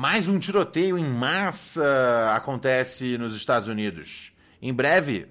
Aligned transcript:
Mais 0.00 0.28
um 0.28 0.38
tiroteio 0.38 0.96
em 0.96 1.04
massa 1.04 2.32
acontece 2.32 3.18
nos 3.18 3.34
Estados 3.34 3.66
Unidos. 3.66 4.32
Em 4.62 4.72
breve, 4.72 5.26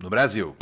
no 0.00 0.08
Brasil. 0.08 0.54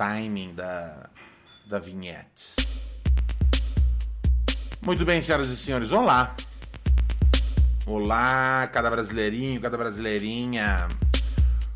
Timing 0.00 0.54
da, 0.54 1.10
da 1.66 1.78
vinhete. 1.78 2.56
Muito 4.80 5.04
bem, 5.04 5.20
senhoras 5.20 5.50
e 5.50 5.56
senhores, 5.58 5.92
olá. 5.92 6.34
Olá, 7.84 8.66
cada 8.72 8.88
brasileirinho, 8.90 9.60
cada 9.60 9.76
brasileirinha. 9.76 10.88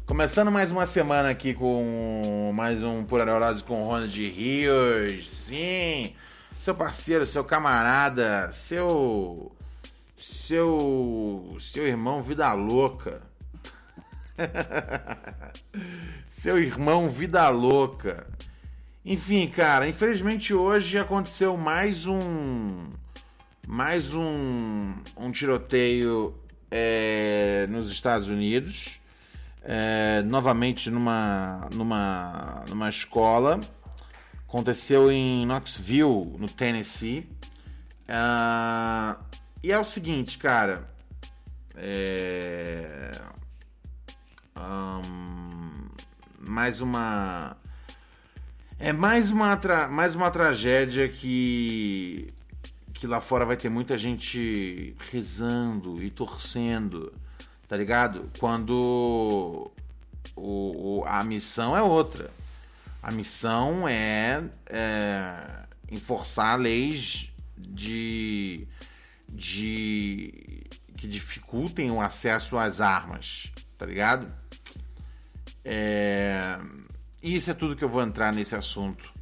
Começando 0.07 0.51
mais 0.51 0.71
uma 0.71 0.87
semana 0.87 1.29
aqui 1.29 1.53
com 1.53 2.51
mais 2.55 2.83
um 2.83 3.05
Pura 3.05 3.27
Neurose 3.27 3.63
com 3.63 3.85
Ronald 3.85 4.17
Rios. 4.19 5.31
Sim, 5.47 6.15
seu 6.61 6.75
parceiro, 6.75 7.27
seu 7.27 7.45
camarada, 7.45 8.51
seu. 8.53 9.55
Seu. 10.17 11.59
Seu 11.61 11.87
irmão 11.87 12.23
Vida 12.23 12.51
Louca. 12.55 13.21
Seu 16.45 16.59
irmão 16.59 17.09
Vida 17.09 17.49
Louca. 17.49 18.27
Enfim, 19.03 19.49
cara, 19.49 19.89
infelizmente 19.89 20.53
hoje 20.53 20.99
aconteceu 20.99 21.57
mais 21.57 22.05
um. 22.05 22.91
Mais 23.67 24.13
um, 24.13 24.93
um 25.17 25.33
tiroteio 25.33 26.39
é, 26.71 27.67
nos 27.71 27.91
Estados 27.91 28.29
Unidos. 28.29 29.01
É, 29.63 30.21
novamente 30.27 30.91
numa, 30.91 31.67
numa, 31.73 32.63
numa 32.69 32.91
escola. 32.91 33.59
Aconteceu 34.47 35.11
em 35.11 35.47
Knoxville, 35.47 36.37
no 36.39 36.47
Tennessee. 36.47 37.27
Ah, 38.07 39.17
e 39.63 39.73
é 39.73 39.79
o 39.79 39.85
seguinte, 39.85 40.37
cara. 40.37 40.91
É, 41.75 43.13
Ahn, 44.55 45.84
mais 46.47 46.81
uma. 46.81 47.57
É 48.79 48.93
mais 48.93 49.31
uma, 49.31 49.57
tra- 49.57 49.89
mais 49.89 50.15
uma 50.15 50.31
tragédia 50.31 51.09
que. 51.09 52.33
que 52.93 53.07
lá 53.07 53.21
fora 53.21 53.45
vai 53.45 53.57
ter 53.57 53.69
muita 53.69 53.97
gente 53.97 54.97
rezando 55.11 56.03
e 56.03 56.11
torcendo, 56.11 57.13
tá 57.69 57.77
ligado? 57.77 58.31
Quando 58.39 59.71
o, 60.37 61.01
o- 61.01 61.05
a 61.07 61.23
missão 61.25 61.77
é 61.77 61.83
outra. 61.83 62.31
A 63.03 63.11
missão 63.13 63.87
é, 63.87 64.43
é 64.67 65.65
enforçar 65.91 66.59
leis 66.59 67.31
de, 67.59 68.67
de 69.29 70.65
que 70.97 71.07
dificultem 71.07 71.91
o 71.91 72.01
acesso 72.01 72.57
às 72.57 72.81
armas, 72.81 73.53
tá 73.77 73.85
ligado? 73.85 74.27
É, 75.65 76.59
isso 77.23 77.51
é 77.51 77.55
tudo 77.55 77.75
que 77.75 77.83
eu 77.83 77.89
vou 77.89 78.03
entrar 78.03 78.33
nesse 78.35 78.55
assunto. 78.55 79.13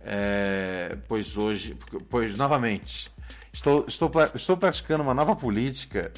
É, 0.00 0.96
pois 1.08 1.36
hoje, 1.36 1.76
pois 2.08 2.36
novamente, 2.36 3.10
estou, 3.52 3.84
estou, 3.86 4.10
estou 4.34 4.56
praticando 4.56 5.02
uma 5.02 5.14
nova 5.14 5.34
política 5.34 6.12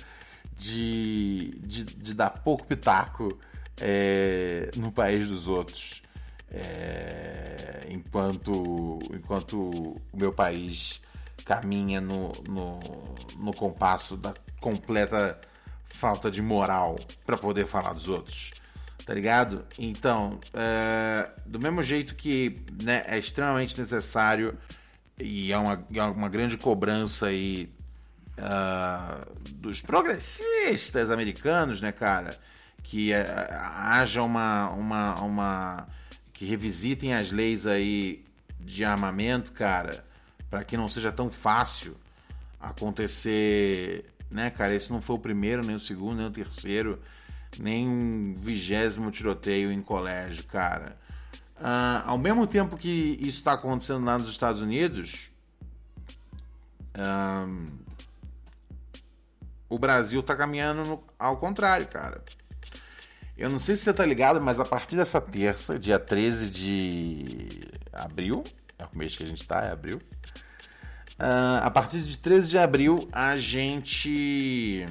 de, 0.57 1.59
de, 1.61 1.85
de 1.85 2.15
dar 2.15 2.31
pouco 2.31 2.67
pitaco 2.67 3.39
é, 3.81 4.71
no 4.77 4.91
país 4.91 5.29
dos 5.29 5.49
outros. 5.49 6.03
É, 6.51 7.87
enquanto, 7.91 8.99
enquanto 9.13 9.59
o 9.61 10.17
meu 10.17 10.33
país 10.33 11.03
caminha 11.45 12.01
no, 12.01 12.33
no, 12.49 12.81
no 13.39 13.53
compasso 13.53 14.17
da 14.17 14.33
completa 14.61 15.39
falta 15.87 16.31
de 16.31 16.41
moral 16.41 16.99
para 17.27 17.37
poder 17.37 17.67
falar 17.67 17.93
dos 17.93 18.09
outros 18.09 18.53
tá 19.05 19.15
ligado? 19.15 19.65
Então, 19.79 20.39
é, 20.55 21.31
do 21.47 21.59
mesmo 21.59 21.83
jeito 21.83 22.15
que 22.15 22.61
né, 22.83 23.05
é 23.07 23.19
extremamente 23.19 23.79
necessário 23.79 24.57
e 25.19 25.53
é 25.53 25.59
uma, 25.59 25.85
é 25.93 26.03
uma 26.03 26.29
grande 26.29 26.57
cobrança 26.57 27.27
aí 27.27 27.71
ah, 28.41 29.27
dos 29.57 29.81
progressistas 29.81 31.11
americanos, 31.11 31.81
né, 31.81 31.91
cara? 31.91 32.39
Que 32.83 33.13
eh, 33.13 33.27
haja 33.51 34.23
uma, 34.23 34.71
uma, 34.71 35.21
uma. 35.23 35.89
que 36.33 36.45
revisitem 36.45 37.15
as 37.15 37.33
leis 37.33 37.67
aí 37.67 38.25
de 38.61 38.85
armamento, 38.85 39.53
cara, 39.53 40.05
para 40.49 40.65
que 40.65 40.77
não 40.77 40.89
seja 40.89 41.11
tão 41.11 41.31
fácil 41.31 41.97
acontecer, 42.61 44.05
né, 44.31 44.51
cara? 44.51 44.75
Esse 44.75 44.91
não 44.93 45.03
foi 45.03 45.17
o 45.17 45.19
primeiro, 45.19 45.65
nem 45.65 45.77
o 45.77 45.81
segundo, 45.81 46.19
nem 46.19 46.27
o 46.27 46.31
terceiro, 46.31 47.01
nem 47.59 47.89
um 47.89 48.37
vigésimo 48.39 49.11
tiroteio 49.11 49.71
em 49.73 49.81
colégio, 49.83 50.45
cara. 50.45 50.97
Ah, 51.57 52.05
ao 52.07 52.19
mesmo 52.19 52.47
tempo 52.47 52.77
que 52.77 53.17
isso 53.21 53.39
está 53.39 53.53
acontecendo 53.55 54.05
lá 54.05 54.19
nos 54.19 54.31
Estados 54.31 54.61
Unidos, 54.63 55.31
ahn, 56.95 57.67
o 59.69 59.79
Brasil 59.79 60.23
tá 60.23 60.37
caminhando 60.37 60.85
no- 60.85 61.05
ao 61.19 61.37
contrário, 61.37 61.87
cara. 61.89 62.23
Eu 63.37 63.51
não 63.51 63.59
sei 63.59 63.77
se 63.77 63.83
você 63.85 63.95
tá 63.95 64.05
ligado, 64.05 64.41
mas 64.41 64.59
a 64.59 64.65
partir 64.65 64.97
dessa 64.97 65.21
terça, 65.21 65.79
dia 65.79 65.99
13 65.99 66.51
de 66.51 67.49
abril, 67.93 68.43
é 68.79 68.85
o 68.85 68.97
mês 68.99 69.17
que 69.17 69.23
a 69.23 69.27
gente 69.27 69.47
tá, 69.47 69.63
é 69.63 69.71
abril. 69.71 70.01
Ah, 71.19 71.61
a 71.65 71.71
partir 71.71 72.01
de 72.03 72.19
13 72.19 72.49
de 72.49 72.59
abril, 72.59 73.09
a 73.13 73.37
gente. 73.37 74.87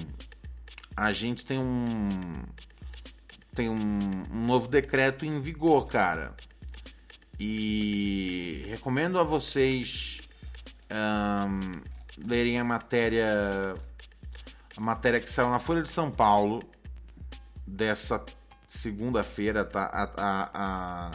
A 0.98 1.14
gente 1.14 1.46
tem 1.46 1.60
um. 1.60 2.10
Tem 3.56 3.70
um, 3.70 3.76
um 4.34 4.46
novo 4.48 4.68
decreto 4.68 5.26
em 5.26 5.40
vigor, 5.40 5.86
cara. 5.88 6.36
E 7.40 8.66
recomendo 8.68 9.20
a 9.20 9.24
vocês 9.24 10.20
ahn, 10.90 11.82
lerem 12.18 12.60
a 12.60 12.64
matéria. 12.64 13.76
A 14.76 14.82
matéria 14.82 15.20
que 15.20 15.30
saiu 15.30 15.50
na 15.52 15.60
Folha 15.60 15.84
de 15.84 15.90
São 15.90 16.10
Paulo 16.10 16.62
dessa 17.66 18.24
segunda-feira, 18.68 19.64
tá? 19.64 19.84
A- 19.86 20.12
a- 20.18 20.50
a- 20.54 21.12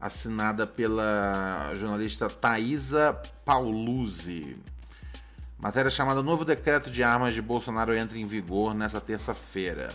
assinada 0.00 0.66
pela 0.66 1.74
jornalista 1.74 2.28
Thaisa 2.30 3.12
Pauluzzi. 3.44 4.56
Matéria 5.58 5.90
chamada 5.90 6.22
Novo 6.22 6.44
Decreto 6.44 6.88
de 6.88 7.02
Armas 7.02 7.34
de 7.34 7.42
Bolsonaro 7.42 7.96
entra 7.96 8.16
em 8.16 8.26
vigor 8.26 8.74
nessa 8.74 9.00
terça-feira. 9.00 9.88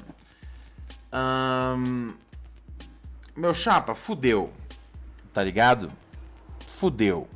Meu 3.36 3.54
chapa, 3.54 3.96
fudeu. 3.96 4.52
Tá 5.34 5.42
ligado? 5.44 5.90
Fudeu. 6.68 7.28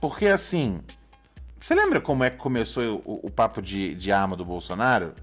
Porque 0.00 0.26
assim. 0.26 0.80
Você 1.60 1.74
lembra 1.74 2.00
como 2.00 2.22
é 2.22 2.30
que 2.30 2.36
começou 2.36 3.02
o, 3.04 3.26
o 3.26 3.30
papo 3.30 3.62
de, 3.62 3.94
de 3.94 4.12
arma 4.12 4.36
do 4.36 4.44
Bolsonaro? 4.44 5.14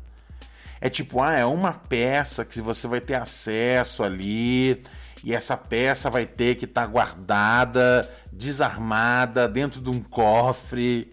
É 0.81 0.89
tipo, 0.89 1.21
ah, 1.21 1.33
é 1.33 1.45
uma 1.45 1.71
peça 1.71 2.43
que 2.43 2.59
você 2.59 2.87
vai 2.87 2.99
ter 2.99 3.15
acesso 3.15 4.03
ali, 4.03 4.83
e 5.23 5.33
essa 5.33 5.55
peça 5.55 6.09
vai 6.09 6.25
ter 6.25 6.55
que 6.55 6.65
estar 6.65 6.85
guardada, 6.87 8.11
desarmada, 8.29 9.47
dentro 9.47 9.79
de 9.79 9.89
um 9.89 10.01
cofre, 10.01 11.09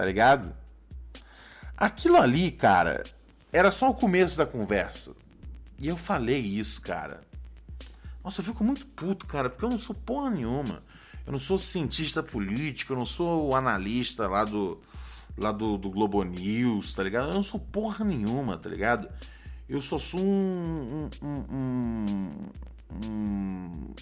tá 0.00 0.06
ligado? 0.06 0.54
Aquilo 1.76 2.16
ali, 2.16 2.50
cara, 2.50 3.04
era 3.52 3.70
só 3.70 3.90
o 3.90 3.94
começo 3.94 4.34
da 4.34 4.46
conversa. 4.46 5.12
E 5.78 5.88
eu 5.88 5.96
falei 5.98 6.40
isso, 6.40 6.80
cara. 6.80 7.20
Nossa, 8.24 8.40
eu 8.40 8.46
fico 8.46 8.64
muito 8.64 8.86
puto, 8.86 9.26
cara, 9.26 9.50
porque 9.50 9.62
eu 9.62 9.68
não 9.68 9.78
sou 9.78 9.94
porra 9.94 10.30
nenhuma. 10.30 10.82
Eu 11.26 11.32
não 11.32 11.38
sou 11.38 11.58
cientista 11.58 12.22
político, 12.22 12.94
eu 12.94 12.96
não 12.96 13.04
sou 13.04 13.54
analista 13.54 14.26
lá 14.26 14.42
do 14.42 14.80
lá 15.36 15.52
do, 15.52 15.76
do 15.76 15.90
Globo 15.90 16.24
News, 16.24 16.94
tá 16.94 17.02
ligado? 17.02 17.28
Eu 17.28 17.34
não 17.34 17.42
sou 17.42 17.60
porra 17.60 18.02
nenhuma, 18.02 18.56
tá 18.56 18.70
ligado? 18.70 19.06
Eu 19.68 19.82
só 19.82 19.98
sou 19.98 20.18
um, 20.18 21.10
um, 21.22 22.26
um, 22.90 23.94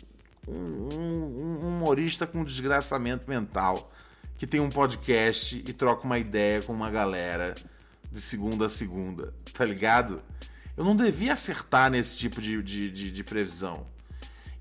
um 0.49 1.59
humorista 1.67 2.25
com 2.25 2.45
desgraçamento 2.45 3.29
mental 3.29 3.91
que 4.39 4.47
tem 4.47 4.61
um 4.61 4.71
podcast 4.71 5.57
e 5.67 5.73
troca 5.73 6.05
uma 6.05 6.19
ideia 6.19 6.63
com 6.63 6.73
uma 6.73 6.91
galera 6.91 7.57
de 8.11 8.21
segunda 8.21 8.67
a 8.67 8.71
segunda, 8.71 9.35
tá 9.53 9.65
ligado? 9.65 10.23
Eu 10.77 10.85
não 10.85 10.95
devia 10.95 11.33
acertar 11.33 11.91
nesse 11.91 12.17
tipo 12.17 12.41
de, 12.41 12.63
de, 12.63 12.91
de, 12.91 13.11
de 13.11 13.25
previsão. 13.25 13.85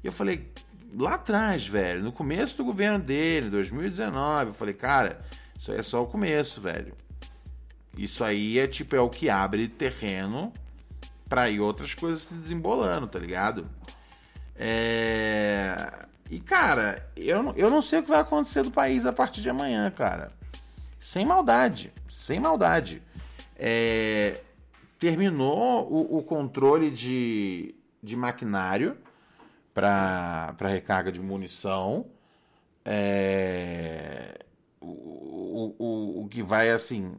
E 0.04 0.08
eu 0.08 0.12
falei, 0.12 0.52
lá 0.94 1.14
atrás, 1.14 1.68
velho, 1.68 2.04
no 2.04 2.12
começo 2.12 2.58
do 2.58 2.66
governo 2.66 2.98
dele, 2.98 3.50
2019, 3.52 4.50
eu 4.50 4.54
falei, 4.54 4.74
cara, 4.74 5.22
isso 5.58 5.72
aí 5.72 5.78
é 5.78 5.84
só 5.84 6.04
o 6.04 6.08
começo, 6.08 6.60
velho. 6.60 6.94
Isso 7.96 8.24
aí 8.24 8.58
é 8.58 8.68
tipo, 8.68 8.96
é 8.96 9.00
o 9.00 9.10
que 9.10 9.30
abre 9.30 9.68
terreno 9.68 10.52
para 11.30 11.50
ir 11.50 11.60
outras 11.60 11.94
coisas 11.94 12.24
se 12.24 12.34
desembolando, 12.34 13.08
tá 13.08 13.20
ligado? 13.20 13.70
É... 14.56 16.07
E, 16.30 16.40
cara, 16.40 17.10
eu, 17.16 17.54
eu 17.56 17.70
não 17.70 17.82
sei 17.82 18.00
o 18.00 18.04
que 18.04 18.10
vai 18.10 18.20
acontecer 18.20 18.64
do 18.64 18.72
país 18.72 19.06
a 19.06 19.14
partir 19.14 19.42
de 19.42 19.50
amanhã, 19.50 19.90
cara. 19.90 20.32
Sem 21.00 21.26
maldade, 21.26 21.94
sem 22.10 22.40
maldade. 22.40 23.02
É... 23.56 24.42
Terminou 25.00 25.88
o, 25.92 26.18
o 26.18 26.24
controle 26.24 26.90
de, 26.90 27.76
de 28.02 28.16
maquinário 28.16 28.98
para 29.74 30.56
recarga 30.60 31.12
de 31.12 31.20
munição. 31.20 32.08
É... 32.84 34.40
O, 34.82 35.76
o, 35.78 36.24
o 36.24 36.28
que 36.28 36.44
vai, 36.44 36.72
assim, 36.72 37.16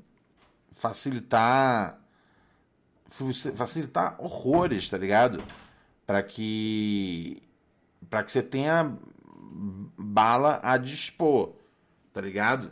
facilitar 0.72 1.98
facilitar 3.54 4.16
horrores, 4.18 4.88
tá 4.88 4.98
ligado? 4.98 5.42
Para 6.06 6.22
que 6.22 7.42
para 8.08 8.22
que 8.22 8.32
você 8.32 8.42
tenha 8.42 8.96
bala 9.96 10.60
a 10.62 10.76
dispor, 10.76 11.54
tá 12.12 12.20
ligado? 12.20 12.70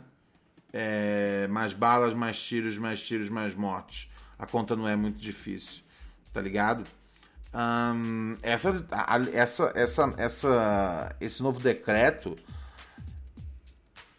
É, 0.73 1.47
mais 1.47 1.73
balas, 1.73 2.13
mais 2.13 2.39
tiros, 2.39 2.77
mais 2.77 3.01
tiros, 3.01 3.29
mais 3.29 3.55
mortes. 3.55 4.09
A 4.37 4.45
conta 4.45 4.75
não 4.75 4.87
é 4.87 4.95
muito 4.95 5.19
difícil, 5.19 5.83
tá 6.33 6.41
ligado? 6.41 6.85
Essa, 8.43 8.85
essa, 9.33 9.71
essa, 9.73 10.13
essa, 10.17 11.15
esse 11.19 11.41
novo 11.41 11.59
decreto 11.59 12.37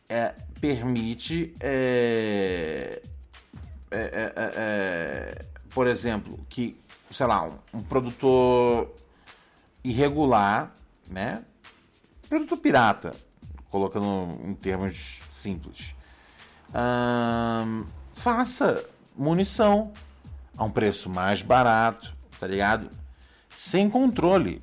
é, 0.09 0.35
permite, 0.61 1.55
é, 1.61 3.01
é, 3.91 3.99
é, 3.99 4.33
é 4.37 5.45
por 5.71 5.87
exemplo, 5.87 6.39
que, 6.49 6.81
sei 7.11 7.27
lá, 7.27 7.45
um, 7.45 7.59
um 7.75 7.83
produtor 7.83 8.93
irregular, 9.85 10.75
né? 11.09 11.45
Produtor 12.29 12.59
pirata, 12.59 13.15
colocando 13.71 14.39
em 14.45 14.55
termos 14.55 15.23
simples. 15.39 15.95
faça 18.13 18.85
munição 19.17 19.93
a 20.57 20.65
um 20.65 20.71
preço 20.71 21.09
mais 21.09 21.43
barato, 21.43 22.15
tá 22.39 22.47
ligado? 22.47 22.91
Sem 23.51 23.89
controle. 23.89 24.63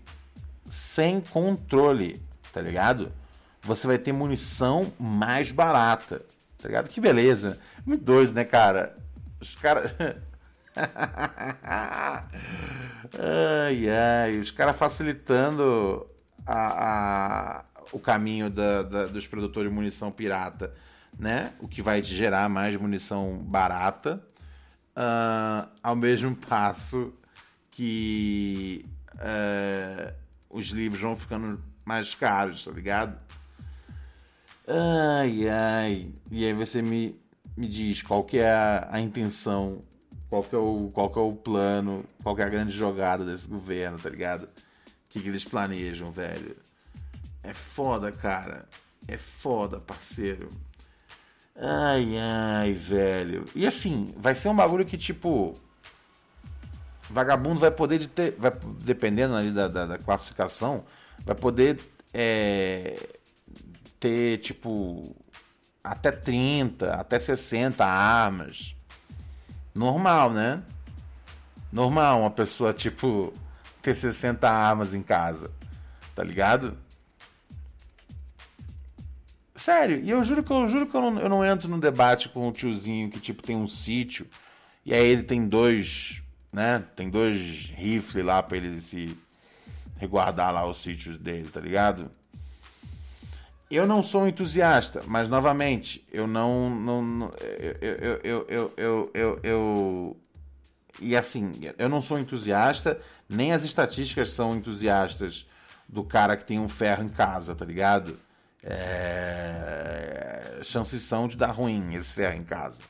Sem 0.68 1.21
controle, 1.21 2.21
tá 2.51 2.62
ligado? 2.62 3.12
Você 3.62 3.88
vai 3.88 3.98
ter 3.98 4.12
munição 4.12 4.91
mais 5.00 5.51
barata, 5.51 6.21
tá 6.62 6.68
ligado? 6.68 6.88
Que 6.88 7.01
beleza. 7.01 7.59
Muito 7.86 8.03
doido, 8.03 8.33
né, 8.33 8.44
cara? 8.44 8.95
Os 9.39 9.56
caras. 9.56 9.91
ai, 13.18 13.89
ai, 13.89 14.38
os 14.39 14.51
caras 14.51 14.75
facilitando 14.75 16.06
a, 16.45 17.59
a, 17.59 17.65
o 17.92 18.00
caminho 18.00 18.50
da, 18.50 18.83
da, 18.83 19.06
dos 19.07 19.27
produtores 19.27 19.69
de 19.69 19.75
munição 19.75 20.12
pirata, 20.12 20.74
né? 21.18 21.53
O 21.59 21.68
que 21.68 21.81
vai 21.81 22.03
gerar 22.03 22.50
mais 22.50 22.75
munição 22.75 23.38
barata, 23.38 24.21
uh, 24.95 25.68
ao 25.81 25.95
mesmo 25.95 26.36
passo 26.47 27.13
que 27.71 28.86
uh, 29.15 30.13
os 30.50 30.68
livros 30.68 31.01
vão 31.01 31.15
ficando 31.15 31.62
mais 31.83 32.15
caros, 32.15 32.63
tá 32.63 32.71
ligado? 32.71 33.18
Ai, 34.68 35.48
ai. 35.48 36.12
E 36.31 36.45
aí 36.45 36.53
você 36.53 36.81
me, 36.81 37.19
me 37.56 37.68
diz 37.68 38.01
qual 38.01 38.24
que 38.24 38.38
é 38.38 38.51
a, 38.51 38.88
a 38.91 39.00
intenção 39.00 39.83
qual 40.30 40.44
que 40.44 40.56
é 40.56 40.57
o, 40.57 40.89
qual 40.94 41.09
que 41.09 41.19
é 41.19 41.21
o 41.21 41.33
plano, 41.33 42.03
qual 42.24 42.36
que 42.36 42.41
é 42.41 42.45
a 42.45 42.50
grande 42.50 42.71
jogada 42.71 43.24
desse 43.24 43.48
governo, 43.48 43.98
tá 43.98 44.09
ligado? 44.09 44.50
Que, 45.15 45.21
que 45.21 45.29
eles 45.29 45.45
planejam, 45.45 46.12
velho. 46.12 46.57
É 47.41 47.53
foda, 47.53 48.12
cara. 48.12 48.67
É 49.07 49.17
foda, 49.17 49.79
parceiro. 49.79 50.51
Ai, 51.56 52.17
ai, 52.17 52.73
velho. 52.73 53.45
E 53.56 53.65
assim, 53.65 54.13
vai 54.17 54.35
ser 54.35 54.50
um 54.50 54.56
bagulho 54.56 54.85
que, 54.85 54.97
tipo. 54.97 55.56
Vagabundo 57.09 57.62
vai 57.62 57.71
poder 57.71 57.97
de 57.97 58.09
ter. 58.09 58.35
Vai, 58.38 58.51
dependendo 58.81 59.35
ali 59.35 59.51
da, 59.51 59.69
da, 59.69 59.85
da 59.85 59.97
classificação, 59.97 60.83
vai 61.23 61.33
poder 61.35 61.79
é, 62.13 63.00
ter, 63.97 64.39
tipo. 64.39 65.15
Até 65.81 66.12
30, 66.12 66.91
até 66.91 67.17
60 67.17 67.85
armas 67.85 68.75
normal, 69.73 70.33
né? 70.33 70.62
Normal 71.71 72.19
uma 72.19 72.31
pessoa, 72.31 72.73
tipo, 72.73 73.31
ter 73.85 73.95
60 73.95 74.49
armas 74.49 74.95
em 74.95 75.03
casa. 75.03 75.51
Tá 76.15 76.23
ligado? 76.23 76.75
Sério, 79.55 80.01
e 80.03 80.09
eu 80.09 80.23
juro 80.23 80.43
que 80.43 80.51
eu 80.51 80.67
juro 80.67 80.87
que 80.87 80.95
eu 80.95 81.01
não, 81.01 81.19
eu 81.19 81.29
não 81.29 81.45
entro 81.45 81.69
no 81.69 81.79
debate 81.79 82.29
com 82.29 82.47
o 82.47 82.51
tiozinho 82.51 83.09
que, 83.09 83.19
tipo, 83.19 83.43
tem 83.43 83.55
um 83.55 83.67
sítio. 83.67 84.27
E 84.85 84.93
aí 84.93 85.05
ele 85.05 85.23
tem 85.23 85.47
dois, 85.47 86.21
né? 86.51 86.83
Tem 86.95 87.09
dois 87.09 87.71
rifles 87.75 88.25
lá 88.25 88.41
pra 88.41 88.57
ele 88.57 88.79
se 88.81 89.15
reguardar 89.98 90.51
lá 90.53 90.67
os 90.67 90.81
sítios 90.81 91.17
dele, 91.17 91.48
tá 91.50 91.60
ligado? 91.60 92.10
Eu 93.69 93.88
não 93.88 94.03
sou 94.03 94.24
um 94.24 94.27
entusiasta, 94.27 95.01
mas 95.07 95.27
novamente, 95.27 96.05
eu 96.12 96.27
não. 96.27 96.69
não, 96.69 97.31
eu, 97.62 97.77
eu, 97.81 98.19
eu, 98.24 98.45
eu, 98.48 98.74
eu, 98.77 99.12
eu, 99.13 99.39
eu, 99.41 100.17
E 101.01 101.15
assim, 101.15 101.51
eu 101.77 101.89
não 101.89 102.01
sou 102.01 102.19
entusiasta, 102.19 103.01
nem 103.27 103.51
as 103.51 103.63
estatísticas 103.63 104.29
são 104.29 104.55
entusiastas 104.55 105.48
do 105.88 106.03
cara 106.03 106.36
que 106.36 106.46
tem 106.46 106.60
um 106.60 106.70
ferro 106.70 107.03
em 107.03 107.10
casa, 107.10 107.55
tá 107.55 107.65
ligado? 107.65 108.20
É... 108.63 110.60
Chances 110.63 111.03
são 111.03 111.27
de 111.27 111.38
dar 111.38 111.51
ruim 111.51 111.94
esse 111.96 112.15
ferro 112.15 112.36
em 112.36 112.44
casa, 112.44 112.82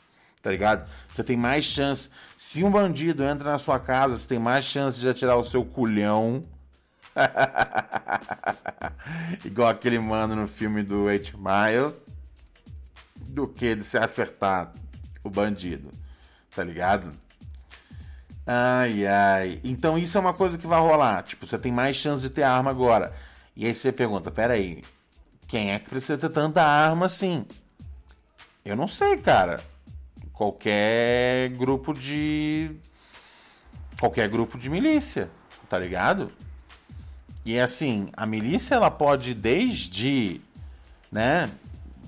tá 0.42 0.52
ligado? 0.52 0.90
Você 1.10 1.24
tem 1.24 1.36
mais 1.36 1.66
chance. 1.66 2.10
Se 2.38 2.64
um 2.64 2.72
bandido 2.72 3.24
entra 3.24 3.52
na 3.52 3.60
sua 3.60 3.80
casa, 3.80 4.18
você 4.18 4.28
tem 4.28 4.40
mais 4.40 4.66
chance 4.66 5.00
de 5.00 5.10
atirar 5.10 5.38
o 5.38 5.44
seu 5.44 5.66
culhão 5.66 6.44
Igual 9.46 9.70
aquele 9.70 10.00
mano 10.00 10.36
no 10.36 10.48
filme 10.48 10.84
do 10.84 11.04
8 11.04 11.38
Mile. 11.38 11.94
Do 13.16 13.48
que 13.48 13.76
de 13.76 13.84
se 13.84 13.98
acertar 13.98 14.74
o 15.24 15.30
bandido. 15.30 15.92
Tá 16.54 16.64
ligado? 16.64 17.12
Ai, 18.46 19.08
ai. 19.08 19.60
Então 19.64 19.98
isso 19.98 20.18
é 20.18 20.22
uma 20.22 20.34
coisa 20.34 20.58
que 20.58 20.68
vai 20.68 20.80
rolar. 20.80 21.24
Tipo, 21.24 21.48
você 21.48 21.58
tem 21.58 21.72
mais 21.72 21.96
chance 21.96 22.22
de 22.22 22.30
ter 22.30 22.44
arma 22.44 22.70
agora. 22.70 23.14
E 23.56 23.66
aí 23.66 23.74
você 23.74 23.92
pergunta: 23.92 24.30
peraí, 24.30 24.84
quem 25.48 25.72
é 25.72 25.80
que 25.80 25.90
precisa 25.90 26.18
ter 26.18 26.30
tanta 26.30 26.62
arma 26.62 27.08
assim? 27.08 27.46
Eu 28.64 28.76
não 28.76 28.88
sei, 28.88 29.18
cara. 29.18 29.62
Qualquer 30.34 31.50
grupo 31.52 31.94
de. 31.94 32.72
Qualquer 34.00 34.28
grupo 34.28 34.58
de 34.58 34.70
milícia, 34.70 35.30
tá 35.70 35.80
ligado? 35.80 36.32
E 37.46 37.60
assim, 37.60 38.10
a 38.18 38.26
milícia 38.26 38.76
ela 38.76 38.92
pode 38.92 39.34
desde, 39.34 40.42
né, 41.12 41.50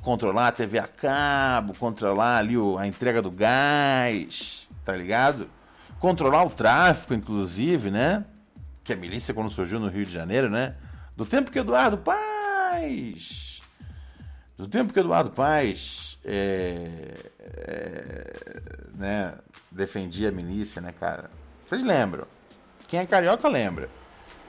controlar 0.01 0.49
a 0.49 0.51
TV 0.51 0.79
a 0.79 0.87
cabo, 0.87 1.73
controlar 1.75 2.39
ali 2.39 2.55
a 2.77 2.87
entrega 2.87 3.21
do 3.21 3.31
gás, 3.31 4.67
tá 4.83 4.95
ligado? 4.95 5.47
Controlar 5.99 6.45
o 6.45 6.49
tráfico, 6.49 7.13
inclusive, 7.13 7.89
né? 7.89 8.23
Que 8.83 8.93
a 8.93 8.95
milícia 8.95 9.33
quando 9.33 9.49
surgiu 9.49 9.79
no 9.79 9.87
Rio 9.87 10.05
de 10.05 10.11
Janeiro, 10.13 10.49
né? 10.49 10.75
Do 11.15 11.25
tempo 11.25 11.49
que 11.49 11.57
Eduardo 11.57 11.97
Paz 11.97 13.59
Do 14.55 14.67
tempo 14.67 14.93
que 14.93 14.99
Eduardo 14.99 15.31
Paes 15.31 16.19
é, 16.23 17.15
é, 17.39 18.33
né, 18.95 19.33
defendia 19.71 20.29
a 20.29 20.31
milícia, 20.31 20.79
né, 20.81 20.93
cara? 20.99 21.31
Vocês 21.65 21.83
lembram? 21.83 22.27
Quem 22.87 22.99
é 22.99 23.05
carioca 23.05 23.47
lembra, 23.47 23.89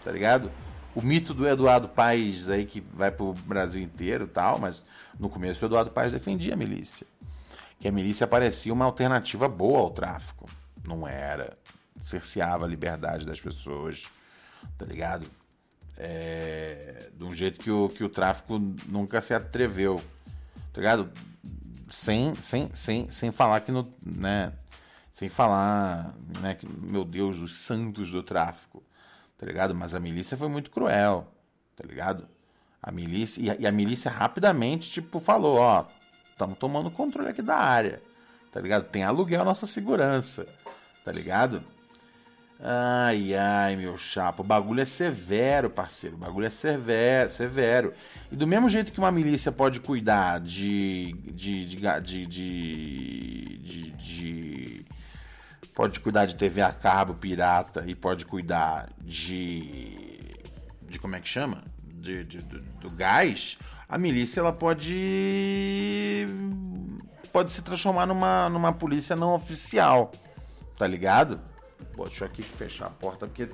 tá 0.04 0.12
ligado? 0.12 0.50
O 0.94 1.00
mito 1.00 1.32
do 1.32 1.48
Eduardo 1.48 1.88
Paes 1.88 2.48
aí 2.48 2.66
que 2.66 2.80
vai 2.80 3.10
pro 3.10 3.32
Brasil 3.32 3.80
inteiro 3.80 4.24
e 4.24 4.28
tal, 4.28 4.58
mas 4.58 4.84
no 5.18 5.28
começo 5.28 5.64
o 5.64 5.68
Eduardo 5.68 5.90
Paes 5.90 6.12
defendia 6.12 6.54
a 6.54 6.56
milícia. 6.56 7.06
Que 7.80 7.88
a 7.88 7.92
milícia 7.92 8.26
parecia 8.26 8.72
uma 8.72 8.84
alternativa 8.84 9.48
boa 9.48 9.78
ao 9.78 9.90
tráfico. 9.90 10.48
Não 10.88 11.06
era. 11.06 11.56
Cerceava 12.02 12.64
a 12.64 12.68
liberdade 12.68 13.26
das 13.26 13.40
pessoas, 13.40 14.06
tá 14.76 14.86
ligado? 14.86 15.26
É, 15.96 17.10
de 17.12 17.24
um 17.24 17.34
jeito 17.34 17.60
que 17.60 17.70
o, 17.70 17.88
que 17.88 18.04
o 18.04 18.08
tráfico 18.08 18.58
nunca 18.86 19.20
se 19.20 19.34
atreveu, 19.34 20.02
tá 20.72 20.80
ligado? 20.80 21.10
Sem, 21.90 22.34
sem, 22.36 22.70
sem, 22.74 23.10
sem 23.10 23.32
falar 23.32 23.60
que 23.60 23.72
no, 23.72 23.92
né, 24.04 24.52
sem 25.18 25.28
falar, 25.28 26.14
né, 26.40 26.54
que, 26.54 26.68
meu 26.68 27.04
Deus, 27.04 27.38
os 27.38 27.56
santos 27.56 28.12
do 28.12 28.22
tráfico, 28.22 28.80
tá 29.36 29.44
ligado? 29.44 29.74
Mas 29.74 29.92
a 29.92 29.98
milícia 29.98 30.36
foi 30.36 30.48
muito 30.48 30.70
cruel, 30.70 31.26
tá 31.74 31.84
ligado? 31.84 32.28
A 32.80 32.92
milícia, 32.92 33.42
e 33.42 33.50
a, 33.50 33.56
e 33.58 33.66
a 33.66 33.72
milícia 33.72 34.08
rapidamente, 34.08 34.88
tipo, 34.88 35.18
falou, 35.18 35.56
ó, 35.56 35.86
estamos 36.30 36.56
tomando 36.56 36.88
controle 36.88 37.30
aqui 37.30 37.42
da 37.42 37.56
área, 37.56 38.00
tá 38.52 38.60
ligado? 38.60 38.84
Tem 38.84 39.02
aluguel 39.02 39.44
nossa 39.44 39.66
segurança, 39.66 40.46
tá 41.08 41.12
ligado? 41.12 41.62
Ai, 42.60 43.34
ai, 43.34 43.76
meu 43.76 43.96
chapa, 43.96 44.42
o 44.42 44.44
bagulho 44.44 44.82
é 44.82 44.84
severo, 44.84 45.70
parceiro. 45.70 46.16
O 46.16 46.18
bagulho 46.18 46.46
é 46.46 46.50
severo, 46.50 47.30
severo. 47.30 47.94
E 48.30 48.36
do 48.36 48.46
mesmo 48.46 48.68
jeito 48.68 48.92
que 48.92 48.98
uma 48.98 49.10
milícia 49.10 49.50
pode 49.50 49.80
cuidar 49.80 50.38
de. 50.38 51.14
de. 51.32 51.64
de. 51.64 52.00
de. 52.02 52.26
de, 52.26 53.90
de 53.92 54.86
pode 55.74 55.98
cuidar 56.00 56.26
de 56.26 56.36
TV 56.36 56.60
a 56.60 56.72
cabo 56.72 57.14
pirata 57.14 57.84
e 57.86 57.94
pode 57.94 58.26
cuidar 58.26 58.90
de. 59.00 60.36
de 60.82 60.98
como 60.98 61.16
é 61.16 61.20
que 61.20 61.28
chama? 61.28 61.64
De, 61.82 62.22
do 62.22 62.90
gás. 62.90 63.56
A 63.88 63.96
milícia 63.96 64.40
ela 64.40 64.52
pode. 64.52 66.26
pode 67.32 67.50
se 67.50 67.62
transformar 67.62 68.04
numa, 68.04 68.50
numa 68.50 68.74
polícia 68.74 69.16
não 69.16 69.32
oficial. 69.32 70.12
Tá 70.78 70.86
ligado? 70.86 71.40
Pô, 71.94 72.04
deixa 72.04 72.24
eu 72.24 72.28
aqui 72.28 72.42
fechar 72.42 72.86
a 72.86 72.90
porta 72.90 73.26
porque. 73.26 73.48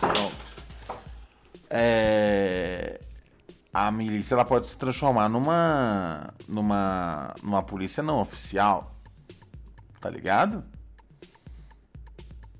Pronto. 0.00 0.36
É... 1.68 2.98
A 3.72 3.90
milícia 3.90 4.34
ela 4.34 4.44
pode 4.44 4.68
se 4.68 4.76
transformar 4.76 5.28
numa. 5.28 6.32
numa. 6.48 7.34
numa 7.42 7.62
polícia 7.62 8.02
não 8.02 8.20
oficial. 8.20 8.90
Tá 10.00 10.08
ligado? 10.08 10.64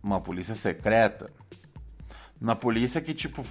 Uma 0.02 0.20
polícia 0.20 0.54
secreta. 0.54 1.30
Na 2.38 2.54
polícia 2.54 3.00
que, 3.00 3.14
tipo, 3.14 3.42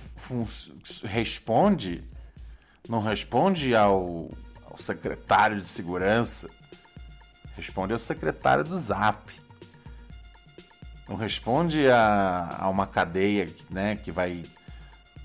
responde. 1.03 2.03
Não 2.87 3.01
responde 3.01 3.75
ao, 3.75 4.29
ao 4.65 4.77
secretário 4.77 5.59
de 5.59 5.67
segurança. 5.67 6.49
Responde 7.55 7.93
ao 7.93 7.99
secretário 7.99 8.63
do 8.63 8.77
Zap. 8.79 9.31
Não 11.07 11.15
responde 11.15 11.87
a, 11.89 12.57
a 12.59 12.69
uma 12.69 12.87
cadeia 12.87 13.47
né, 13.69 13.95
que 13.95 14.11
vai 14.11 14.43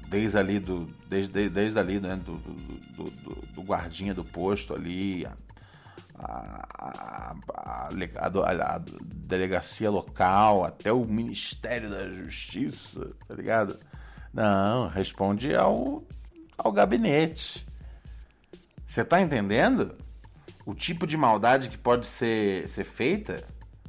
desde 0.09 0.39
ali 0.39 0.59
do 0.59 0.87
desde, 1.09 1.49
desde 1.49 1.79
ali 1.79 2.01
né, 2.01 2.17
do, 2.17 2.37
do, 2.37 3.11
do, 3.11 3.47
do 3.55 3.63
guardinha 3.63 4.15
do 4.15 4.25
posto 4.25 4.75
ali 4.75 5.27
a, 5.27 5.33
a, 6.19 7.37
a, 7.55 8.27
a, 8.27 8.81
delegacia 9.03 9.91
local 9.91 10.65
até 10.65 10.93
o 10.93 11.05
Ministério 11.05 11.91
da 11.91 12.09
Justiça 12.09 13.13
tá 13.27 13.35
ligado? 13.35 13.79
Não 14.33 14.89
responde 14.89 15.55
ao 15.55 16.03
ao 16.57 16.73
gabinete. 16.73 17.65
Você 18.85 19.05
tá 19.05 19.21
entendendo 19.21 19.95
o 20.69 20.75
tipo 20.75 21.07
de 21.07 21.17
maldade 21.17 21.71
que 21.71 21.79
pode 21.79 22.07
ser 22.07 22.69
ser 22.69 22.85
feita 22.85 23.47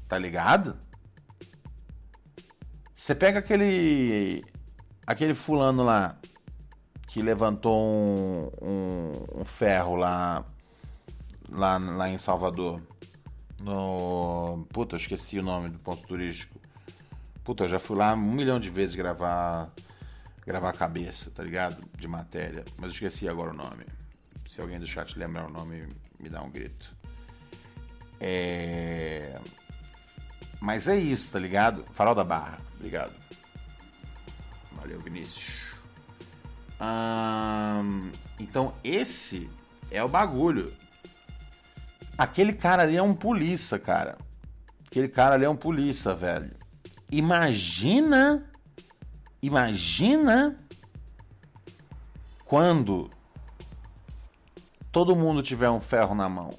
tá 0.07 0.17
ligado 0.17 0.77
você 3.09 3.15
pega 3.15 3.39
aquele. 3.39 4.45
aquele 5.07 5.33
fulano 5.33 5.83
lá 5.83 6.15
que 7.07 7.23
levantou 7.23 7.75
um, 7.75 8.51
um, 8.61 9.39
um 9.41 9.43
ferro 9.43 9.95
lá, 9.95 10.45
lá. 11.49 11.77
lá 11.79 12.07
em 12.07 12.19
Salvador. 12.19 12.79
No. 13.61 14.63
Puta, 14.71 14.95
eu 14.95 14.99
esqueci 14.99 15.39
o 15.39 15.41
nome 15.41 15.69
do 15.69 15.79
ponto 15.79 16.05
turístico. 16.05 16.59
Puta, 17.43 17.63
eu 17.63 17.69
já 17.69 17.79
fui 17.79 17.97
lá 17.97 18.13
um 18.13 18.33
milhão 18.33 18.59
de 18.59 18.69
vezes 18.69 18.95
gravar. 18.95 19.71
gravar 20.45 20.69
a 20.69 20.73
cabeça, 20.73 21.31
tá 21.31 21.41
ligado? 21.41 21.83
De 21.97 22.07
matéria. 22.07 22.63
Mas 22.77 22.89
eu 22.89 22.93
esqueci 22.93 23.27
agora 23.27 23.49
o 23.49 23.57
nome. 23.57 23.85
Se 24.45 24.61
alguém 24.61 24.77
do 24.79 24.85
chat 24.85 25.17
lembrar 25.17 25.47
o 25.47 25.51
nome, 25.51 25.87
me 26.19 26.29
dá 26.29 26.41
um 26.41 26.49
grito. 26.49 26.95
É. 28.19 29.39
Mas 30.59 30.87
é 30.87 30.97
isso, 30.97 31.31
tá 31.31 31.39
ligado? 31.39 31.85
Farol 31.91 32.13
da 32.13 32.23
Barra. 32.23 32.59
Obrigado. 32.75 33.13
Valeu, 34.73 34.99
Vinícius. 34.99 35.79
então, 38.39 38.73
esse 38.83 39.49
é 39.89 40.03
o 40.03 40.07
bagulho. 40.07 40.73
Aquele 42.17 42.51
cara 42.51 42.83
ali 42.83 42.97
é 42.97 43.01
um 43.01 43.13
polícia, 43.13 43.79
cara. 43.79 44.17
Aquele 44.85 45.07
cara 45.07 45.35
ali 45.35 45.45
é 45.45 45.49
um 45.49 45.55
polícia, 45.55 46.13
velho. 46.13 46.51
Imagina. 47.09 48.45
Imagina. 49.41 50.57
Quando 52.43 53.09
todo 54.91 55.15
mundo 55.15 55.41
tiver 55.43 55.69
um 55.69 55.79
ferro 55.79 56.15
na 56.15 56.27
mão. 56.29 56.51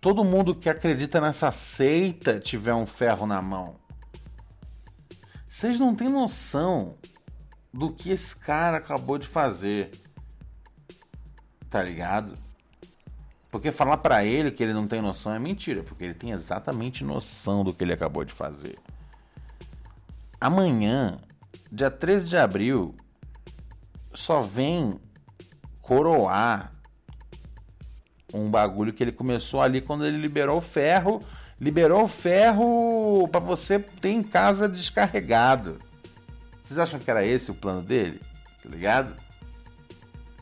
Todo 0.00 0.24
mundo 0.24 0.54
que 0.54 0.68
acredita 0.68 1.20
nessa 1.20 1.50
seita 1.50 2.38
tiver 2.38 2.74
um 2.74 2.86
ferro 2.86 3.26
na 3.26 3.42
mão. 3.42 3.76
Vocês 5.48 5.80
não 5.80 5.94
têm 5.94 6.08
noção 6.08 6.94
do 7.72 7.92
que 7.92 8.10
esse 8.10 8.36
cara 8.36 8.76
acabou 8.76 9.18
de 9.18 9.26
fazer. 9.26 9.90
Tá 11.68 11.82
ligado? 11.82 12.38
Porque 13.50 13.72
falar 13.72 13.96
para 13.98 14.24
ele 14.24 14.50
que 14.50 14.62
ele 14.62 14.74
não 14.74 14.86
tem 14.86 15.00
noção 15.00 15.32
é 15.34 15.38
mentira, 15.38 15.82
porque 15.82 16.04
ele 16.04 16.14
tem 16.14 16.30
exatamente 16.30 17.02
noção 17.02 17.64
do 17.64 17.72
que 17.72 17.82
ele 17.82 17.92
acabou 17.92 18.24
de 18.24 18.32
fazer. 18.32 18.78
Amanhã, 20.40 21.18
dia 21.72 21.90
13 21.90 22.28
de 22.28 22.36
abril, 22.36 22.94
só 24.14 24.42
vem 24.42 25.00
coroar 25.80 26.72
um 28.32 28.50
bagulho 28.50 28.92
que 28.92 29.02
ele 29.02 29.12
começou 29.12 29.60
ali 29.60 29.80
quando 29.80 30.04
ele 30.04 30.18
liberou 30.18 30.58
o 30.58 30.62
ferro 30.62 31.20
liberou 31.60 32.04
o 32.04 32.08
ferro 32.08 33.28
para 33.30 33.40
você 33.40 33.78
ter 33.78 34.10
em 34.10 34.22
casa 34.22 34.68
descarregado. 34.68 35.78
Vocês 36.62 36.78
acham 36.78 37.00
que 37.00 37.10
era 37.10 37.24
esse 37.24 37.50
o 37.50 37.54
plano 37.54 37.82
dele? 37.82 38.20
Tá 38.62 38.68
ligado? 38.68 39.16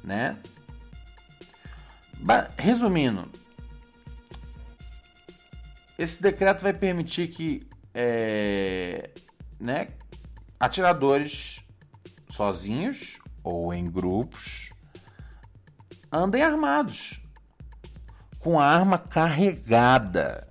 Né? 0.03 0.37
Resumindo, 2.59 3.31
esse 5.99 6.21
decreto 6.21 6.63
vai 6.63 6.73
permitir 6.73 7.29
que 7.29 7.67
é, 7.95 9.11
né, 9.59 9.89
atiradores 10.59 11.61
sozinhos 12.29 13.19
ou 13.43 13.73
em 13.73 13.89
grupos 13.91 14.71
andem 16.13 16.43
armados 16.43 17.21
com 18.47 18.61
a 18.61 18.65
arma 18.65 18.97
carregada. 18.97 20.47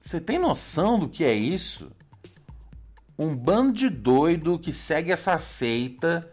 Você 0.00 0.18
tem 0.18 0.38
noção 0.38 0.98
do 0.98 1.06
que 1.06 1.22
é 1.22 1.34
isso? 1.34 1.92
Um 3.18 3.36
bando 3.36 3.74
de 3.74 3.90
doido 3.90 4.58
que 4.58 4.72
segue 4.72 5.12
essa 5.12 5.38
seita 5.38 6.26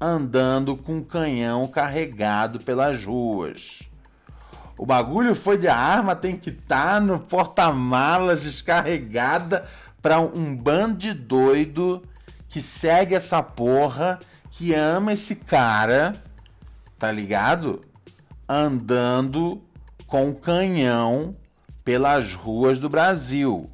andando 0.00 0.74
com 0.74 0.96
um 0.96 1.04
canhão 1.04 1.66
carregado 1.66 2.60
pelas 2.60 3.04
ruas. 3.04 3.82
O 4.78 4.86
bagulho 4.86 5.34
foi 5.34 5.58
de 5.58 5.68
arma, 5.68 6.16
tem 6.16 6.34
que 6.34 6.48
estar 6.48 6.94
tá 6.94 7.00
no 7.00 7.20
porta-malas 7.20 8.40
descarregada 8.40 9.68
para 10.00 10.18
um 10.18 10.56
bando 10.56 10.96
de 10.96 11.12
doido 11.12 12.02
que 12.48 12.62
segue 12.62 13.14
essa 13.14 13.42
porra, 13.42 14.18
que 14.50 14.72
ama 14.72 15.12
esse 15.12 15.36
cara, 15.36 16.14
tá 16.98 17.12
ligado? 17.12 17.82
Andando 18.48 19.62
com 20.06 20.34
canhão 20.34 21.36
pelas 21.84 22.32
ruas 22.32 22.78
do 22.78 22.88
Brasil. 22.88 23.70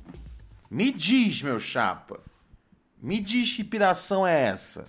Me 0.70 0.90
diz, 0.90 1.42
meu 1.42 1.60
chapa. 1.60 2.20
Me 3.00 3.20
diz 3.20 3.52
que 3.52 3.62
piração 3.62 4.26
é 4.26 4.42
essa? 4.42 4.86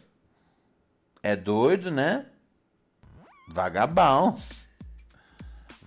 É 1.21 1.35
doido, 1.35 1.91
né? 1.91 2.25
Vagabunds. 3.47 4.67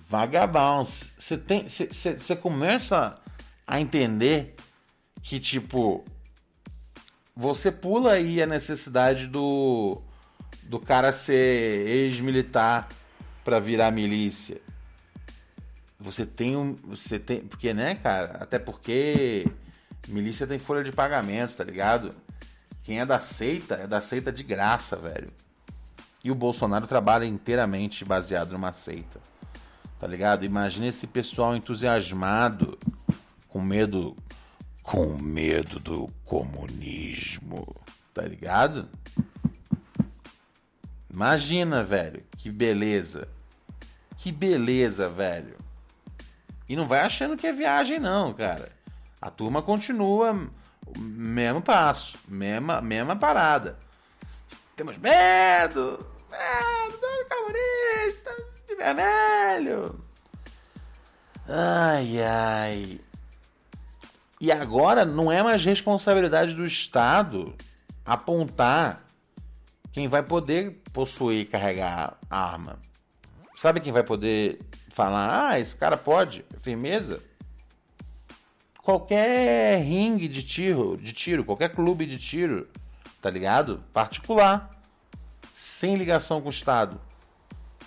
Vagabunds. 0.08 1.04
Você 1.18 1.36
tem. 1.36 1.68
Você 1.68 2.36
começa 2.36 3.20
a 3.66 3.80
entender 3.80 4.54
que, 5.22 5.40
tipo. 5.40 6.04
Você 7.34 7.72
pula 7.72 8.12
aí 8.12 8.42
a 8.42 8.46
necessidade 8.46 9.26
do. 9.26 10.00
Do 10.64 10.78
cara 10.78 11.12
ser 11.12 11.86
ex-militar 11.88 12.88
para 13.48 13.60
virar 13.60 13.90
milícia. 13.90 14.60
Você 15.98 16.26
tem 16.26 16.54
um. 16.54 16.74
Você 16.88 17.18
tem. 17.18 17.40
Porque, 17.40 17.72
né, 17.72 17.94
cara? 17.94 18.36
Até 18.42 18.58
porque. 18.58 19.46
Milícia 20.06 20.46
tem 20.46 20.58
folha 20.58 20.84
de 20.84 20.92
pagamento, 20.92 21.54
tá 21.56 21.64
ligado? 21.64 22.14
Quem 22.84 23.00
é 23.00 23.06
da 23.06 23.18
seita 23.18 23.74
é 23.76 23.86
da 23.86 24.02
seita 24.02 24.30
de 24.30 24.42
graça, 24.42 24.96
velho. 24.96 25.32
E 26.22 26.30
o 26.30 26.34
Bolsonaro 26.34 26.86
trabalha 26.86 27.24
inteiramente 27.24 28.04
baseado 28.04 28.52
numa 28.52 28.74
seita. 28.74 29.18
Tá 29.98 30.06
ligado? 30.06 30.44
Imagina 30.44 30.86
esse 30.86 31.06
pessoal 31.06 31.56
entusiasmado, 31.56 32.78
com 33.48 33.62
medo. 33.62 34.14
Com 34.82 35.16
medo 35.16 35.80
do 35.80 36.10
comunismo. 36.26 37.74
Tá 38.12 38.22
ligado? 38.22 38.86
Imagina, 41.10 41.82
velho. 41.82 42.22
Que 42.36 42.50
beleza. 42.50 43.26
Que 44.18 44.32
beleza, 44.32 45.08
velho. 45.08 45.56
E 46.68 46.76
não 46.76 46.86
vai 46.86 47.00
achando 47.00 47.36
que 47.36 47.46
é 47.46 47.52
viagem, 47.52 47.98
não, 47.98 48.34
cara. 48.34 48.70
A 49.22 49.30
turma 49.30 49.62
continua 49.62 50.48
mesmo 50.98 51.62
passo, 51.62 52.18
mesma, 52.28 52.80
mesma 52.80 53.16
parada. 53.16 53.78
Temos 54.76 54.98
medo, 54.98 56.04
medo 56.30 56.98
do 57.00 57.28
comunista, 57.28 58.36
de 58.68 58.74
vermelho. 58.74 60.00
Ai, 61.48 62.22
ai. 62.22 63.00
E 64.40 64.52
agora 64.52 65.04
não 65.04 65.32
é 65.32 65.42
mais 65.42 65.64
responsabilidade 65.64 66.54
do 66.54 66.64
Estado 66.64 67.54
apontar 68.04 69.04
quem 69.92 70.06
vai 70.08 70.22
poder 70.22 70.80
possuir 70.92 71.40
e 71.40 71.46
carregar 71.46 72.16
arma. 72.30 72.78
Sabe 73.60 73.80
quem 73.80 73.92
vai 73.92 74.04
poder 74.04 74.60
falar, 74.90 75.48
ah, 75.48 75.58
esse 75.58 75.74
cara 75.74 75.96
pode, 75.96 76.44
firmeza? 76.60 77.20
qualquer 78.88 79.82
ringue 79.82 80.26
de 80.28 80.42
tiro, 80.42 80.96
de 80.96 81.12
tiro, 81.12 81.44
qualquer 81.44 81.74
clube 81.74 82.06
de 82.06 82.16
tiro, 82.16 82.66
tá 83.20 83.28
ligado? 83.28 83.84
Particular, 83.92 84.80
sem 85.54 85.94
ligação 85.94 86.40
com 86.40 86.46
o 86.46 86.50
Estado, 86.50 86.98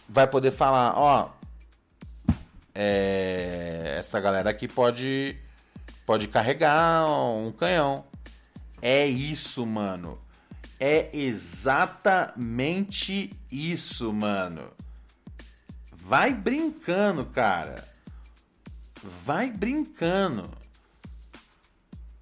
vai 0.07 0.27
poder 0.27 0.51
falar, 0.51 0.93
ó, 0.95 1.31
é, 2.75 3.95
essa 3.97 4.19
galera 4.19 4.51
aqui 4.51 4.67
pode 4.67 5.35
pode 6.05 6.27
carregar 6.27 7.09
um 7.09 7.51
canhão. 7.51 8.05
É 8.79 9.07
isso, 9.07 9.65
mano. 9.65 10.19
É 10.79 11.09
exatamente 11.17 12.35
isso, 13.51 14.13
mano. 14.13 14.80
Vai 16.01 16.33
brincando, 16.33 17.25
cara. 17.25 17.87
Vai 19.23 19.49
brincando 19.49 20.61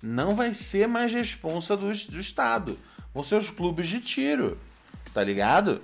não 0.01 0.35
vai 0.35 0.53
ser 0.53 0.87
mais 0.87 1.13
responsa 1.13 1.75
do, 1.75 1.87
do 1.87 2.19
Estado. 2.19 2.77
Vão 3.13 3.23
ser 3.23 3.35
os 3.35 3.49
clubes 3.49 3.87
de 3.87 3.99
tiro, 3.99 4.57
tá 5.13 5.23
ligado? 5.23 5.81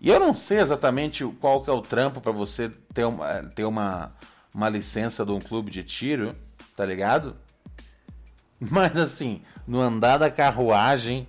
E 0.00 0.08
eu 0.08 0.18
não 0.18 0.32
sei 0.32 0.58
exatamente 0.58 1.24
qual 1.40 1.62
que 1.62 1.68
é 1.68 1.72
o 1.72 1.82
trampo 1.82 2.20
para 2.20 2.32
você 2.32 2.70
ter, 2.94 3.04
uma, 3.04 3.42
ter 3.54 3.64
uma, 3.64 4.12
uma 4.54 4.68
licença 4.68 5.24
de 5.24 5.32
um 5.32 5.40
clube 5.40 5.70
de 5.70 5.84
tiro, 5.84 6.34
tá 6.74 6.84
ligado? 6.84 7.36
Mas 8.58 8.96
assim, 8.96 9.42
no 9.66 9.80
andar 9.80 10.18
da 10.18 10.30
carruagem, 10.30 11.28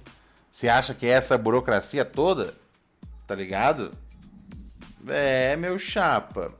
você 0.49 0.69
acha 0.69 0.93
que 0.93 1.05
é 1.05 1.09
essa 1.09 1.37
burocracia 1.37 2.05
toda? 2.05 2.53
Tá 3.27 3.35
ligado? 3.35 3.91
É, 5.07 5.55
meu 5.55 5.79
chapa. 5.79 6.53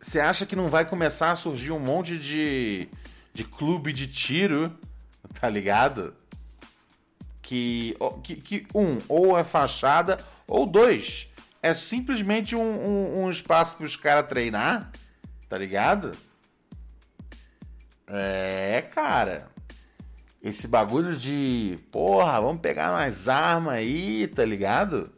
Você 0.00 0.18
acha 0.18 0.46
que 0.46 0.56
não 0.56 0.68
vai 0.68 0.84
começar 0.84 1.30
a 1.30 1.36
surgir 1.36 1.72
um 1.72 1.78
monte 1.78 2.18
de 2.18 2.88
de 3.32 3.44
clube 3.44 3.92
de 3.92 4.06
tiro, 4.06 4.76
tá 5.40 5.48
ligado? 5.48 6.14
Que, 7.42 7.96
que, 8.22 8.36
que 8.36 8.66
um, 8.74 8.98
ou 9.08 9.36
é 9.36 9.42
fachada, 9.42 10.24
ou 10.46 10.66
dois, 10.66 11.28
é 11.62 11.74
simplesmente 11.74 12.54
um, 12.54 12.60
um, 12.60 13.24
um 13.24 13.30
espaço 13.30 13.76
para 13.76 13.86
os 13.86 13.96
caras 13.96 14.28
treinar, 14.28 14.92
tá 15.48 15.58
ligado? 15.58 16.12
É, 18.06 18.84
cara. 18.94 19.48
Esse 20.42 20.66
bagulho 20.66 21.16
de, 21.16 21.78
porra, 21.92 22.40
vamos 22.40 22.62
pegar 22.62 22.92
mais 22.92 23.28
armas 23.28 23.74
aí, 23.74 24.26
tá 24.26 24.42
ligado? 24.44 25.12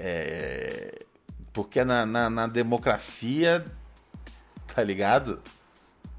É, 0.00 1.04
porque 1.52 1.84
na, 1.84 2.06
na, 2.06 2.30
na 2.30 2.46
democracia, 2.46 3.64
tá 4.72 4.84
ligado? 4.84 5.42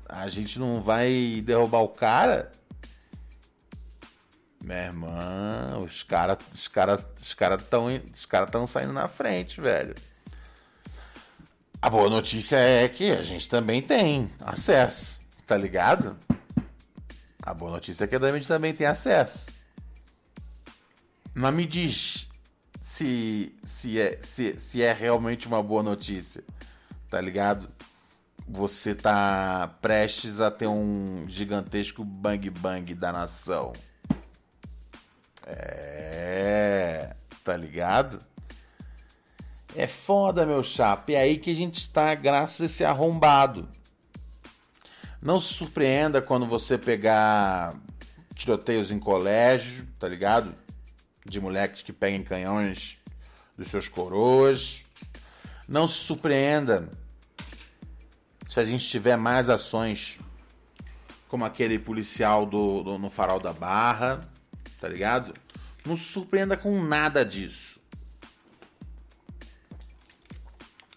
a 0.09 0.27
gente 0.27 0.57
não 0.57 0.81
vai 0.81 1.41
derrubar 1.45 1.81
o 1.81 1.87
cara. 1.87 2.51
Minha 4.61 4.85
irmã, 4.85 5.77
os 5.77 6.03
caras 6.03 6.37
os 6.53 6.67
cara, 6.67 6.99
os 7.21 7.33
cara 7.33 7.55
estão 7.55 7.85
os 7.85 8.25
cara 8.25 8.47
tão 8.47 8.65
saindo 8.65 8.91
na 8.91 9.07
frente, 9.07 9.61
velho. 9.61 9.95
A 11.81 11.89
boa 11.89 12.09
notícia 12.09 12.57
é 12.57 12.89
que 12.89 13.11
a 13.11 13.21
gente 13.21 13.47
também 13.47 13.81
tem 13.81 14.29
acesso, 14.41 15.17
tá 15.45 15.55
ligado? 15.55 16.17
A 17.41 17.53
boa 17.53 17.71
notícia 17.71 18.03
é 18.03 18.07
que 18.07 18.15
a 18.15 18.31
gente 18.31 18.47
também 18.47 18.73
tem 18.73 18.85
acesso. 18.85 19.51
Mas 21.33 21.53
me 21.53 21.65
diz 21.65 22.27
se, 22.99 23.55
se, 23.63 23.99
é, 23.99 24.19
se, 24.21 24.59
se 24.59 24.81
é 24.81 24.91
realmente 24.91 25.47
uma 25.47 25.63
boa 25.63 25.81
notícia, 25.81 26.43
tá 27.09 27.21
ligado? 27.21 27.69
você 28.51 28.95
tá 28.95 29.75
prestes 29.79 30.39
a 30.41 30.49
ter 30.49 30.65
um 30.65 31.25
gigantesco 31.27 32.03
bang 32.03 32.49
bang 32.49 32.95
da 32.95 33.11
nação. 33.11 33.73
É, 35.45 37.15
tá 37.43 37.55
ligado? 37.55 38.19
É 39.75 39.85
foda, 39.85 40.47
meu 40.47 40.63
chapa. 40.63 41.11
É 41.11 41.17
aí 41.17 41.37
que 41.37 41.51
a 41.51 41.55
gente 41.55 41.79
está 41.79 42.15
graças 42.15 42.61
a 42.61 42.65
esse 42.65 42.83
arrombado. 42.83 43.69
Não 45.21 45.39
se 45.39 45.53
surpreenda 45.53 46.19
quando 46.19 46.47
você 46.47 46.75
pegar 46.75 47.75
tiroteios 48.33 48.89
em 48.89 48.99
colégio, 48.99 49.85
tá 49.99 50.07
ligado? 50.07 50.55
De 51.29 51.39
moleques 51.39 51.83
que 51.83 51.93
peguem 51.93 52.23
canhões 52.23 52.97
dos 53.57 53.67
seus 53.67 53.87
coroas. 53.87 54.81
Não 55.67 55.87
se 55.87 55.99
surpreenda 55.99 56.89
se 58.49 58.59
a 58.59 58.65
gente 58.65 58.89
tiver 58.89 59.15
mais 59.15 59.47
ações 59.47 60.19
como 61.27 61.45
aquele 61.45 61.77
policial 61.77 62.45
do, 62.45 62.81
do, 62.81 62.97
no 62.97 63.11
farol 63.11 63.39
da 63.39 63.53
Barra, 63.53 64.27
tá 64.81 64.87
ligado? 64.87 65.35
Não 65.85 65.95
se 65.95 66.05
surpreenda 66.05 66.57
com 66.57 66.83
nada 66.83 67.23
disso. 67.23 67.79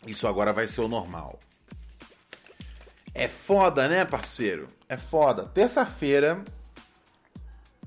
Isso 0.06 0.26
agora 0.26 0.52
vai 0.52 0.66
ser 0.66 0.80
o 0.80 0.88
normal. 0.88 1.38
É 3.14 3.28
foda, 3.28 3.86
né, 3.88 4.06
parceiro? 4.06 4.68
É 4.88 4.96
foda. 4.96 5.46
Terça-feira 5.46 6.42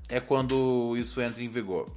é 0.08 0.20
quando 0.20 0.96
isso 0.96 1.20
entra 1.20 1.42
em 1.42 1.48
vigor. 1.48 1.90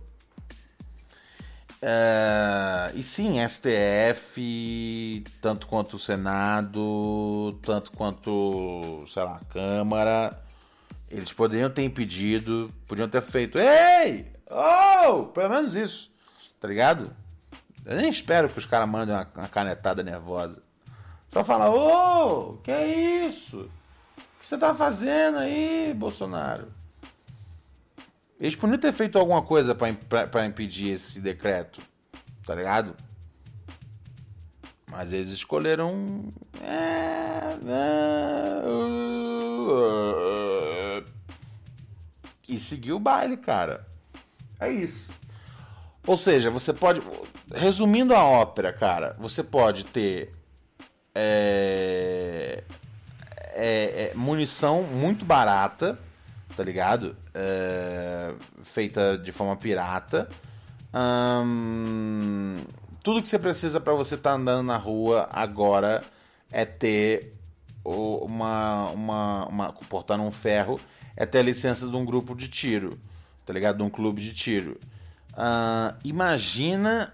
Uh, 1.82 2.92
e 2.94 3.04
sim, 3.04 3.36
STF, 3.48 5.24
tanto 5.42 5.66
quanto 5.66 5.96
o 5.96 6.00
Senado, 6.00 7.58
tanto 7.62 7.92
quanto, 7.92 9.06
sei 9.08 9.24
lá, 9.24 9.38
a 9.38 9.46
Câmara, 9.46 10.38
eles 11.10 11.32
poderiam 11.32 11.70
ter 11.70 11.84
impedido, 11.84 12.70
podiam 12.86 13.08
ter 13.08 13.22
feito, 13.22 13.58
ei, 13.58 14.30
oh, 14.50 15.24
pelo 15.28 15.50
menos 15.50 15.74
isso, 15.74 16.12
tá 16.60 16.68
ligado? 16.68 17.16
Eu 17.86 17.96
nem 17.96 18.10
espero 18.10 18.50
que 18.50 18.60
os 18.60 18.66
caras 18.66 18.90
mandem 18.90 19.16
uma, 19.16 19.28
uma, 19.34 19.48
canetada 19.48 20.04
nervosa. 20.04 20.62
Só 21.30 21.46
fala, 21.46 21.70
ô, 21.70 22.52
oh, 22.52 22.58
que 22.58 22.72
é 22.72 23.26
isso? 23.26 23.58
O 23.58 24.40
que 24.40 24.46
você 24.46 24.58
tá 24.58 24.76
fazendo 24.76 25.38
aí, 25.38 25.94
Bolsonaro? 25.96 26.79
Eles 28.40 28.56
podiam 28.56 28.78
ter 28.78 28.94
feito 28.94 29.20
alguma 29.20 29.42
coisa 29.42 29.76
para 29.76 30.46
impedir 30.46 30.92
esse 30.92 31.20
decreto, 31.20 31.82
tá 32.46 32.56
ligado? 32.56 32.96
Mas 34.90 35.12
eles 35.12 35.30
escolheram. 35.30 36.30
É, 36.62 37.58
é, 37.68 38.64
e 42.48 42.60
seguir 42.60 42.94
o 42.94 43.00
baile, 43.00 43.38
cara. 43.38 43.86
É 44.60 44.72
isso. 44.72 45.10
Ou 46.08 46.18
seja, 46.18 46.50
você 46.50 46.74
pode. 46.74 47.02
Resumindo 47.54 48.16
a 48.16 48.24
ópera, 48.24 48.74
cara, 48.74 49.16
você 49.20 49.44
pode 49.44 49.84
ter. 49.84 50.32
É, 51.14 52.64
é, 53.54 54.12
é, 54.12 54.14
munição 54.16 54.84
muito 54.84 55.26
barata, 55.26 56.00
tá 56.56 56.64
ligado? 56.64 57.16
É, 57.34 58.34
feita 58.64 59.18
de 59.18 59.32
forma 59.32 59.56
pirata. 59.56 60.28
Hum, 60.94 62.56
tudo 63.04 63.22
que 63.22 63.30
você 63.30 63.40
precisa 63.40 63.80
para 63.80 63.94
você 63.94 64.16
estar 64.16 64.32
tá 64.32 64.36
andando 64.36 64.66
na 64.66 64.78
rua 64.78 65.30
agora 65.32 66.04
é 66.52 66.66
ter 66.66 67.34
uma, 67.84 68.90
uma, 68.90 69.46
uma 69.48 69.74
portar 69.74 70.20
um 70.20 70.32
ferro, 70.32 70.80
é 71.16 71.26
ter 71.26 71.40
a 71.40 71.44
licença 71.44 71.88
de 71.88 71.96
um 71.96 72.06
grupo 72.06 72.36
de 72.36 72.48
tiro, 72.48 72.98
tá 73.46 73.54
ligado? 73.54 73.78
De 73.78 73.84
um 73.84 73.90
clube 73.90 74.22
de 74.22 74.34
tiro. 74.34 74.80
Uh, 75.34 75.96
imagina 76.04 77.14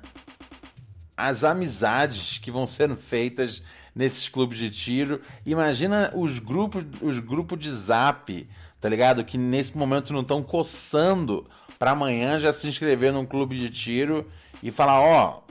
as 1.16 1.44
amizades 1.44 2.38
que 2.40 2.52
vão 2.52 2.68
sendo 2.68 2.96
feitas 2.96 3.62
nesses 3.96 4.28
clubes 4.28 4.58
de 4.58 4.70
tiro. 4.70 5.22
Imagina 5.46 6.12
os 6.14 6.40
grupos, 6.40 6.84
os 7.02 7.20
grupos 7.20 7.60
de 7.60 7.72
zap, 7.72 8.48
tá 8.86 8.90
ligado? 8.90 9.26
Que 9.26 9.36
nesse 9.36 9.76
momento 9.76 10.14
não 10.14 10.22
estão 10.22 10.44
coçando 10.44 11.50
para 11.80 11.90
amanhã 11.90 12.38
já 12.38 12.54
se 12.54 12.68
inscrever 12.68 13.12
num 13.12 13.26
clube 13.26 13.58
de 13.58 13.72
tiro 13.72 14.30
e 14.62 14.70
falar: 14.70 15.02
ó, 15.02 15.42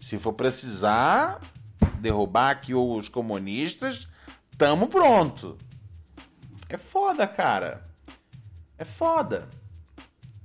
se 0.00 0.16
for 0.16 0.32
precisar 0.32 1.38
derrubar 2.00 2.48
aqui 2.48 2.74
os 2.74 3.06
comunistas, 3.06 4.08
tamo 4.56 4.86
pronto. 4.86 5.58
É 6.66 6.78
foda, 6.78 7.26
cara. 7.26 7.84
É 8.78 8.86
foda. 8.86 9.46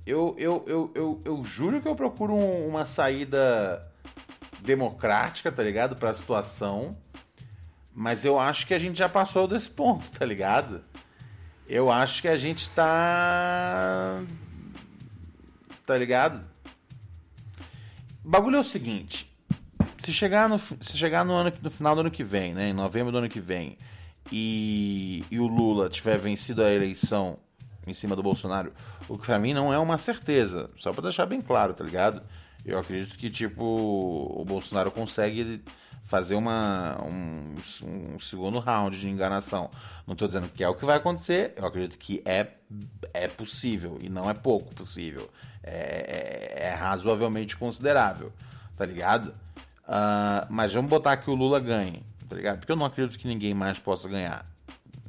Eu, 0.04 0.34
eu, 0.36 0.62
eu, 0.66 0.92
eu, 0.94 1.20
eu 1.24 1.44
juro 1.44 1.80
que 1.80 1.88
eu 1.88 1.96
procuro 1.96 2.34
um, 2.34 2.68
uma 2.68 2.84
saída 2.84 3.90
democrática, 4.60 5.50
tá 5.50 5.62
ligado? 5.62 5.96
Pra 5.96 6.14
situação. 6.14 6.94
Mas 7.90 8.22
eu 8.22 8.38
acho 8.38 8.66
que 8.66 8.74
a 8.74 8.78
gente 8.78 8.98
já 8.98 9.08
passou 9.08 9.48
desse 9.48 9.70
ponto, 9.70 10.10
tá 10.10 10.26
ligado? 10.26 10.82
Eu 11.68 11.90
acho 11.90 12.20
que 12.20 12.28
a 12.28 12.36
gente 12.36 12.68
tá. 12.70 14.22
Tá 15.86 15.96
ligado? 15.96 16.44
O 18.24 18.28
bagulho 18.28 18.56
é 18.56 18.60
o 18.60 18.64
seguinte. 18.64 19.30
Se 20.04 20.12
chegar 20.12 20.48
no, 20.48 20.58
se 20.58 20.96
chegar 20.98 21.24
no, 21.24 21.32
ano, 21.32 21.52
no 21.62 21.70
final 21.70 21.94
do 21.94 22.02
ano 22.02 22.10
que 22.10 22.22
vem, 22.22 22.52
né? 22.52 22.68
Em 22.68 22.72
novembro 22.74 23.10
do 23.10 23.18
ano 23.18 23.28
que 23.28 23.40
vem, 23.40 23.78
e, 24.30 25.24
e 25.30 25.38
o 25.40 25.46
Lula 25.46 25.88
tiver 25.88 26.18
vencido 26.18 26.62
a 26.62 26.70
eleição 26.70 27.38
em 27.86 27.92
cima 27.92 28.14
do 28.16 28.22
Bolsonaro, 28.22 28.72
o 29.08 29.18
que 29.18 29.26
pra 29.26 29.38
mim 29.38 29.54
não 29.54 29.72
é 29.72 29.78
uma 29.78 29.98
certeza. 29.98 30.70
Só 30.76 30.92
pra 30.92 31.02
deixar 31.02 31.26
bem 31.26 31.40
claro, 31.40 31.74
tá 31.74 31.84
ligado? 31.84 32.22
Eu 32.64 32.78
acredito 32.78 33.16
que, 33.18 33.30
tipo, 33.30 33.62
o 33.62 34.44
Bolsonaro 34.44 34.90
consegue 34.90 35.62
fazer 36.14 36.36
uma, 36.36 36.96
um, 37.02 37.56
um, 37.82 38.20
segundo 38.20 38.60
round 38.60 39.00
de 39.00 39.08
enganação. 39.08 39.68
Não 40.06 40.12
estou 40.12 40.28
dizendo 40.28 40.48
que 40.48 40.62
é 40.62 40.68
o 40.68 40.74
que 40.76 40.84
vai 40.84 40.96
acontecer, 40.96 41.52
eu 41.56 41.66
acredito 41.66 41.98
que 41.98 42.22
é, 42.24 42.52
é 43.12 43.26
possível, 43.26 43.98
e 44.00 44.08
não 44.08 44.30
é 44.30 44.32
pouco 44.32 44.72
possível. 44.76 45.28
É, 45.60 46.52
é, 46.56 46.66
é 46.66 46.70
razoavelmente 46.70 47.56
considerável, 47.56 48.32
tá 48.76 48.86
ligado? 48.86 49.34
Uh, 49.88 50.46
mas 50.48 50.72
vamos 50.72 50.88
botar 50.88 51.16
que 51.16 51.28
o 51.28 51.34
Lula 51.34 51.58
ganhe, 51.58 52.00
tá 52.28 52.36
ligado? 52.36 52.58
Porque 52.58 52.70
eu 52.70 52.76
não 52.76 52.86
acredito 52.86 53.18
que 53.18 53.26
ninguém 53.26 53.52
mais 53.52 53.80
possa 53.80 54.08
ganhar. 54.08 54.46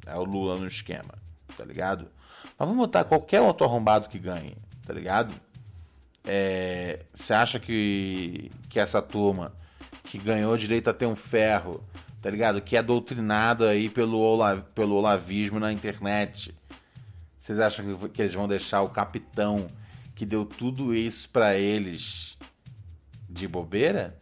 É 0.07 0.15
o 0.15 0.23
Lula 0.23 0.57
no 0.57 0.65
esquema, 0.65 1.13
tá 1.55 1.63
ligado? 1.63 2.07
Mas 2.57 2.67
vamos 2.67 2.77
botar 2.77 3.03
qualquer 3.03 3.41
outro 3.41 3.67
arrombado 3.67 4.09
que 4.09 4.17
ganhe, 4.17 4.57
tá 4.87 4.91
ligado? 4.91 5.35
É, 6.25 7.05
você 7.13 7.31
é, 7.31 7.35
acha 7.35 7.59
que, 7.59 8.51
que 8.69 8.79
essa 8.79 9.03
turma 9.03 9.53
que 10.17 10.25
ganhou 10.25 10.55
direito 10.57 10.89
a 10.89 10.93
ter 10.93 11.05
um 11.05 11.15
ferro, 11.15 11.83
tá 12.21 12.29
ligado? 12.29 12.61
Que 12.61 12.77
é 12.77 12.81
doutrinado 12.81 13.65
aí 13.65 13.89
pelo, 13.89 14.17
Ola, 14.19 14.65
pelo 14.73 14.95
olavismo 14.95 15.59
na 15.59 15.73
internet. 15.73 16.55
Vocês 17.37 17.59
acham 17.59 17.97
que, 17.97 18.09
que 18.09 18.21
eles 18.21 18.33
vão 18.33 18.47
deixar 18.47 18.81
o 18.81 18.89
capitão 18.89 19.67
que 20.15 20.25
deu 20.25 20.45
tudo 20.45 20.95
isso 20.95 21.29
para 21.29 21.55
eles 21.55 22.37
de 23.29 23.47
bobeira? 23.47 24.17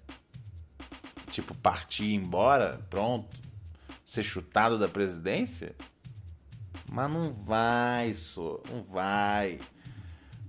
Tipo, 1.30 1.56
partir 1.56 2.04
e 2.04 2.14
ir 2.14 2.16
embora, 2.16 2.80
pronto, 2.90 3.36
ser 4.06 4.24
chutado 4.24 4.80
da 4.80 4.88
presidência? 4.88 5.76
Mas 6.92 7.12
não 7.12 7.34
vai, 7.34 8.14
só, 8.14 8.62
não 8.72 8.84
vai. 8.84 9.60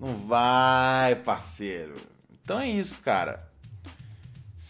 Não 0.00 0.16
vai, 0.16 1.14
parceiro. 1.16 1.94
Então 2.42 2.58
é 2.58 2.68
isso, 2.68 3.00
cara. 3.00 3.53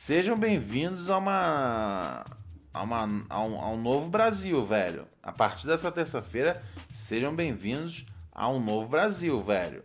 Sejam 0.04 0.36
bem-vindos 0.36 1.08
a 1.08 1.16
uma, 1.16 2.26
a 2.74 2.82
uma 2.82 3.24
a 3.30 3.42
um, 3.42 3.58
a 3.58 3.70
um 3.70 3.80
novo 3.80 4.10
Brasil, 4.10 4.62
velho. 4.62 5.06
A 5.22 5.32
partir 5.32 5.66
dessa 5.66 5.90
terça-feira, 5.90 6.62
sejam 6.92 7.34
bem-vindos 7.34 8.04
a 8.30 8.46
um 8.50 8.62
novo 8.62 8.86
Brasil, 8.86 9.40
velho. 9.40 9.82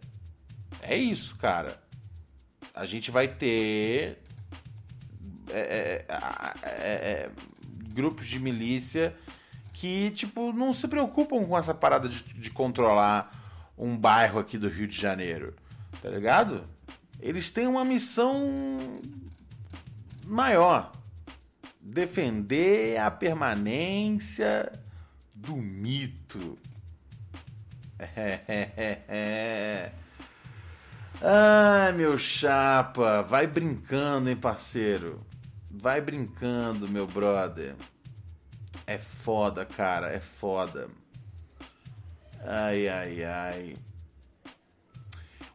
É 0.82 0.97
isso, 0.97 1.38
cara. 1.38 1.82
A 2.73 2.86
gente 2.86 3.10
vai 3.12 3.29
ter 3.29 4.21
é, 5.51 5.58
é, 5.58 6.05
é, 6.63 6.69
é 6.69 7.32
grupos 7.93 8.27
de 8.27 8.39
milícia 8.39 9.15
que, 9.71 10.12
tipo, 10.12 10.51
não 10.51 10.73
se 10.73 10.86
preocupam 10.89 11.45
com 11.45 11.58
essa 11.58 11.73
parada 11.73 12.10
de, 12.10 12.21
de 12.21 12.49
controlar 12.51 13.32
um 13.77 13.95
bairro 13.95 14.38
aqui 14.38 14.58
do 14.58 14.67
Rio 14.67 14.86
de 14.86 14.99
Janeiro. 14.99 15.55
Tá 16.01 16.10
ligado? 16.10 16.65
Eles 17.21 17.53
têm 17.53 17.67
uma 17.67 17.86
missão 17.86 18.99
maior: 20.30 20.92
defender 21.82 22.98
a 22.98 23.10
permanência 23.10 24.72
do 25.34 25.56
mito. 25.56 26.58
É, 27.98 28.39
é, 28.48 29.02
é. 29.10 29.92
Ai, 31.22 31.92
meu 31.92 32.18
chapa, 32.18 33.24
vai 33.24 33.46
brincando, 33.46 34.30
hein, 34.30 34.38
parceiro? 34.38 35.20
Vai 35.70 36.00
brincando, 36.00 36.88
meu 36.88 37.06
brother. 37.06 37.76
É 38.88 38.98
foda, 38.98 39.65
cara, 39.65 40.13
é 40.13 40.20
foda. 40.20 40.88
Ai, 42.42 42.88
ai, 42.88 43.24
ai. 43.24 43.76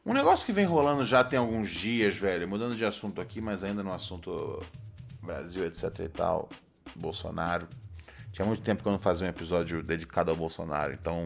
Um 0.07 0.12
negócio 0.12 0.45
que 0.45 0.53
vem 0.53 0.67
rolando 0.67 1.03
já 1.05 1.25
tem 1.25 1.38
alguns 1.38 1.71
dias, 1.71 2.14
velho, 2.14 2.47
mudando 2.47 2.77
de 2.77 2.85
assunto 2.85 3.23
aqui, 3.23 3.40
mas 3.40 3.64
ainda 3.64 3.83
no 3.83 3.93
assunto 3.93 4.62
Brasil, 5.23 5.64
etc 5.64 5.99
e 6.01 6.09
tal, 6.09 6.49
Bolsonaro. 6.95 7.67
Tinha 8.31 8.45
muito 8.45 8.62
tempo 8.62 8.83
que 8.83 8.88
eu 8.88 8.93
não 8.93 8.99
fazia 8.99 9.27
um 9.27 9.31
episódio 9.31 9.83
dedicado 9.83 10.31
ao 10.31 10.37
Bolsonaro, 10.37 10.93
então 10.93 11.25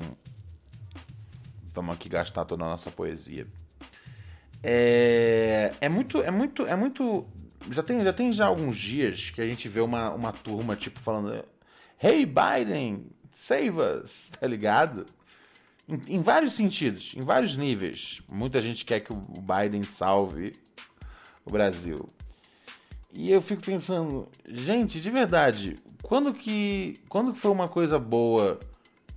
vamos 1.74 1.94
aqui 1.94 2.08
gastar 2.08 2.44
toda 2.44 2.64
a 2.64 2.68
nossa 2.68 2.90
poesia. 2.90 3.48
É, 4.62 5.74
é 5.80 5.88
muito, 5.88 6.22
é 6.22 6.30
muito, 6.30 6.66
é 6.66 6.76
muito. 6.76 7.26
Já 7.70 7.82
tem, 7.82 8.04
já 8.04 8.12
tem 8.12 8.32
já 8.32 8.46
alguns 8.46 8.76
dias 8.76 9.30
que 9.30 9.40
a 9.40 9.46
gente 9.46 9.68
vê 9.68 9.80
uma, 9.80 10.10
uma 10.10 10.32
turma 10.32 10.76
tipo 10.76 11.00
falando 11.00 11.44
Hey 12.00 12.24
Biden, 12.24 13.06
save 13.32 13.80
us, 13.80 14.30
tá 14.38 14.46
ligado? 14.46 15.06
Em, 15.88 16.16
em, 16.16 16.20
vários 16.20 16.52
sentidos, 16.52 17.14
em 17.16 17.22
vários 17.22 17.56
níveis. 17.56 18.20
Muita 18.28 18.60
gente 18.60 18.84
quer 18.84 19.00
que 19.00 19.12
o 19.12 19.16
Biden 19.16 19.82
salve 19.82 20.54
o 21.44 21.50
Brasil. 21.50 22.08
E 23.12 23.30
eu 23.30 23.40
fico 23.40 23.62
pensando, 23.62 24.28
gente, 24.46 25.00
de 25.00 25.10
verdade, 25.10 25.76
quando 26.02 26.34
que, 26.34 27.00
quando 27.08 27.32
que 27.32 27.38
foi 27.38 27.50
uma 27.50 27.68
coisa 27.68 27.98
boa 27.98 28.60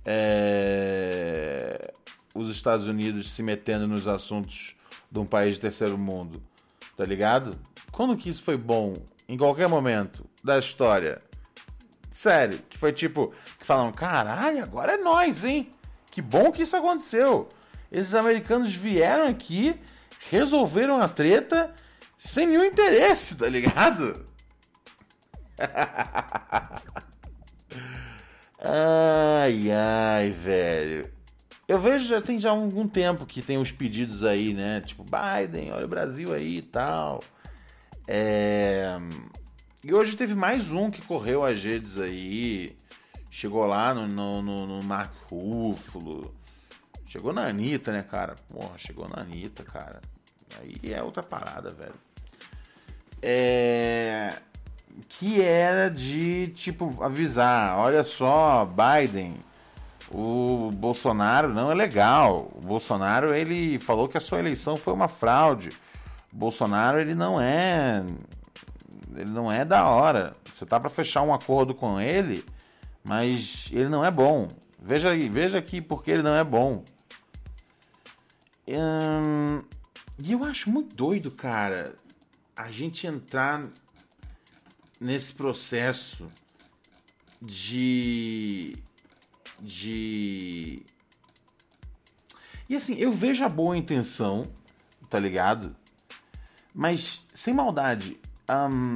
é, 0.04 1.92
os 2.34 2.48
Estados 2.48 2.86
Unidos 2.86 3.30
se 3.30 3.42
metendo 3.42 3.86
nos 3.86 4.08
assuntos 4.08 4.74
de 5.10 5.18
um 5.18 5.26
país 5.26 5.56
de 5.56 5.60
terceiro 5.60 5.98
mundo? 5.98 6.42
Tá 6.96 7.04
ligado? 7.04 7.58
Quando 7.90 8.16
que 8.16 8.30
isso 8.30 8.42
foi 8.42 8.56
bom? 8.56 8.94
Em 9.28 9.36
qualquer 9.36 9.68
momento 9.68 10.26
da 10.42 10.58
história. 10.58 11.20
Sério, 12.10 12.58
que 12.68 12.78
foi 12.78 12.92
tipo, 12.92 13.32
que 13.58 13.66
falaram, 13.66 13.92
caralho, 13.92 14.62
agora 14.62 14.92
é 14.92 14.96
nós, 14.98 15.44
hein? 15.44 15.70
Que 16.12 16.22
bom 16.22 16.52
que 16.52 16.62
isso 16.62 16.76
aconteceu. 16.76 17.48
Esses 17.90 18.14
americanos 18.14 18.72
vieram 18.74 19.26
aqui, 19.28 19.74
resolveram 20.30 21.00
a 21.00 21.08
treta 21.08 21.74
sem 22.18 22.46
nenhum 22.46 22.66
interesse, 22.66 23.34
tá 23.34 23.48
ligado? 23.48 24.26
ai, 28.60 29.70
ai, 29.70 30.30
velho. 30.30 31.10
Eu 31.66 31.80
vejo 31.80 32.04
já 32.04 32.20
tem 32.20 32.38
já 32.38 32.50
algum 32.50 32.86
tempo 32.86 33.24
que 33.24 33.40
tem 33.40 33.56
os 33.56 33.72
pedidos 33.72 34.22
aí, 34.22 34.52
né? 34.52 34.82
Tipo, 34.82 35.04
Biden, 35.04 35.72
olha 35.72 35.86
o 35.86 35.88
Brasil 35.88 36.34
aí 36.34 36.58
e 36.58 36.62
tal. 36.62 37.20
É... 38.06 38.98
E 39.82 39.94
hoje 39.94 40.14
teve 40.14 40.34
mais 40.34 40.70
um 40.70 40.90
que 40.90 41.00
correu 41.06 41.42
as 41.42 41.64
redes 41.64 41.98
aí. 41.98 42.76
Chegou 43.34 43.64
lá 43.64 43.94
no, 43.94 44.06
no, 44.06 44.42
no, 44.42 44.66
no. 44.66 46.34
Chegou 47.06 47.32
na 47.32 47.46
Anitta, 47.46 47.90
né, 47.90 48.02
cara? 48.02 48.36
Porra, 48.52 48.76
chegou 48.76 49.08
na 49.08 49.22
Anitta, 49.22 49.64
cara. 49.64 50.02
Aí 50.60 50.92
é 50.92 51.02
outra 51.02 51.22
parada, 51.22 51.70
velho. 51.70 51.94
É... 53.22 54.34
Que 55.08 55.40
era 55.40 55.88
de, 55.88 56.48
tipo, 56.48 57.02
avisar: 57.02 57.78
olha 57.78 58.04
só, 58.04 58.66
Biden, 58.66 59.34
o 60.10 60.70
Bolsonaro 60.74 61.54
não 61.54 61.72
é 61.72 61.74
legal. 61.74 62.50
O 62.54 62.60
Bolsonaro, 62.60 63.34
ele 63.34 63.78
falou 63.78 64.08
que 64.08 64.18
a 64.18 64.20
sua 64.20 64.40
eleição 64.40 64.76
foi 64.76 64.92
uma 64.92 65.08
fraude. 65.08 65.70
O 66.30 66.36
Bolsonaro, 66.36 67.00
ele 67.00 67.14
não 67.14 67.40
é. 67.40 68.04
Ele 69.16 69.30
não 69.30 69.50
é 69.50 69.64
da 69.64 69.86
hora. 69.88 70.36
Você 70.52 70.66
tá 70.66 70.78
para 70.78 70.90
fechar 70.90 71.22
um 71.22 71.32
acordo 71.32 71.74
com 71.74 71.98
ele, 71.98 72.44
mas 73.04 73.68
ele 73.72 73.88
não 73.88 74.04
é 74.04 74.10
bom. 74.10 74.48
Veja 74.78 75.10
aí, 75.10 75.28
veja 75.28 75.58
aqui 75.58 75.80
porque 75.80 76.10
ele 76.10 76.22
não 76.22 76.34
é 76.34 76.44
bom. 76.44 76.84
Hum, 78.68 79.62
e 80.18 80.32
eu 80.32 80.44
acho 80.44 80.70
muito 80.70 80.94
doido, 80.94 81.30
cara, 81.30 81.96
a 82.56 82.70
gente 82.70 83.06
entrar 83.06 83.68
nesse 85.00 85.32
processo 85.32 86.28
de. 87.40 88.76
de. 89.60 90.82
E 92.68 92.76
assim, 92.76 92.94
eu 92.96 93.12
vejo 93.12 93.44
a 93.44 93.48
boa 93.48 93.76
intenção, 93.76 94.44
tá 95.10 95.18
ligado? 95.18 95.76
Mas, 96.74 97.26
sem 97.34 97.52
maldade, 97.52 98.18
um, 98.48 98.94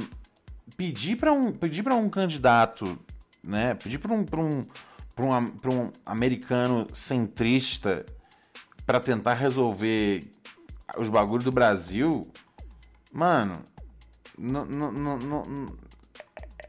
pedir 0.75 1.17
para 1.17 1.31
um, 1.31 1.51
pedir 1.51 1.83
pra 1.83 1.93
um 1.93 2.09
candidato, 2.09 2.97
né? 3.47 3.73
Pedir 3.73 3.97
para 3.97 4.13
um, 4.13 4.25
pra 4.25 4.39
um, 4.41 4.67
um, 5.17 5.73
um 5.73 5.91
americano 6.05 6.85
centrista 6.93 8.05
para 8.85 8.99
tentar 8.99 9.33
resolver 9.33 10.35
os 10.97 11.09
bagulhos 11.09 11.45
do 11.45 11.51
Brasil, 11.51 12.29
mano, 13.11 13.63
não, 14.37 14.65
não, 14.65 14.91
não, 14.91 15.77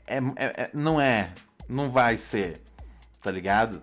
é, 0.07 0.17
é, 0.17 0.23
é, 0.37 0.71
não 0.73 1.01
é, 1.01 1.33
não 1.69 1.91
vai 1.91 2.17
ser, 2.17 2.63
tá 3.21 3.31
ligado? 3.31 3.83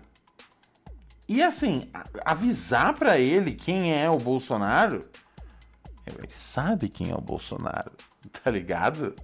E 1.28 1.42
assim, 1.42 1.90
avisar 2.24 2.94
para 2.94 3.18
ele 3.18 3.52
quem 3.52 3.94
é 3.94 4.08
o 4.08 4.18
Bolsonaro, 4.18 5.08
ele 6.06 6.28
sabe 6.34 6.88
quem 6.88 7.10
é 7.10 7.14
o 7.14 7.20
Bolsonaro, 7.20 7.92
tá 8.42 8.50
ligado? 8.50 9.14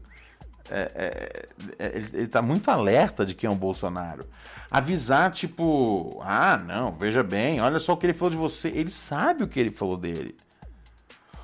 É, 0.71 0.93
é, 0.95 1.49
é, 1.79 1.97
ele, 1.97 2.09
ele 2.13 2.29
tá 2.29 2.41
muito 2.41 2.71
alerta 2.71 3.27
de 3.27 3.35
quem 3.35 3.49
é 3.49 3.53
o 3.53 3.57
Bolsonaro. 3.57 4.25
Avisar, 4.71 5.31
tipo, 5.33 6.21
ah, 6.23 6.57
não, 6.57 6.93
veja 6.93 7.23
bem, 7.23 7.61
olha 7.61 7.79
só 7.79 7.93
o 7.93 7.97
que 7.97 8.07
ele 8.07 8.15
falou 8.15 8.31
de 8.31 8.37
você. 8.37 8.69
Ele 8.69 8.91
sabe 8.91 9.45
o 9.45 9.49
que 9.49 9.61
ele 9.61 9.71
falou 9.71 9.97
dele. 9.97 10.37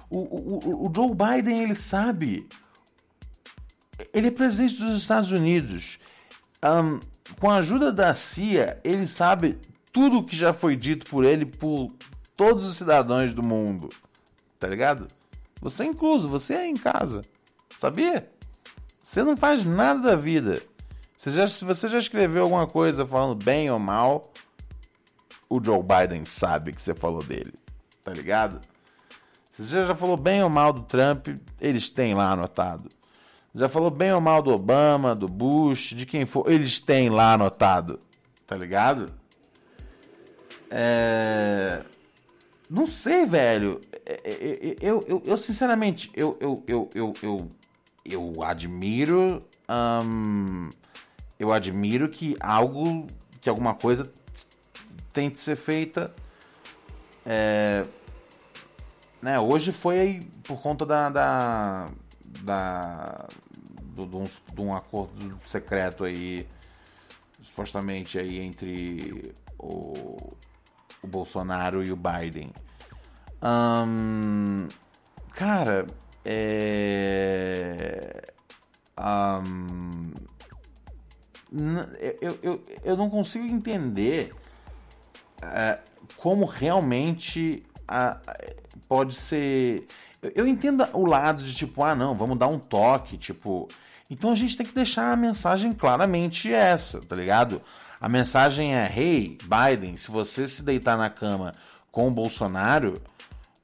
O, 0.09 0.19
o, 0.19 0.87
o 0.87 0.93
Joe 0.95 1.11
Biden, 1.15 1.63
ele 1.63 1.75
sabe. 1.75 2.49
Ele 4.15 4.29
é 4.29 4.31
presidente 4.31 4.81
dos 4.81 5.01
Estados 5.03 5.31
Unidos. 5.31 5.99
Um, 6.65 7.01
com 7.39 7.51
a 7.51 7.57
ajuda 7.57 7.93
da 7.93 8.15
CIA, 8.15 8.81
ele 8.83 9.07
sabe 9.07 9.59
tudo 9.93 10.19
o 10.19 10.25
que 10.25 10.35
já 10.35 10.53
foi 10.53 10.77
dito 10.77 11.07
por 11.11 11.25
ele 11.25 11.45
por 11.45 11.93
todos 12.37 12.65
os 12.65 12.77
cidadãos 12.77 13.35
do 13.35 13.43
mundo. 13.43 13.89
Tá 14.59 14.67
ligado? 14.67 15.09
Você 15.61 15.83
é 15.83 15.87
incluso, 15.87 16.29
você 16.29 16.55
é 16.55 16.67
em 16.67 16.77
casa. 16.77 17.23
Sabia? 17.79 18.31
Você 19.09 19.25
não 19.25 19.39
faz 19.39 19.65
nada 19.65 20.03
da 20.03 20.17
vida. 20.17 20.61
Você 21.17 21.31
já, 21.31 21.49
se 21.49 21.65
você 21.65 21.89
já 21.89 21.99
escreveu 21.99 22.43
alguma 22.43 22.67
coisa 22.67 23.07
falando 23.07 23.43
bem 23.43 23.71
ou 23.71 23.79
mal, 23.79 24.31
o 25.49 25.65
Joe 25.65 25.83
Biden 25.83 26.27
sabe 26.27 26.75
que 26.75 26.83
você 26.83 26.95
falou 26.95 27.23
dele. 27.23 27.55
Tá 28.05 28.13
ligado? 28.13 28.61
Se 29.57 29.65
você 29.65 29.87
já 29.87 29.95
falou 29.95 30.19
bem 30.19 30.43
ou 30.43 30.51
mal 30.51 30.75
do 30.75 30.83
Trump, 30.83 31.29
eles 31.59 31.89
têm 31.89 32.13
lá 32.13 32.33
anotado. 32.33 32.91
Já 33.55 33.67
falou 33.67 33.91
bem 33.91 34.13
ou 34.13 34.21
mal 34.21 34.43
do 34.43 34.51
Obama, 34.51 35.15
do 35.15 35.27
Bush, 35.27 35.95
de 35.97 36.05
quem 36.05 36.27
for, 36.27 36.45
eles 36.47 36.79
têm 36.79 37.09
lá 37.09 37.33
anotado. 37.33 37.99
Tá 38.47 38.57
ligado? 38.57 39.11
É... 40.71 41.81
Não 42.69 42.87
sei, 42.87 43.25
velho. 43.25 43.81
É, 44.05 44.21
é, 44.23 44.69
é, 44.69 44.77
eu, 44.83 45.03
eu, 45.09 45.23
eu, 45.25 45.39
sinceramente, 45.39 46.11
eu, 46.13 46.37
eu, 46.39 46.63
eu, 46.67 46.91
eu, 46.95 47.15
eu, 47.23 47.51
eu 48.05 48.43
admiro. 48.43 49.45
Hum, 49.69 50.71
eu 51.39 51.53
admiro 51.53 52.09
que 52.09 52.37
algo, 52.41 53.07
que 53.41 53.49
alguma 53.49 53.75
coisa 53.75 54.11
tem 55.13 55.31
ser 55.39 55.57
feita. 55.57 56.15
É, 57.25 57.85
né, 59.21 59.39
hoje 59.39 59.73
foi 59.73 59.99
aí 59.99 60.21
por 60.45 60.61
conta 60.63 60.87
da, 60.87 61.11
da, 61.11 61.91
da 62.43 63.29
do, 63.95 64.07
de, 64.07 64.17
um, 64.17 64.25
de 64.25 64.61
um 64.61 64.75
acordo 64.75 65.39
secreto 65.47 66.05
aí 66.05 66.47
supostamente 67.43 68.19
aí 68.19 68.39
entre 68.39 69.35
o, 69.59 70.35
o 71.03 71.07
Bolsonaro 71.07 71.85
e 71.85 71.93
o 71.93 71.97
Biden. 71.97 72.51
Um, 73.43 74.69
cara, 75.33 75.87
é. 76.25 78.33
Um, 78.99 80.13
eu, 82.21 82.39
eu, 82.43 82.65
eu 82.85 82.97
não 82.97 83.09
consigo 83.09 83.47
entender 83.47 84.35
uh, 85.43 85.79
como 86.17 86.45
realmente 86.45 87.65
pode 88.89 89.15
ser. 89.15 89.87
Eu, 90.21 90.33
eu 90.37 90.47
entendo 90.47 90.87
o 90.93 91.07
lado 91.07 91.43
de 91.43 91.55
tipo, 91.55 91.83
ah, 91.83 91.95
não, 91.95 92.15
vamos 92.15 92.39
dar 92.39 92.49
um 92.49 92.59
toque, 92.59 93.17
tipo. 93.17 93.69
Então 94.11 94.33
a 94.33 94.35
gente 94.35 94.57
tem 94.57 94.67
que 94.67 94.75
deixar 94.75 95.13
a 95.13 95.17
mensagem 95.17 95.73
claramente 95.73 96.53
essa, 96.53 97.01
tá 97.01 97.15
ligado? 97.15 97.61
A 98.01 98.09
mensagem 98.09 98.75
é: 98.75 98.91
hey, 98.95 99.39
Biden, 99.43 99.97
se 99.97 100.11
você 100.11 100.47
se 100.47 100.63
deitar 100.63 100.97
na 100.97 101.11
cama 101.11 101.55
com 101.91 102.09
o 102.09 102.11
Bolsonaro, 102.11 103.01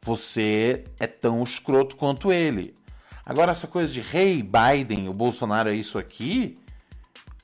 você 0.04 0.84
é 1.00 1.06
tão 1.06 1.42
escroto 1.42 1.96
quanto 1.96 2.30
ele. 2.30 2.76
Agora, 3.24 3.52
essa 3.52 3.66
coisa 3.66 3.90
de 3.90 4.00
hey, 4.00 4.42
Biden, 4.42 5.08
o 5.08 5.14
Bolsonaro 5.14 5.70
é 5.70 5.74
isso 5.74 5.98
aqui, 5.98 6.58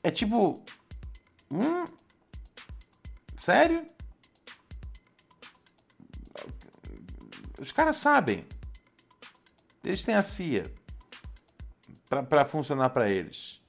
é 0.03 0.11
tipo. 0.11 0.63
Hum? 1.49 1.85
Sério? 3.39 3.83
Os 7.59 7.71
caras 7.71 7.97
sabem. 7.97 8.45
Eles 9.83 10.03
têm 10.03 10.13
a 10.13 10.21
CIA 10.21 10.71
para 12.07 12.45
funcionar 12.45 12.91
para 12.91 13.09
eles. 13.09 13.59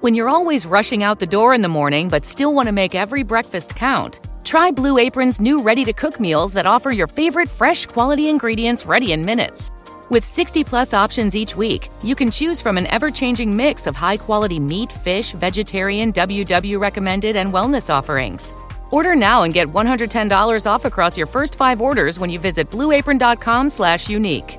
When 0.00 0.14
you're 0.14 0.30
always 0.30 0.64
rushing 0.64 1.04
out 1.04 1.18
the 1.20 1.26
door 1.26 1.54
in 1.54 1.60
the 1.60 1.68
morning 1.68 2.08
but 2.08 2.24
still 2.24 2.54
want 2.54 2.68
to 2.68 2.72
make 2.72 2.94
every 2.94 3.22
breakfast 3.22 3.74
count, 3.74 4.18
try 4.52 4.70
Blue 4.70 4.98
Apron's 4.98 5.40
new 5.40 5.62
ready 5.62 5.82
to 5.82 5.94
cook 5.94 6.20
meals 6.20 6.52
that 6.52 6.66
offer 6.66 6.90
your 6.90 7.06
favorite 7.06 7.48
fresh 7.48 7.86
quality 7.86 8.28
ingredients 8.28 8.84
ready 8.84 9.12
in 9.12 9.24
minutes. 9.24 9.72
With 10.10 10.24
60 10.24 10.62
plus 10.62 10.92
options 10.92 11.34
each 11.34 11.56
week, 11.56 11.88
you 12.04 12.14
can 12.14 12.30
choose 12.30 12.60
from 12.60 12.76
an 12.76 12.86
ever 12.88 13.10
changing 13.10 13.56
mix 13.56 13.86
of 13.86 13.96
high 13.96 14.18
quality 14.18 14.60
meat, 14.60 14.92
fish, 14.92 15.32
vegetarian, 15.32 16.12
WW 16.12 16.78
recommended, 16.78 17.34
and 17.34 17.50
wellness 17.50 17.88
offerings. 17.88 18.52
Order 18.90 19.14
now 19.16 19.44
and 19.44 19.54
get 19.54 19.68
$110 19.68 20.66
off 20.70 20.84
across 20.84 21.16
your 21.16 21.26
first 21.26 21.56
five 21.56 21.80
orders 21.80 22.18
when 22.18 22.28
you 22.28 22.38
visit 22.38 22.68
blueapron.com 22.68 23.70
slash 23.70 24.10
unique. 24.10 24.58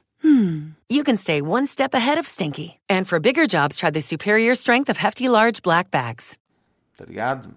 hmm, 0.21 0.71
you 0.89 1.03
can 1.03 1.17
stay 1.17 1.41
one 1.41 1.67
step 1.67 1.93
ahead 1.93 2.17
of 2.17 2.27
stinky. 2.27 2.79
And 2.89 3.05
for 3.07 3.19
bigger 3.19 3.45
jobs, 3.45 3.75
try 3.75 3.89
the 3.91 4.01
superior 4.01 4.55
strength 4.55 4.89
of 4.89 4.97
Hefty 4.97 5.27
Large 5.29 5.61
Black 5.61 5.89
Bags. 5.91 6.37
Tá 6.97 7.05
ligado? 7.05 7.49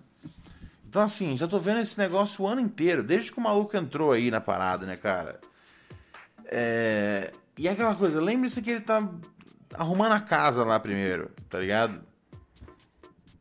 Então, 0.89 1.03
assim, 1.03 1.37
já 1.37 1.49
tô 1.49 1.59
vendo 1.59 1.81
esse 1.81 1.99
negócio 1.99 2.45
o 2.45 2.47
ano 2.47 2.61
inteiro, 2.61 3.03
desde 3.03 3.33
que 3.33 3.39
o 3.39 3.43
maluco 3.43 3.77
entrou 3.77 4.13
aí 4.13 4.31
na 4.31 4.41
parada, 4.41 4.87
né, 4.87 4.97
cara? 4.97 5.41
É... 6.47 7.33
E 7.59 7.69
aquela 7.69 7.95
coisa, 7.95 8.21
lembre-se 8.21 8.63
que 8.63 8.71
ele 8.71 8.81
tá 8.81 9.09
arrumando 9.75 10.13
a 10.13 10.21
casa 10.21 10.65
lá 10.65 10.79
primeiro, 10.79 11.31
tá 11.49 11.59
ligado? 11.59 12.01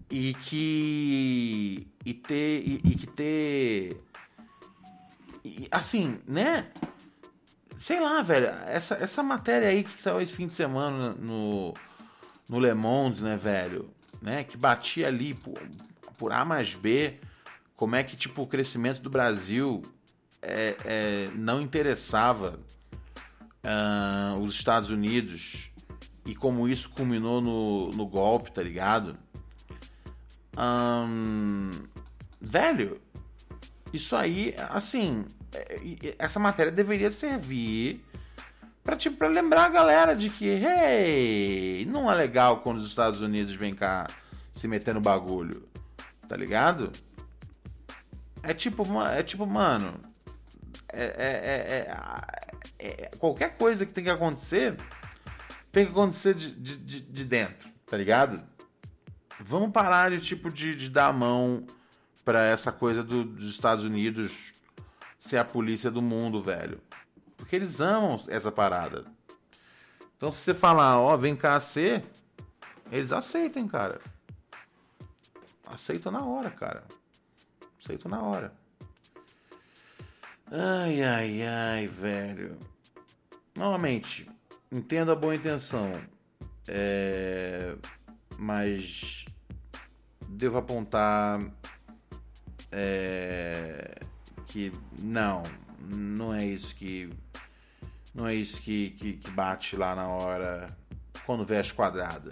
E 0.10 0.34
que. 0.36 1.88
E 2.06 2.14
ter. 2.14 2.64
E, 2.68 2.82
e 2.84 2.96
que 2.96 3.08
ter. 3.08 4.04
E, 5.44 5.68
assim, 5.72 6.20
né? 6.28 6.68
Sei 7.84 8.00
lá, 8.00 8.22
velho, 8.22 8.46
essa, 8.66 8.96
essa 8.96 9.22
matéria 9.22 9.68
aí 9.68 9.84
que 9.84 10.02
saiu 10.02 10.22
esse 10.22 10.34
fim 10.34 10.48
de 10.48 10.54
semana 10.54 11.10
no, 11.20 11.74
no 12.48 12.58
Le 12.58 12.74
Monde, 12.74 13.22
né, 13.22 13.36
velho? 13.36 13.94
Né, 14.22 14.46
que 14.46 14.56
batia 14.56 15.08
ali 15.10 15.34
por, 15.34 15.62
por 16.18 16.32
A 16.32 16.46
mais 16.46 16.74
B, 16.74 17.20
como 17.76 17.98
é 17.98 18.02
que, 18.02 18.16
tipo, 18.16 18.42
o 18.42 18.48
crescimento 18.48 19.02
do 19.02 19.10
Brasil 19.10 19.82
é, 20.42 20.78
é, 20.86 21.30
não 21.36 21.60
interessava 21.60 22.58
uh, 23.66 24.42
os 24.42 24.54
Estados 24.54 24.90
Unidos 24.90 25.70
e 26.26 26.34
como 26.34 26.70
isso 26.70 26.90
culminou 26.90 27.42
no, 27.42 27.90
no 27.90 28.08
golpe, 28.08 28.50
tá 28.50 28.64
ligado? 28.64 29.18
Um, 30.58 31.70
velho, 32.40 33.02
isso 33.92 34.16
aí, 34.16 34.56
assim, 34.70 35.26
essa 36.18 36.40
matéria 36.40 36.72
deveria 36.72 37.12
servir 37.12 38.04
para 38.84 38.98
tipo, 38.98 39.16
pra 39.16 39.28
lembrar 39.28 39.66
a 39.66 39.70
galera 39.70 40.16
de 40.16 40.30
que, 40.30 40.46
hey, 40.46 41.86
não 41.86 42.12
é 42.12 42.16
legal 42.16 42.60
quando 42.60 42.80
os 42.80 42.88
Estados 42.88 43.22
Unidos 43.22 43.54
vêm 43.54 43.74
cá 43.74 44.08
se 44.52 44.68
meter 44.68 44.94
no 44.94 45.02
bagulho, 45.02 45.68
tá 46.28 46.36
ligado? 46.36 46.92
É 48.42 48.54
tipo, 48.54 48.84
é 49.04 49.24
tipo, 49.24 49.46
mano, 49.46 49.94
é, 50.92 51.04
é, 51.04 51.88
é, 52.78 52.88
é, 52.88 53.12
qualquer 53.18 53.58
coisa 53.58 53.86
que 53.86 53.94
tem 53.94 54.04
que 54.04 54.10
acontecer, 54.10 54.76
tem 55.72 55.86
que 55.86 55.92
acontecer 55.92 56.34
de, 56.34 56.52
de, 56.52 57.02
de 57.02 57.24
dentro, 57.24 57.70
tá 57.86 57.96
ligado? 57.96 58.44
Vamos 59.40 59.72
parar 59.72 60.12
de 60.12 60.20
tipo 60.20 60.52
de, 60.52 60.76
de 60.76 60.90
dar 60.90 61.08
a 61.08 61.14
mão 61.14 61.66
para 62.26 62.44
essa 62.44 62.72
coisa 62.72 63.02
do, 63.02 63.24
dos 63.24 63.50
Estados 63.50 63.86
Unidos 63.86 64.54
ser 65.24 65.38
a 65.38 65.46
polícia 65.46 65.90
do 65.90 66.02
mundo, 66.02 66.44
velho. 66.44 66.82
Porque 67.38 67.56
eles 67.56 67.80
amam 67.80 68.22
essa 68.28 68.52
parada. 68.52 69.06
Então 70.18 70.30
se 70.34 70.40
você 70.40 70.54
falar, 70.54 71.00
ó, 71.00 71.14
oh, 71.14 71.18
vem 71.18 71.34
cá 71.34 71.60
ser, 71.62 72.04
eles 72.92 73.14
aceitam, 73.14 73.66
cara. 73.66 74.02
Aceitam 75.66 76.12
na 76.12 76.26
hora, 76.26 76.52
cara. 76.52 76.84
Aceitam 77.82 78.12
na 78.12 78.22
hora. 78.22 78.54
Ai, 80.52 81.02
ai, 81.02 81.42
ai, 81.42 81.88
velho. 81.88 82.60
Novamente, 83.56 84.30
entendo 84.70 85.14
a 85.14 85.16
boa 85.16 85.34
intenção. 85.34 85.90
É... 86.68 87.78
Mas 88.38 89.24
devo 90.28 90.58
apontar 90.58 91.40
é, 92.70 94.03
que 94.54 94.72
não, 95.00 95.42
não 95.80 96.32
é 96.32 96.46
isso 96.46 96.76
que 96.76 97.10
não 98.14 98.28
é 98.28 98.36
isso 98.36 98.62
que, 98.62 98.92
que, 98.92 99.14
que 99.14 99.32
bate 99.32 99.76
lá 99.76 99.96
na 99.96 100.08
hora 100.08 100.68
quando 101.26 101.44
veste 101.44 101.74
quadrada. 101.74 102.32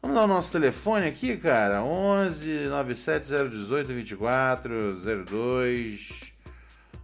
Vamos 0.00 0.16
dar 0.16 0.24
o 0.24 0.26
nosso 0.26 0.50
telefone 0.50 1.06
aqui, 1.06 1.36
cara. 1.36 1.84
11 1.84 2.68
97 2.68 3.28
018 3.50 3.92
24 3.92 5.00
02 5.26 6.32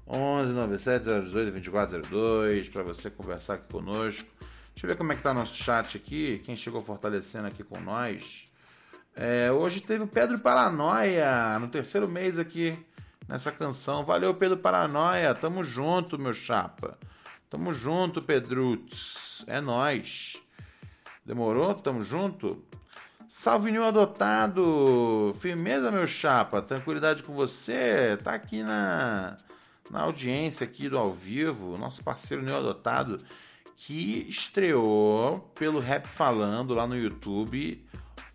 11 0.07 0.53
97 0.55 1.05
018 1.05 1.53
24 1.53 2.03
02 2.03 2.69
para 2.71 2.83
você 2.83 3.11
conversar 3.11 3.55
aqui 3.55 3.71
conosco. 3.71 4.27
Deixa 4.73 4.87
eu 4.87 4.89
ver 4.89 4.97
como 4.97 5.13
é 5.13 5.17
que 5.17 5.23
tá 5.23 5.35
nosso 5.35 5.57
chat 5.57 5.99
aqui, 5.99 6.41
quem 6.43 6.57
chegou 6.57 6.81
fortalecendo 6.83 7.49
aqui 7.49 7.63
com 7.63 7.79
nós. 7.79 8.49
É, 9.15 9.53
hoje 9.53 9.83
teve 9.83 10.05
o 10.05 10.07
Pedro 10.07 10.39
Paranoia 10.39 11.59
no 11.59 11.69
terceiro 11.69 12.09
mês 12.09 12.39
aqui 12.39 12.79
nessa 13.31 13.53
canção. 13.53 14.05
Valeu, 14.05 14.35
Pedro 14.35 14.59
Paranoia. 14.59 15.33
Tamo 15.35 15.63
junto, 15.63 16.19
meu 16.19 16.35
chapa. 16.35 16.99
Tamo 17.49 17.73
junto, 17.73 18.21
Pedrutz. 18.21 19.45
É 19.47 19.61
nós. 19.61 20.37
Demorou? 21.25 21.73
Tamo 21.75 22.03
junto? 22.03 22.65
Salve 23.29 23.71
Nil 23.71 23.85
Adotado! 23.85 25.33
Firmeza, 25.39 25.93
meu 25.93 26.09
chapa. 26.09 26.61
Tranquilidade 26.61 27.23
com 27.23 27.33
você. 27.33 28.19
Tá 28.23 28.35
aqui 28.35 28.65
na, 28.65 29.37
na 29.91 30.01
audiência 30.01 30.65
aqui 30.65 30.89
do 30.89 30.99
ao 30.99 31.13
vivo. 31.13 31.79
Nosso 31.79 32.03
parceiro 32.03 32.43
Nil 32.43 32.57
Adotado 32.57 33.19
que 33.77 34.27
estreou 34.29 35.41
pelo 35.55 35.79
Rap 35.79 36.07
Falando 36.07 36.75
lá 36.75 36.87
no 36.87 36.99
YouTube 36.99 37.83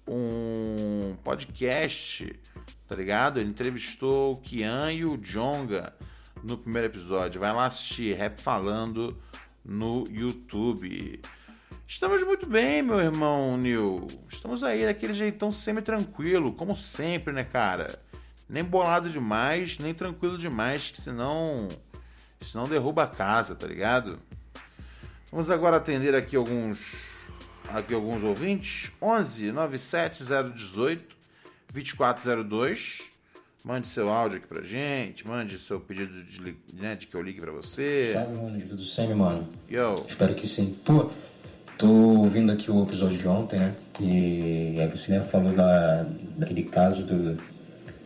um 0.08 1.15
podcast, 1.23 2.39
tá 2.87 2.95
ligado? 2.95 3.39
Ele 3.39 3.49
entrevistou 3.49 4.33
o 4.33 4.37
Kian 4.37 4.91
e 4.91 5.05
o 5.05 5.17
Jonga 5.17 5.93
no 6.43 6.57
primeiro 6.57 6.87
episódio. 6.87 7.41
Vai 7.41 7.53
lá 7.53 7.65
assistir 7.65 8.15
Rap 8.15 8.39
Falando 8.39 9.17
no 9.63 10.05
YouTube. 10.09 11.21
Estamos 11.87 12.23
muito 12.23 12.47
bem, 12.47 12.81
meu 12.81 12.99
irmão 12.99 13.57
Nil. 13.57 14.07
Estamos 14.29 14.63
aí 14.63 14.85
daquele 14.85 15.13
jeitão 15.13 15.51
semi-tranquilo, 15.51 16.53
como 16.53 16.75
sempre, 16.75 17.33
né, 17.33 17.43
cara? 17.43 17.99
Nem 18.47 18.63
bolado 18.63 19.09
demais, 19.09 19.77
nem 19.79 19.93
tranquilo 19.93 20.37
demais, 20.37 20.91
que 20.91 21.01
senão. 21.01 21.67
Senão 22.41 22.65
derruba 22.65 23.03
a 23.03 23.07
casa, 23.07 23.55
tá 23.55 23.65
ligado? 23.65 24.19
Vamos 25.31 25.49
agora 25.49 25.77
atender 25.77 26.13
aqui 26.13 26.35
alguns 26.35 27.15
aqui 27.69 27.93
alguns 27.93 28.23
ouvintes. 28.23 28.91
11 29.01 29.51
97 29.51 30.23
018 30.53 31.14
2402. 31.75 33.03
Mande 33.63 33.88
seu 33.88 34.09
áudio 34.09 34.38
aqui 34.38 34.47
pra 34.47 34.61
gente, 34.61 35.27
mande 35.27 35.57
seu 35.57 35.79
pedido 35.79 36.23
de, 36.23 36.55
né, 36.73 36.95
de 36.95 37.07
que 37.07 37.15
eu 37.15 37.21
ligue 37.21 37.41
pra 37.41 37.51
você. 37.51 38.11
Salve, 38.13 38.35
mano, 38.35 38.61
tudo 38.61 38.85
certo, 38.85 39.15
mano? 39.15 39.49
Yo. 39.67 40.05
Espero 40.07 40.35
que 40.35 40.45
sim. 40.45 40.77
Pô, 40.85 41.09
tô 41.75 41.88
ouvindo 41.88 42.51
aqui 42.51 42.69
o 42.69 42.83
episódio 42.83 43.17
de 43.17 43.27
ontem, 43.27 43.59
né? 43.59 43.75
E 43.99 44.79
aí 44.79 44.88
você 44.88 45.13
né, 45.13 45.25
falou 45.25 45.51
da, 45.51 46.05
daquele 46.38 46.63
caso 46.63 47.03
do, 47.03 47.35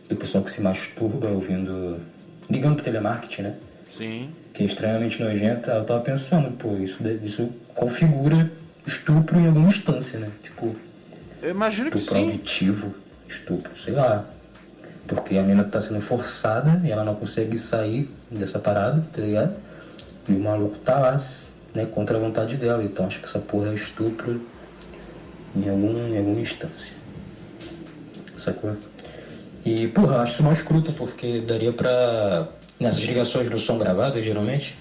do 0.08 0.16
pessoal 0.16 0.42
que 0.42 0.50
se 0.50 0.62
masturba 0.62 1.28
ouvindo. 1.28 2.00
ligando 2.48 2.76
pro 2.76 2.84
telemarketing, 2.84 3.42
né? 3.42 3.58
Sim. 3.84 4.30
Que 4.54 4.62
é 4.62 4.66
extremamente 4.66 5.22
nojenta. 5.22 5.72
Eu 5.72 5.84
tava 5.84 6.00
pensando, 6.00 6.56
pô, 6.56 6.74
isso, 6.78 6.96
isso 7.22 7.52
configura 7.74 8.50
estupro 8.86 9.38
em 9.38 9.46
alguma 9.46 9.68
instância, 9.68 10.18
né? 10.18 10.30
Tipo. 10.42 10.74
Eu 11.42 11.50
imagino 11.50 11.90
que 11.90 11.98
sim. 11.98 12.30
auditivo, 12.30 12.94
estupro, 13.30 13.70
sei 13.78 13.94
lá. 13.94 14.24
Porque 15.06 15.36
a 15.38 15.42
menina 15.42 15.64
tá 15.64 15.80
sendo 15.80 16.00
forçada 16.00 16.80
e 16.84 16.90
ela 16.90 17.04
não 17.04 17.14
consegue 17.14 17.58
sair 17.58 18.08
dessa 18.30 18.58
parada, 18.58 19.04
tá 19.12 19.20
ligado? 19.20 19.54
E 20.28 20.32
o 20.32 20.40
maluco 20.40 20.76
tá 20.78 20.98
lá, 20.98 21.16
né, 21.74 21.86
contra 21.86 22.16
a 22.16 22.20
vontade 22.20 22.56
dela. 22.56 22.82
Então 22.84 23.06
acho 23.06 23.18
que 23.18 23.24
essa 23.24 23.38
porra 23.38 23.70
é 23.70 23.74
estupro 23.74 24.40
em, 25.56 25.68
algum, 25.68 26.06
em 26.08 26.18
alguma 26.18 26.40
instância. 26.40 26.92
Sacou? 28.36 28.76
E, 29.64 29.88
porra, 29.88 30.18
acho 30.18 30.34
isso 30.34 30.42
mais 30.42 30.58
escruta, 30.58 30.92
porque 30.92 31.40
daria 31.40 31.72
pra. 31.72 32.48
Nessas 32.78 33.02
ligações 33.02 33.50
não 33.50 33.58
são 33.58 33.76
gravadas, 33.76 34.24
geralmente, 34.24 34.74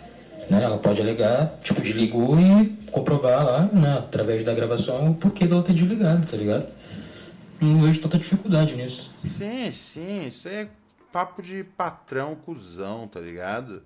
né? 0.49 0.63
Ela 0.63 0.77
pode 0.77 1.01
alegar, 1.01 1.59
tipo, 1.61 1.81
desligou 1.81 2.39
e 2.39 2.67
comprovar 2.91 3.43
lá, 3.43 3.69
né, 3.73 3.97
através 3.97 4.41
da 4.45 4.53
gravação, 4.53 5.11
o 5.11 5.15
porquê 5.15 5.45
dela 5.45 5.61
ter 5.61 5.73
desligado, 5.73 6.25
tá 6.25 6.37
ligado? 6.37 6.65
Não 7.61 7.81
vejo 7.81 8.01
tanta 8.01 8.17
dificuldade 8.17 8.75
nisso. 8.75 9.13
Sim, 9.25 9.71
sim, 9.71 10.25
isso 10.25 10.47
é 10.47 10.69
papo 11.11 11.41
de 11.41 11.63
patrão 11.63 12.35
cuzão, 12.35 13.07
tá 13.07 13.19
ligado? 13.19 13.83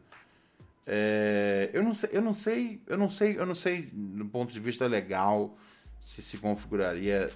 É, 0.86 1.70
eu 1.74 1.82
não 1.82 1.96
sei, 1.96 2.10
eu 2.12 2.22
não 2.22 2.34
sei, 2.34 2.82
eu 2.88 2.98
não 2.98 3.10
sei, 3.10 3.40
eu 3.40 3.46
não 3.46 3.56
sei 3.56 3.90
do 3.92 4.26
ponto 4.26 4.52
de 4.52 4.60
vista 4.60 4.86
legal 4.86 5.58
se 6.02 6.22
se 6.22 6.38
configuraria 6.38 7.32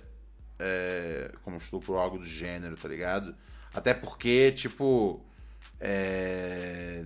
é, 0.59 1.31
como 1.43 1.57
estupro 1.57 1.93
ou 1.93 1.99
algo 1.99 2.17
do 2.19 2.25
gênero, 2.25 2.75
tá 2.75 2.87
ligado? 2.87 3.35
Até 3.73 3.93
porque, 3.93 4.51
tipo, 4.51 5.25
é, 5.79 7.05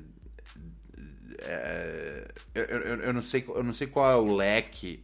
é, 1.39 2.27
eu, 2.55 2.63
eu, 2.63 3.01
eu, 3.01 3.13
não 3.13 3.21
sei, 3.21 3.45
eu 3.47 3.63
não 3.63 3.73
sei 3.73 3.87
qual 3.87 4.11
é 4.11 4.15
o 4.15 4.35
leque, 4.35 5.03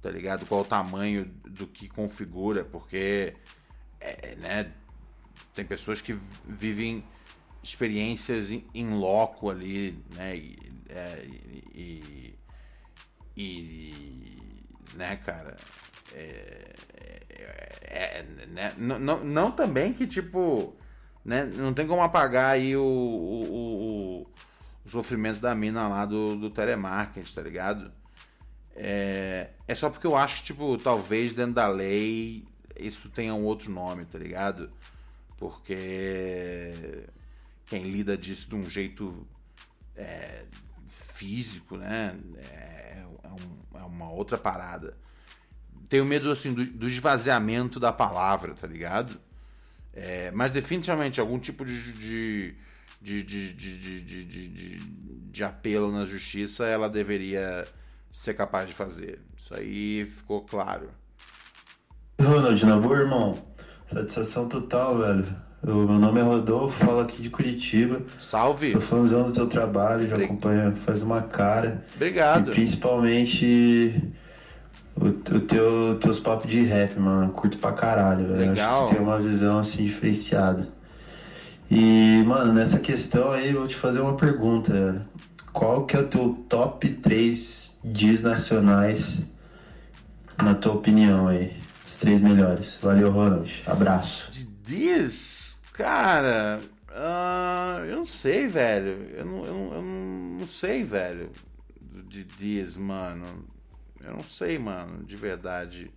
tá 0.00 0.10
ligado? 0.10 0.46
Qual 0.46 0.60
é 0.60 0.64
o 0.64 0.66
tamanho 0.66 1.24
do 1.44 1.66
que 1.66 1.88
configura, 1.88 2.64
porque 2.64 3.34
é, 4.00 4.36
né, 4.36 4.72
tem 5.54 5.64
pessoas 5.64 6.00
que 6.00 6.18
vivem 6.44 7.04
experiências 7.62 8.50
em 8.52 8.90
loco 8.94 9.50
ali, 9.50 9.98
né? 10.14 10.36
E, 10.36 10.58
é, 10.88 11.26
e, 11.74 12.38
e, 13.36 14.38
né, 14.94 15.16
cara? 15.16 15.56
É, 16.12 16.74
é, 16.88 17.22
é, 17.82 18.22
né? 18.48 18.72
não, 18.78 18.98
não, 18.98 19.24
não 19.24 19.50
também 19.50 19.92
que 19.92 20.06
tipo, 20.06 20.76
né? 21.24 21.44
Não 21.44 21.74
tem 21.74 21.86
como 21.86 22.02
apagar 22.02 22.52
aí 22.52 22.76
o, 22.76 22.82
o, 22.82 24.22
o 24.22 24.26
o 24.86 24.88
sofrimento 24.88 25.40
da 25.40 25.54
mina 25.54 25.88
lá 25.88 26.06
do, 26.06 26.36
do 26.36 26.48
telemarketing, 26.48 27.34
tá 27.34 27.42
ligado? 27.42 27.92
É, 28.76 29.48
é 29.66 29.74
só 29.74 29.90
porque 29.90 30.06
eu 30.06 30.16
acho 30.16 30.36
que, 30.36 30.44
tipo, 30.44 30.78
talvez 30.78 31.34
dentro 31.34 31.54
da 31.54 31.66
lei 31.66 32.46
isso 32.78 33.08
tenha 33.08 33.34
um 33.34 33.44
outro 33.44 33.70
nome, 33.70 34.04
tá 34.04 34.18
ligado? 34.18 34.70
Porque 35.38 37.04
quem 37.66 37.84
lida 37.84 38.16
disso 38.16 38.48
de 38.48 38.54
um 38.54 38.68
jeito 38.68 39.26
é, 39.94 40.44
físico, 41.14 41.76
né? 41.76 42.16
É, 42.38 43.02
é, 43.22 43.28
um, 43.28 43.78
é, 43.78 43.82
uma 43.84 44.10
outra 44.10 44.38
parada. 44.38 44.96
Tenho 45.88 46.04
medo, 46.04 46.30
assim, 46.30 46.52
do, 46.52 46.64
do 46.64 46.86
esvaziamento 46.88 47.78
da 47.78 47.92
palavra, 47.92 48.54
tá 48.54 48.66
ligado? 48.66 49.20
É, 49.92 50.30
mas 50.32 50.50
definitivamente 50.50 51.20
algum 51.20 51.38
tipo 51.38 51.64
de, 51.64 51.92
de 51.92 52.56
de, 53.00 53.22
de, 53.22 53.52
de, 53.52 54.00
de, 54.24 54.78
de, 55.30 55.44
apelo 55.44 55.92
na 55.92 56.04
justiça, 56.04 56.66
ela 56.66 56.88
deveria 56.88 57.66
ser 58.10 58.34
capaz 58.34 58.68
de 58.68 58.74
fazer. 58.74 59.20
Isso 59.36 59.54
aí 59.54 60.06
ficou 60.06 60.42
claro. 60.42 60.90
Ronald, 62.20 62.64
na 62.64 62.76
boa, 62.76 62.98
irmão. 62.98 63.36
Satisfação 63.92 64.48
total, 64.48 64.98
velho. 64.98 65.26
O 65.62 65.68
meu 65.68 65.98
nome 65.98 66.20
é 66.20 66.22
Rodolfo, 66.22 66.78
falo 66.84 67.00
aqui 67.00 67.20
de 67.20 67.28
Curitiba. 67.28 68.00
Salve! 68.18 68.72
Sou 68.72 68.80
fãzão 68.82 69.24
do 69.24 69.34
seu 69.34 69.46
trabalho, 69.46 70.08
já 70.08 70.16
acompanho 70.16 70.76
faz 70.84 71.02
uma 71.02 71.22
cara. 71.22 71.84
Obrigado. 71.94 72.50
E 72.50 72.54
principalmente 72.54 74.02
o, 74.96 75.06
o 75.06 75.40
teu, 75.40 75.98
teus 76.00 76.18
papos 76.20 76.50
de 76.50 76.62
rap, 76.62 76.98
mano. 76.98 77.32
Curto 77.32 77.58
pra 77.58 77.72
caralho, 77.72 78.28
velho. 78.28 78.50
Legal. 78.50 78.70
Acho 78.70 78.88
que 78.88 78.94
você 78.94 78.94
tem 78.94 79.06
uma 79.06 79.18
visão 79.18 79.58
assim 79.58 79.84
diferenciada. 79.84 80.68
E, 81.70 82.22
mano, 82.26 82.52
nessa 82.52 82.78
questão 82.78 83.30
aí, 83.32 83.50
eu 83.50 83.60
vou 83.60 83.68
te 83.68 83.76
fazer 83.76 84.00
uma 84.00 84.16
pergunta, 84.16 84.72
velho. 84.72 85.02
Qual 85.52 85.84
que 85.84 85.96
é 85.96 86.00
o 86.00 86.06
teu 86.06 86.44
top 86.48 86.88
3 86.88 87.74
dias 87.84 88.20
nacionais, 88.20 89.18
na 90.42 90.54
tua 90.54 90.74
opinião 90.74 91.28
aí? 91.28 91.52
Três 91.98 92.20
melhores. 92.20 92.76
Valeu, 92.82 93.10
Ronald. 93.10 93.62
Abraço. 93.66 94.30
De 94.30 94.44
dias? 94.44 95.56
Cara, 95.72 96.60
uh, 96.90 97.84
eu 97.84 97.96
não 97.96 98.06
sei, 98.06 98.46
velho. 98.48 99.10
Eu 99.14 99.24
não, 99.24 99.46
eu, 99.46 99.54
não, 99.54 99.74
eu 99.74 99.82
não 100.40 100.46
sei, 100.46 100.84
velho. 100.84 101.30
De 102.08 102.24
dias, 102.24 102.76
mano. 102.76 103.44
Eu 104.04 104.12
não 104.14 104.22
sei, 104.22 104.58
mano, 104.58 105.04
de 105.04 105.16
verdade. 105.16 105.90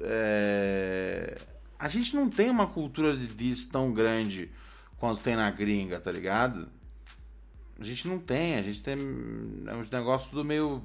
É... 0.00 1.36
A 1.78 1.88
gente 1.88 2.14
não 2.14 2.28
tem 2.28 2.50
uma 2.50 2.66
cultura 2.66 3.16
de 3.16 3.26
diz 3.26 3.66
tão 3.66 3.92
grande 3.92 4.50
quanto 4.98 5.22
tem 5.22 5.36
na 5.36 5.50
gringa, 5.50 6.00
tá 6.00 6.10
ligado? 6.10 6.68
A 7.78 7.84
gente 7.84 8.08
não 8.08 8.18
tem, 8.18 8.56
a 8.56 8.62
gente 8.62 8.82
tem 8.82 8.94
é 8.94 9.74
uns 9.74 9.88
negócios 9.88 10.30
tudo 10.30 10.44
meio, 10.44 10.82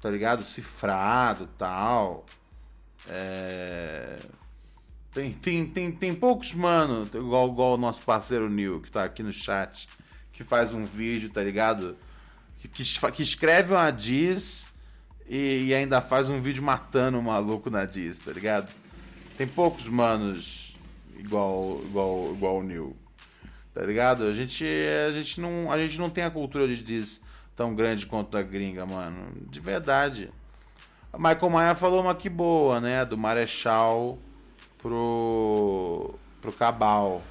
tá 0.00 0.10
ligado? 0.10 0.42
Cifrado 0.42 1.48
tal. 1.56 2.26
É... 3.08 4.18
Tem, 5.12 5.32
tem, 5.32 5.66
tem, 5.66 5.92
tem 5.92 6.14
poucos, 6.14 6.52
mano, 6.52 7.08
igual, 7.14 7.48
igual 7.48 7.74
o 7.74 7.78
nosso 7.78 8.02
parceiro 8.02 8.50
Neil, 8.50 8.80
que 8.80 8.90
tá 8.90 9.04
aqui 9.04 9.22
no 9.22 9.32
chat, 9.32 9.88
que 10.32 10.42
faz 10.42 10.74
um 10.74 10.84
vídeo, 10.84 11.30
tá 11.30 11.40
ligado? 11.40 11.96
Que, 12.58 12.66
que, 12.66 13.12
que 13.12 13.22
escreve 13.22 13.72
uma 13.72 13.90
diz 13.92 14.64
e, 15.28 15.66
e, 15.68 15.74
ainda 15.74 16.00
faz 16.00 16.28
um 16.28 16.40
vídeo 16.40 16.62
matando 16.62 17.16
o 17.16 17.20
um 17.20 17.24
maluco 17.24 17.70
na 17.70 17.84
Diz, 17.84 18.18
tá 18.18 18.32
ligado? 18.32 18.70
Tem 19.38 19.46
poucos 19.46 19.88
manos 19.88 20.76
igual 21.16 21.80
igual 21.84 22.32
igual 22.34 22.58
o 22.58 22.62
Neil. 22.62 22.96
Tá 23.72 23.82
ligado? 23.82 24.24
A 24.24 24.32
gente 24.32 24.64
a 25.08 25.12
gente 25.12 25.40
não 25.40 25.72
a 25.72 25.78
gente 25.78 25.98
não 25.98 26.10
tem 26.10 26.24
a 26.24 26.30
cultura 26.30 26.68
de 26.68 26.82
Diz 26.82 27.20
tão 27.56 27.74
grande 27.74 28.06
quanto 28.06 28.36
a 28.36 28.42
gringa, 28.42 28.84
mano. 28.84 29.32
De 29.48 29.60
verdade. 29.60 30.30
Michael 31.18 31.50
Maia 31.50 31.74
falou 31.74 32.00
uma 32.00 32.14
que 32.14 32.28
boa, 32.28 32.80
né, 32.80 33.04
do 33.04 33.16
Marechal 33.16 34.18
pro 34.78 36.14
pro 36.40 36.52
Cabal. 36.52 37.22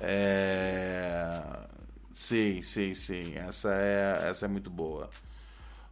É... 0.00 1.40
Sim, 2.14 2.62
sim, 2.62 2.94
sim. 2.94 3.34
Essa 3.36 3.72
é 3.72 4.28
essa 4.30 4.46
é 4.46 4.48
muito 4.48 4.70
boa. 4.70 5.10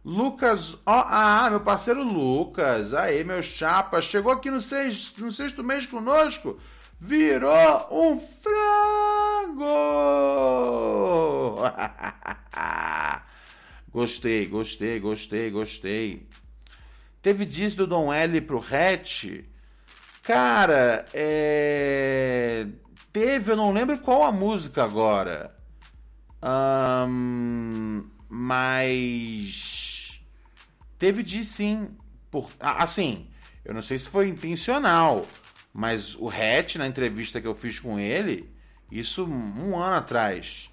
Lucas, 0.03 0.77
ó, 0.85 1.05
ah, 1.07 1.47
meu 1.49 1.59
parceiro 1.59 2.03
Lucas, 2.03 2.91
aí 2.93 3.23
meu 3.23 3.43
chapa, 3.43 4.01
chegou 4.01 4.31
aqui 4.31 4.49
no 4.49 4.59
sexto, 4.59 5.23
no 5.23 5.31
sexto 5.31 5.63
mês 5.63 5.85
conosco, 5.85 6.59
virou 6.99 7.87
um 7.91 8.19
frango! 8.41 9.61
gostei, 13.93 14.47
gostei, 14.47 14.99
gostei, 14.99 15.51
gostei. 15.51 16.27
Teve 17.21 17.45
disso 17.45 17.77
do 17.77 17.87
Dom 17.87 18.11
L 18.11 18.41
pro 18.41 18.59
Hatch? 18.59 19.43
Cara, 20.23 21.05
é... 21.13 22.67
teve, 23.13 23.51
eu 23.51 23.55
não 23.55 23.71
lembro 23.71 23.97
qual 23.99 24.23
a 24.23 24.31
música 24.31 24.83
agora. 24.83 25.55
Um, 26.43 28.03
mas 28.27 30.19
teve 30.97 31.21
de 31.21 31.43
sim. 31.43 31.89
Por, 32.31 32.49
assim, 32.59 33.27
eu 33.63 33.73
não 33.73 33.81
sei 33.81 33.97
se 33.97 34.09
foi 34.09 34.27
intencional, 34.27 35.27
mas 35.73 36.15
o 36.15 36.29
Hatch, 36.29 36.75
na 36.75 36.87
entrevista 36.87 37.39
que 37.39 37.47
eu 37.47 37.53
fiz 37.53 37.79
com 37.79 37.99
ele, 37.99 38.49
isso 38.91 39.25
um 39.25 39.77
ano 39.77 39.95
atrás, 39.95 40.69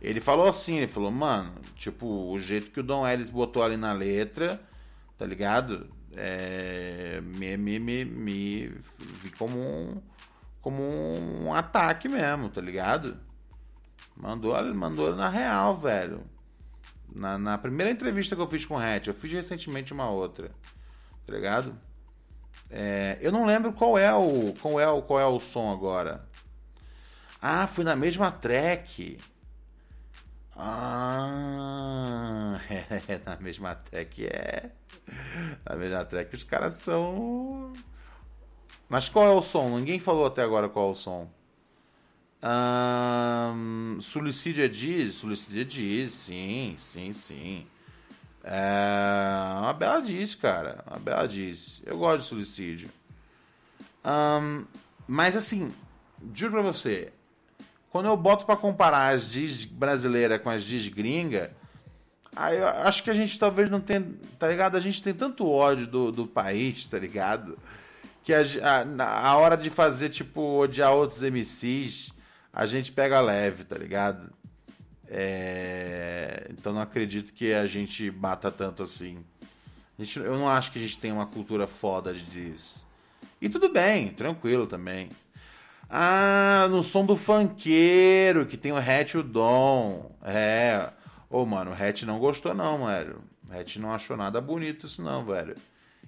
ele 0.00 0.20
falou 0.20 0.48
assim, 0.48 0.78
ele 0.78 0.86
falou, 0.86 1.10
mano, 1.10 1.54
tipo, 1.76 2.06
o 2.06 2.38
jeito 2.38 2.70
que 2.70 2.80
o 2.80 2.82
Don 2.82 3.06
Ellis 3.06 3.30
botou 3.30 3.62
ali 3.62 3.76
na 3.76 3.92
letra, 3.92 4.60
tá 5.22 5.26
ligado? 5.26 5.88
É, 6.16 7.20
me, 7.22 7.56
me, 7.56 7.78
me, 7.78 8.04
me 8.04 8.66
vi 8.98 9.30
como 9.38 9.56
um, 9.56 10.02
como 10.60 10.82
um 10.82 11.54
ataque 11.54 12.08
mesmo, 12.08 12.48
tá 12.48 12.60
ligado? 12.60 13.16
Mandou, 14.16 14.52
mandou 14.74 15.14
na 15.14 15.28
real, 15.28 15.76
velho. 15.76 16.24
Na, 17.14 17.38
na 17.38 17.56
primeira 17.56 17.92
entrevista 17.92 18.34
que 18.34 18.42
eu 18.42 18.48
fiz 18.48 18.66
com 18.66 18.74
o 18.74 18.78
Hatch, 18.78 19.06
eu 19.06 19.14
fiz 19.14 19.32
recentemente 19.32 19.92
uma 19.92 20.10
outra, 20.10 20.50
tá 21.24 21.32
ligado? 21.32 21.78
É, 22.68 23.16
eu 23.20 23.30
não 23.30 23.46
lembro 23.46 23.72
qual 23.72 23.96
é 23.96 24.12
o 24.12 24.52
qual 24.60 24.80
é 24.80 24.88
o 24.88 25.02
qual 25.02 25.20
é 25.20 25.26
o 25.26 25.38
som 25.38 25.70
agora. 25.70 26.26
Ah, 27.40 27.68
foi 27.68 27.84
na 27.84 27.94
mesma 27.94 28.32
track. 28.32 29.18
Ah, 30.54 32.42
é, 32.68 33.20
na 33.24 33.36
mesma 33.36 33.74
track 33.74 34.26
é. 34.26 34.70
Na 35.68 35.76
mesma 35.76 36.04
track 36.04 36.34
os 36.36 36.44
caras 36.44 36.74
são. 36.74 37.72
Mas 38.88 39.08
qual 39.08 39.26
é 39.26 39.30
o 39.30 39.42
som? 39.42 39.78
Ninguém 39.78 39.98
falou 39.98 40.26
até 40.26 40.42
agora 40.42 40.68
qual 40.68 40.88
é 40.88 40.92
o 40.92 40.94
som. 40.94 41.30
Um, 42.44 44.00
suicídio 44.00 44.64
é 44.64 44.68
diz? 44.68 45.14
Suicídio 45.14 45.60
é 45.60 45.64
diz, 45.64 46.12
sim, 46.12 46.76
sim, 46.78 47.12
sim. 47.12 47.66
É 48.44 49.58
uma 49.60 49.72
bela 49.72 50.00
diz, 50.00 50.34
cara. 50.34 50.84
Uma 50.86 50.98
bela 50.98 51.26
diz. 51.26 51.82
Eu 51.86 51.96
gosto 51.98 52.18
de 52.22 52.26
suicídio. 52.26 52.90
Um, 54.04 54.64
mas 55.06 55.36
assim, 55.36 55.72
juro 56.34 56.52
pra 56.52 56.62
você, 56.62 57.12
quando 57.92 58.06
eu 58.06 58.16
boto 58.16 58.46
para 58.46 58.56
comparar 58.56 59.14
as 59.14 59.28
diz 59.30 59.66
brasileira 59.66 60.38
com 60.38 60.48
as 60.48 60.64
diz 60.64 60.88
gringa, 60.88 61.52
aí 62.34 62.56
eu 62.56 62.66
acho 62.66 63.02
que 63.04 63.10
a 63.10 63.14
gente 63.14 63.38
talvez 63.38 63.68
não 63.68 63.80
tenha, 63.80 64.02
tá 64.38 64.48
ligado? 64.48 64.78
A 64.78 64.80
gente 64.80 65.02
tem 65.02 65.12
tanto 65.12 65.46
ódio 65.46 65.86
do, 65.86 66.10
do 66.10 66.26
país, 66.26 66.88
tá 66.88 66.98
ligado? 66.98 67.58
Que 68.24 68.32
a, 68.32 68.40
a, 68.98 69.28
a 69.28 69.36
hora 69.36 69.58
de 69.58 69.68
fazer, 69.68 70.08
tipo, 70.08 70.40
odiar 70.58 70.94
outros 70.94 71.22
MCs 71.22 72.12
a 72.50 72.64
gente 72.64 72.90
pega 72.90 73.20
leve, 73.20 73.64
tá 73.64 73.76
ligado? 73.76 74.32
É... 75.06 76.46
Então 76.50 76.72
não 76.72 76.80
acredito 76.80 77.34
que 77.34 77.52
a 77.52 77.66
gente 77.66 78.10
bata 78.10 78.50
tanto 78.50 78.82
assim. 78.82 79.22
Gente, 79.98 80.18
eu 80.18 80.36
não 80.38 80.48
acho 80.48 80.72
que 80.72 80.78
a 80.78 80.82
gente 80.82 80.98
tem 80.98 81.12
uma 81.12 81.26
cultura 81.26 81.66
foda 81.66 82.14
disso. 82.14 82.86
E 83.38 83.50
tudo 83.50 83.68
bem, 83.68 84.08
tranquilo 84.08 84.66
também. 84.66 85.10
Ah, 85.94 86.68
no 86.70 86.82
som 86.82 87.04
do 87.04 87.14
funkeiro, 87.14 88.46
que 88.46 88.56
tem 88.56 88.72
o 88.72 88.78
Hatch 88.78 89.12
e 89.12 89.18
o 89.18 89.22
Dom. 89.22 90.10
É. 90.22 90.88
Ô, 91.28 91.42
oh, 91.42 91.46
mano, 91.46 91.70
o 91.70 91.74
Hatch 91.74 92.04
não 92.04 92.18
gostou 92.18 92.54
não, 92.54 92.86
velho. 92.86 93.22
O 93.46 93.52
Hatch 93.54 93.76
não 93.76 93.92
achou 93.92 94.16
nada 94.16 94.40
bonito 94.40 94.86
isso 94.86 95.02
não, 95.02 95.22
velho. 95.22 95.54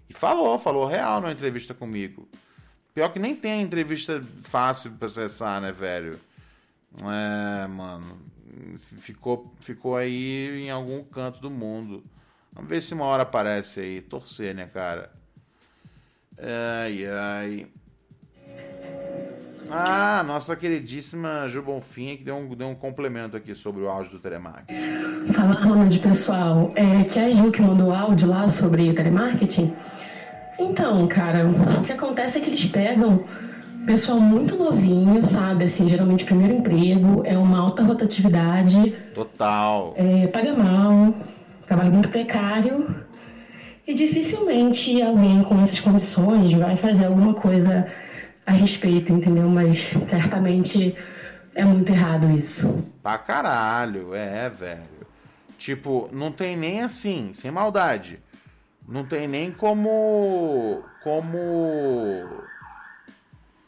E 0.09 0.14
falou, 0.14 0.59
falou 0.59 0.87
real 0.87 1.20
na 1.20 1.30
entrevista 1.30 1.74
comigo. 1.74 2.26
Pior 2.95 3.12
que 3.12 3.18
nem 3.18 3.37
tem 3.37 3.61
entrevista 3.61 4.24
fácil 4.45 4.93
pra 4.93 5.05
acessar, 5.05 5.61
né, 5.61 5.70
velho? 5.70 6.18
É, 7.03 7.66
mano. 7.66 8.22
Ficou, 8.78 9.55
ficou 9.61 9.99
aí 9.99 10.62
em 10.62 10.70
algum 10.70 11.05
canto 11.05 11.41
do 11.41 11.51
mundo. 11.51 12.03
Vamos 12.55 12.70
ver 12.70 12.80
se 12.80 12.95
uma 12.95 13.05
hora 13.05 13.24
aparece 13.24 13.80
aí. 13.80 14.01
Torcer, 14.01 14.55
né, 14.55 14.64
cara? 14.64 15.12
Ai, 16.39 17.05
ai. 17.07 17.66
Ah, 19.71 20.23
nossa 20.27 20.55
queridíssima 20.55 21.47
Ju 21.49 21.62
Bonfim 21.62 22.17
que 22.17 22.25
deu 22.25 22.37
um, 22.37 22.49
deu 22.55 22.69
um 22.69 22.75
complemento 22.75 23.37
aqui 23.37 23.55
sobre 23.55 23.83
o 23.83 23.89
áudio 23.89 24.12
do 24.12 24.19
telemarketing. 24.19 25.33
Fala, 25.33 25.53
Ronald, 25.53 25.99
pessoal. 25.99 26.73
É 26.77 27.05
que 27.05 27.19
é 27.19 27.25
a 27.27 27.31
Ju 27.31 27.51
que 27.51 27.62
mandou 27.62 27.93
áudio 27.93 28.29
lá 28.29 28.49
sobre 28.49 28.93
telemarketing. 28.93 29.75
Então, 30.59 31.07
cara, 31.09 31.47
o 31.47 31.83
que 31.83 31.93
acontece 31.93 32.39
é 32.39 32.41
que 32.41 32.51
eles 32.51 32.65
pegam 32.67 33.25
pessoal 33.87 34.21
muito 34.21 34.57
novinho, 34.57 35.27
sabe? 35.27 35.65
Assim, 35.65 35.89
geralmente 35.89 36.25
primeiro 36.25 36.55
emprego, 36.55 37.23
é 37.25 37.37
uma 37.37 37.61
alta 37.61 37.83
rotatividade. 37.83 38.95
Total. 39.15 39.95
É, 39.97 40.27
paga 40.29 40.55
mal, 40.55 41.15
trabalho 41.67 41.93
muito 41.93 42.09
precário. 42.09 43.05
E 43.87 43.93
dificilmente 43.93 45.03
alguém 45.03 45.43
com 45.43 45.61
essas 45.62 45.81
condições 45.81 46.55
vai 46.55 46.77
fazer 46.79 47.05
alguma 47.05 47.35
coisa 47.35 47.87
a 48.47 48.53
respeito, 48.53 49.12
entendeu? 49.12 49.49
Mas 49.49 49.90
certamente 50.09 50.97
é 51.55 51.64
muito 51.64 51.90
errado 51.90 52.30
isso. 52.30 52.84
Pra 53.03 53.18
caralho, 53.18 54.14
é, 54.14 54.49
velho. 54.49 54.95
Tipo, 55.57 56.09
não 56.12 56.32
tem 56.32 56.57
nem 56.57 56.82
assim, 56.82 57.32
sem 57.32 57.51
maldade. 57.51 58.20
Não 58.86 59.05
tem 59.05 59.26
nem 59.26 59.51
como. 59.51 60.84
Como. 61.03 62.28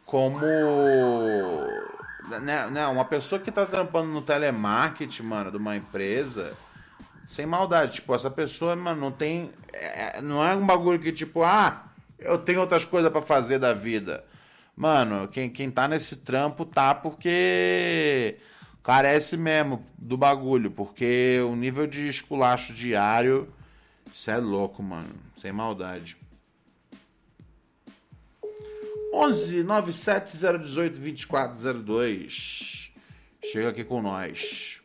Como. 0.04 0.40
Né, 2.42 2.66
né, 2.70 2.86
uma 2.88 3.04
pessoa 3.04 3.40
que 3.40 3.52
tá 3.52 3.64
trampando 3.64 4.08
no 4.08 4.20
telemarketing, 4.20 5.22
mano, 5.22 5.50
de 5.50 5.56
uma 5.56 5.76
empresa. 5.76 6.52
Sem 7.24 7.46
maldade. 7.46 7.94
Tipo, 7.94 8.14
essa 8.14 8.30
pessoa, 8.30 8.76
mano, 8.76 9.00
não 9.00 9.12
tem. 9.12 9.50
É, 9.72 10.20
não 10.20 10.44
é 10.44 10.54
um 10.54 10.66
bagulho 10.66 10.98
que, 10.98 11.12
tipo, 11.12 11.42
ah, 11.42 11.84
eu 12.18 12.38
tenho 12.38 12.60
outras 12.60 12.84
coisas 12.84 13.10
para 13.10 13.22
fazer 13.22 13.58
da 13.58 13.72
vida. 13.72 14.24
Mano, 14.76 15.26
quem, 15.28 15.48
quem 15.48 15.70
tá 15.70 15.88
nesse 15.88 16.16
trampo 16.16 16.66
tá 16.66 16.94
porque 16.94 18.36
carece 18.82 19.34
mesmo 19.34 19.84
do 19.96 20.18
bagulho, 20.18 20.70
porque 20.70 21.40
o 21.40 21.56
nível 21.56 21.86
de 21.86 22.06
esculacho 22.06 22.74
diário, 22.74 23.50
isso 24.12 24.30
é 24.30 24.36
louco, 24.36 24.82
mano, 24.82 25.14
sem 25.38 25.50
maldade. 25.50 26.18
11 29.14 29.62
97 29.62 30.36
018 30.36 31.00
2402. 31.00 32.92
Chega 33.50 33.70
aqui 33.70 33.82
com 33.82 34.02
nós. 34.02 34.82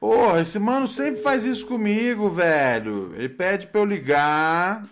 Porra, 0.00 0.40
esse 0.40 0.58
mano 0.58 0.88
sempre 0.88 1.20
faz 1.20 1.44
isso 1.44 1.66
comigo, 1.66 2.30
velho. 2.30 3.14
Ele 3.14 3.28
pede 3.28 3.66
pra 3.66 3.82
eu 3.82 3.84
ligar. 3.84 4.86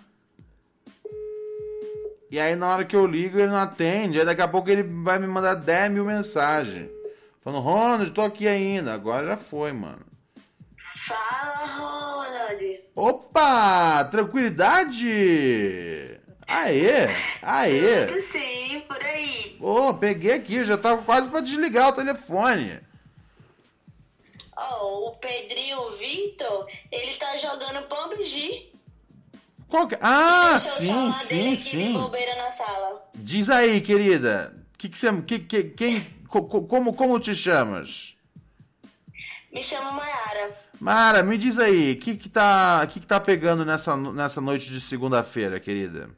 E 2.30 2.38
aí 2.38 2.54
na 2.54 2.68
hora 2.68 2.84
que 2.84 2.94
eu 2.94 3.06
ligo 3.06 3.38
ele 3.38 3.50
não 3.50 3.56
atende. 3.56 4.20
Aí 4.20 4.26
daqui 4.26 4.42
a 4.42 4.48
pouco 4.48 4.68
ele 4.68 4.82
vai 4.82 5.18
me 5.18 5.26
mandar 5.26 5.54
10 5.54 5.92
mil 5.92 6.04
mensagens. 6.04 6.90
Falando, 7.40 7.62
Ronald, 7.62 8.10
tô 8.10 8.20
aqui 8.20 8.46
ainda. 8.46 8.92
Agora 8.92 9.26
já 9.28 9.36
foi, 9.38 9.72
mano. 9.72 10.04
Fala, 11.06 11.66
Ronald. 11.66 12.80
Opa! 12.94 14.04
Tranquilidade! 14.10 15.08
Aê! 16.46 17.08
Aê! 17.40 18.06
Tudo 18.08 18.20
sim, 18.20 18.82
por 18.86 19.02
aí. 19.02 19.56
Ô, 19.58 19.94
peguei 19.94 20.34
aqui, 20.34 20.64
já 20.64 20.76
tava 20.76 21.02
quase 21.02 21.30
pra 21.30 21.40
desligar 21.40 21.88
o 21.88 21.92
telefone. 21.92 22.80
Oh, 24.60 25.10
o 25.10 25.16
Pedrinho 25.18 25.96
Vitor, 25.96 26.66
ele 26.90 27.14
tá 27.14 27.36
jogando 27.36 27.86
PUBG. 27.86 28.72
Qual 29.68 29.86
que... 29.86 29.96
Ah, 30.00 30.52
Deixa 30.58 30.68
sim, 30.78 31.12
sim, 31.12 31.56
sim. 31.56 32.10
Diz 33.14 33.48
aí, 33.50 33.80
querida. 33.80 34.54
Que 34.76 34.88
que 34.88 34.98
você, 34.98 35.22
que, 35.22 35.38
que, 35.38 35.64
quem, 35.64 36.02
co- 36.28 36.44
co- 36.48 36.62
como, 36.66 36.92
como 36.94 37.20
te 37.20 37.34
chamas? 37.34 38.16
Me 39.52 39.62
chama 39.62 39.92
Mayara. 39.92 40.56
Mara, 40.80 41.22
me 41.22 41.36
diz 41.38 41.58
aí, 41.58 41.92
o 41.92 41.98
que 42.00 42.16
que 42.16 42.28
tá, 42.28 42.86
que 42.90 43.00
que 43.00 43.06
tá 43.06 43.18
pegando 43.20 43.64
nessa, 43.64 43.96
nessa 43.96 44.40
noite 44.40 44.68
de 44.70 44.80
segunda-feira, 44.80 45.58
querida? 45.60 46.10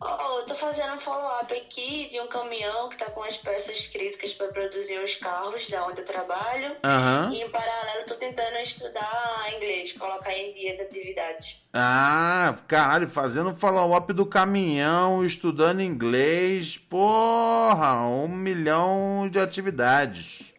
Oh, 0.00 0.38
eu 0.40 0.46
tô 0.46 0.54
fazendo 0.56 0.94
um 0.94 1.00
follow-up 1.00 1.21
aqui 1.72 2.06
de 2.08 2.20
um 2.20 2.26
caminhão 2.26 2.90
que 2.90 2.98
tá 2.98 3.06
com 3.06 3.22
as 3.24 3.36
peças 3.36 3.86
críticas 3.86 4.34
para 4.34 4.48
produzir 4.48 4.98
os 4.98 5.14
carros 5.14 5.66
da 5.68 5.86
onde 5.86 6.02
eu 6.02 6.04
trabalho. 6.04 6.76
Aham. 6.84 7.30
E 7.32 7.42
em 7.42 7.50
paralelo 7.50 8.04
tô 8.06 8.14
tentando 8.14 8.58
estudar 8.58 9.50
inglês, 9.56 9.92
colocar 9.92 10.32
em 10.32 10.52
dia 10.52 10.74
as 10.74 10.80
atividades. 10.80 11.56
Ah, 11.72 12.56
caralho, 12.68 13.08
fazendo 13.08 13.54
follow-up 13.54 14.12
do 14.12 14.26
caminhão, 14.26 15.24
estudando 15.24 15.80
inglês, 15.80 16.76
porra, 16.76 18.06
um 18.06 18.28
milhão 18.28 19.28
de 19.30 19.40
atividades. 19.40 20.52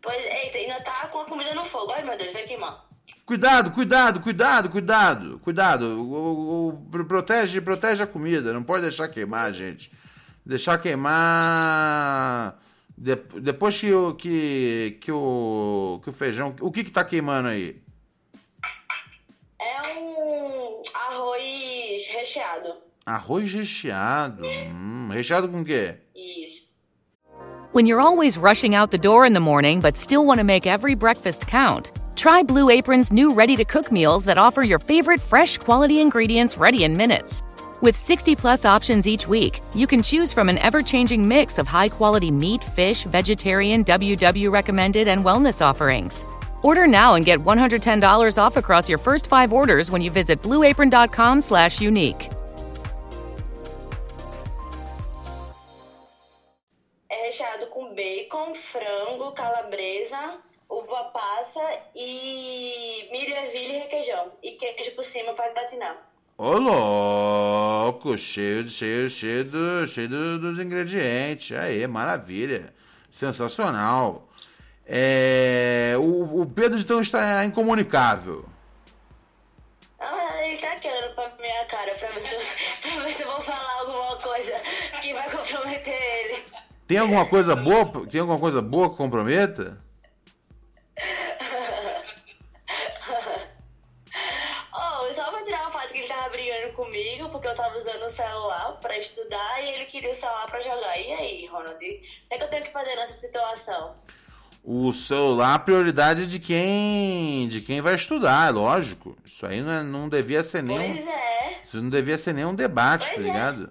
Pois, 0.00 0.24
eita, 0.24 0.58
ainda 0.58 0.80
tá 0.82 1.08
com 1.08 1.20
a 1.20 1.24
comida 1.24 1.52
no 1.54 1.64
fogo. 1.64 1.90
Ai 1.90 2.04
meu 2.04 2.16
Deus, 2.16 2.32
vai 2.32 2.44
queimar. 2.44 2.86
Cuidado, 3.26 3.70
cuidado, 3.70 4.20
cuidado, 4.20 4.68
cuidado, 4.68 5.38
cuidado. 5.38 5.82
O, 5.98 6.12
o- 6.12 6.68
o- 6.68 6.72
pro- 6.90 7.06
protege, 7.06 7.60
protege 7.60 8.02
a 8.02 8.06
comida, 8.06 8.52
não 8.52 8.62
pode 8.62 8.82
deixar 8.82 9.08
queimar, 9.08 9.52
gente. 9.52 9.90
Deixar 10.44 10.76
queimar. 10.78 12.58
de- 12.96 13.16
depois 13.40 13.76
que 13.76 13.92
o 13.92 14.14
que, 14.14 14.98
que 15.00 15.10
o 15.10 16.00
que 16.04 16.10
o 16.10 16.12
feijão, 16.12 16.54
o 16.60 16.70
que 16.70 16.84
que 16.84 16.90
tá 16.92 17.02
queimando 17.02 17.48
aí? 17.48 17.80
É 19.58 19.98
um 19.98 20.82
arroz 20.94 22.06
recheado. 22.12 22.74
Arroz 23.06 23.52
recheado. 23.52 24.44
Hum, 24.46 25.08
recheado 25.10 25.48
com 25.48 25.62
o 25.62 25.64
quê? 25.64 25.96
Isso. 26.14 26.62
When 27.74 27.86
you're 27.88 28.00
always 28.04 28.36
rushing 28.36 28.74
out 28.76 28.90
the 28.90 28.98
door 28.98 29.26
in 29.26 29.32
the 29.32 29.40
morning 29.40 29.80
but 29.80 29.96
still 29.96 30.24
want 30.24 30.38
to 30.38 30.44
make 30.44 30.68
every 30.68 30.94
breakfast 30.94 31.46
count, 31.46 31.90
try 32.16 32.42
Blue 32.42 32.70
Apron's 32.70 33.12
new 33.12 33.32
ready 33.34 33.56
to 33.56 33.64
cook 33.64 33.90
meals 33.92 34.24
that 34.24 34.38
offer 34.38 34.62
your 34.62 34.78
favorite 34.78 35.20
fresh 35.20 35.58
quality 35.58 36.00
ingredients 36.00 36.56
ready 36.56 36.84
in 36.84 36.96
minutes. 36.96 37.42
With 37.80 37.96
60 37.96 38.36
plus 38.36 38.64
options 38.64 39.06
each 39.06 39.28
week, 39.28 39.60
you 39.74 39.86
can 39.86 40.02
choose 40.02 40.32
from 40.32 40.48
an 40.48 40.58
ever 40.58 40.82
changing 40.82 41.26
mix 41.28 41.58
of 41.58 41.68
high 41.68 41.88
quality 41.88 42.30
meat, 42.30 42.64
fish, 42.64 43.04
vegetarian, 43.04 43.84
WW 43.84 44.50
recommended, 44.50 45.06
and 45.08 45.24
wellness 45.24 45.60
offerings. 45.60 46.24
Order 46.62 46.86
now 46.86 47.14
and 47.14 47.26
get 47.26 47.40
$110 47.40 48.38
off 48.38 48.56
across 48.56 48.88
your 48.88 48.96
first 48.98 49.26
five 49.26 49.52
orders 49.52 49.90
when 49.90 50.00
you 50.00 50.10
visit 50.10 50.40
blueapron.com 50.40 51.42
slash 51.42 51.80
unique. 51.80 52.30
É 57.10 57.26
recheado 57.26 57.66
com 57.66 57.94
bacon, 57.94 58.54
frango, 58.54 59.32
calabresa, 59.32 60.38
uva 60.68 61.04
passa 61.04 61.60
e 61.94 63.08
milho, 63.10 63.34
ervilha 63.36 63.76
e 63.76 63.78
requeijão. 63.80 64.32
E 64.42 64.52
queijo 64.52 64.90
por 64.92 65.04
cima 65.04 65.32
para 65.34 65.52
gratinar. 65.52 65.96
Ô 66.36 66.50
louco, 66.58 68.18
cheio, 68.18 68.68
cheio, 68.68 69.08
cheio, 69.08 69.44
do, 69.44 69.86
cheio 69.86 70.08
do- 70.08 70.38
dos 70.40 70.58
ingredientes. 70.58 71.56
Aí, 71.56 71.86
maravilha. 71.86 72.74
Sensacional. 73.12 74.28
É, 74.86 75.94
o, 75.98 76.42
o 76.42 76.46
Pedro 76.46 76.78
então 76.78 77.00
está 77.00 77.44
incomunicável. 77.44 78.44
Ah, 80.00 80.44
ele 80.46 80.58
tá 80.58 80.74
querendo 80.76 81.14
pra 81.14 81.32
minha 81.40 81.64
cara 81.66 81.94
pra 81.94 82.08
ver, 82.10 82.20
se 82.20 82.34
eu, 82.34 82.40
pra 82.94 83.04
ver 83.04 83.12
se 83.14 83.22
eu 83.22 83.30
vou 83.30 83.40
falar 83.40 83.78
alguma 83.80 84.16
coisa 84.16 84.52
que 85.00 85.14
vai 85.14 85.30
comprometer 85.30 85.94
ele. 85.94 86.42
Tem 86.86 86.98
alguma 86.98 87.24
coisa 87.26 87.54
boa? 87.56 88.06
Tem 88.10 88.20
alguma 88.20 88.38
coisa 88.38 88.60
boa 88.60 88.90
que 88.90 88.96
comprometa? 88.96 89.78
Celular 98.14 98.78
pra 98.80 98.96
estudar 98.98 99.62
e 99.62 99.68
ele 99.70 99.84
queria 99.86 100.10
o 100.10 100.14
celular 100.14 100.46
pra 100.46 100.60
jogar. 100.60 100.98
E 100.98 101.12
aí, 101.12 101.46
Ronald? 101.46 101.74
O 101.74 101.78
que 101.78 102.02
é 102.30 102.38
que 102.38 102.44
eu 102.44 102.48
tenho 102.48 102.64
que 102.64 102.72
fazer 102.72 102.94
nessa 102.96 103.12
situação? 103.12 103.94
O 104.62 104.92
celular, 104.92 105.54
a 105.54 105.58
prioridade 105.58 106.26
de 106.26 106.38
quem, 106.38 107.46
de 107.48 107.60
quem 107.60 107.80
vai 107.82 107.94
estudar, 107.96 108.48
é 108.48 108.50
lógico. 108.50 109.16
Isso 109.24 109.44
aí 109.44 109.60
não, 109.60 109.72
é- 109.72 109.82
não 109.82 110.08
devia 110.08 110.42
ser 110.42 110.62
nenhum, 110.62 110.94
Pois 110.94 111.06
é. 111.06 111.60
isso 111.64 111.82
não 111.82 111.90
devia 111.90 112.16
ser 112.16 112.32
nenhum 112.32 112.54
debate, 112.54 113.06
Pois 113.08 113.16
tá 113.16 113.20
é. 113.22 113.24
ligado? 113.24 113.70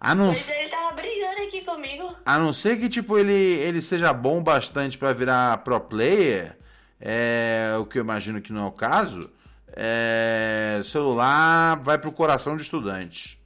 A 0.00 0.14
não, 0.14 0.32
Pois 0.32 0.48
ele 0.48 0.68
tava 0.68 0.90
brigando 0.92 1.42
aqui 1.42 1.64
comigo. 1.64 2.14
A 2.26 2.36
não 2.38 2.52
ser 2.52 2.78
que, 2.80 2.88
tipo, 2.88 3.16
ele, 3.16 3.32
ele 3.32 3.80
seja 3.80 4.12
bom 4.12 4.42
bastante 4.42 4.98
pra 4.98 5.12
virar 5.12 5.58
pro 5.58 5.78
player, 5.80 6.56
é, 7.00 7.74
o 7.78 7.84
que 7.86 7.98
eu 7.98 8.02
imagino 8.02 8.42
que 8.42 8.52
não 8.52 8.64
é 8.64 8.68
o 8.68 8.72
caso, 8.72 9.30
é, 9.76 10.80
celular 10.84 11.76
vai 11.76 11.96
pro 11.96 12.10
coração 12.12 12.56
de 12.56 12.64
estudante. 12.64 13.38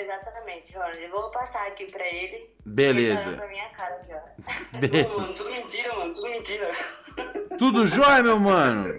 Exatamente, 0.00 0.72
Ronald. 0.74 1.02
Eu 1.02 1.10
vou 1.10 1.30
passar 1.30 1.66
aqui 1.68 1.90
pra 1.90 2.06
ele. 2.06 2.34
Ele 2.36 2.46
tá 2.46 2.50
Beleza. 2.64 3.20
olhando 3.20 3.36
pra 3.36 3.48
minha 3.48 3.70
ó. 4.14 4.78
Be- 4.78 5.08
Mano, 5.08 5.34
tudo 5.34 5.50
mentira, 5.50 5.94
mano, 5.94 6.12
tudo 6.12 6.28
mentira. 6.30 6.70
Tudo 7.58 7.86
jóia, 7.86 8.22
meu 8.22 8.38
mano? 8.38 8.92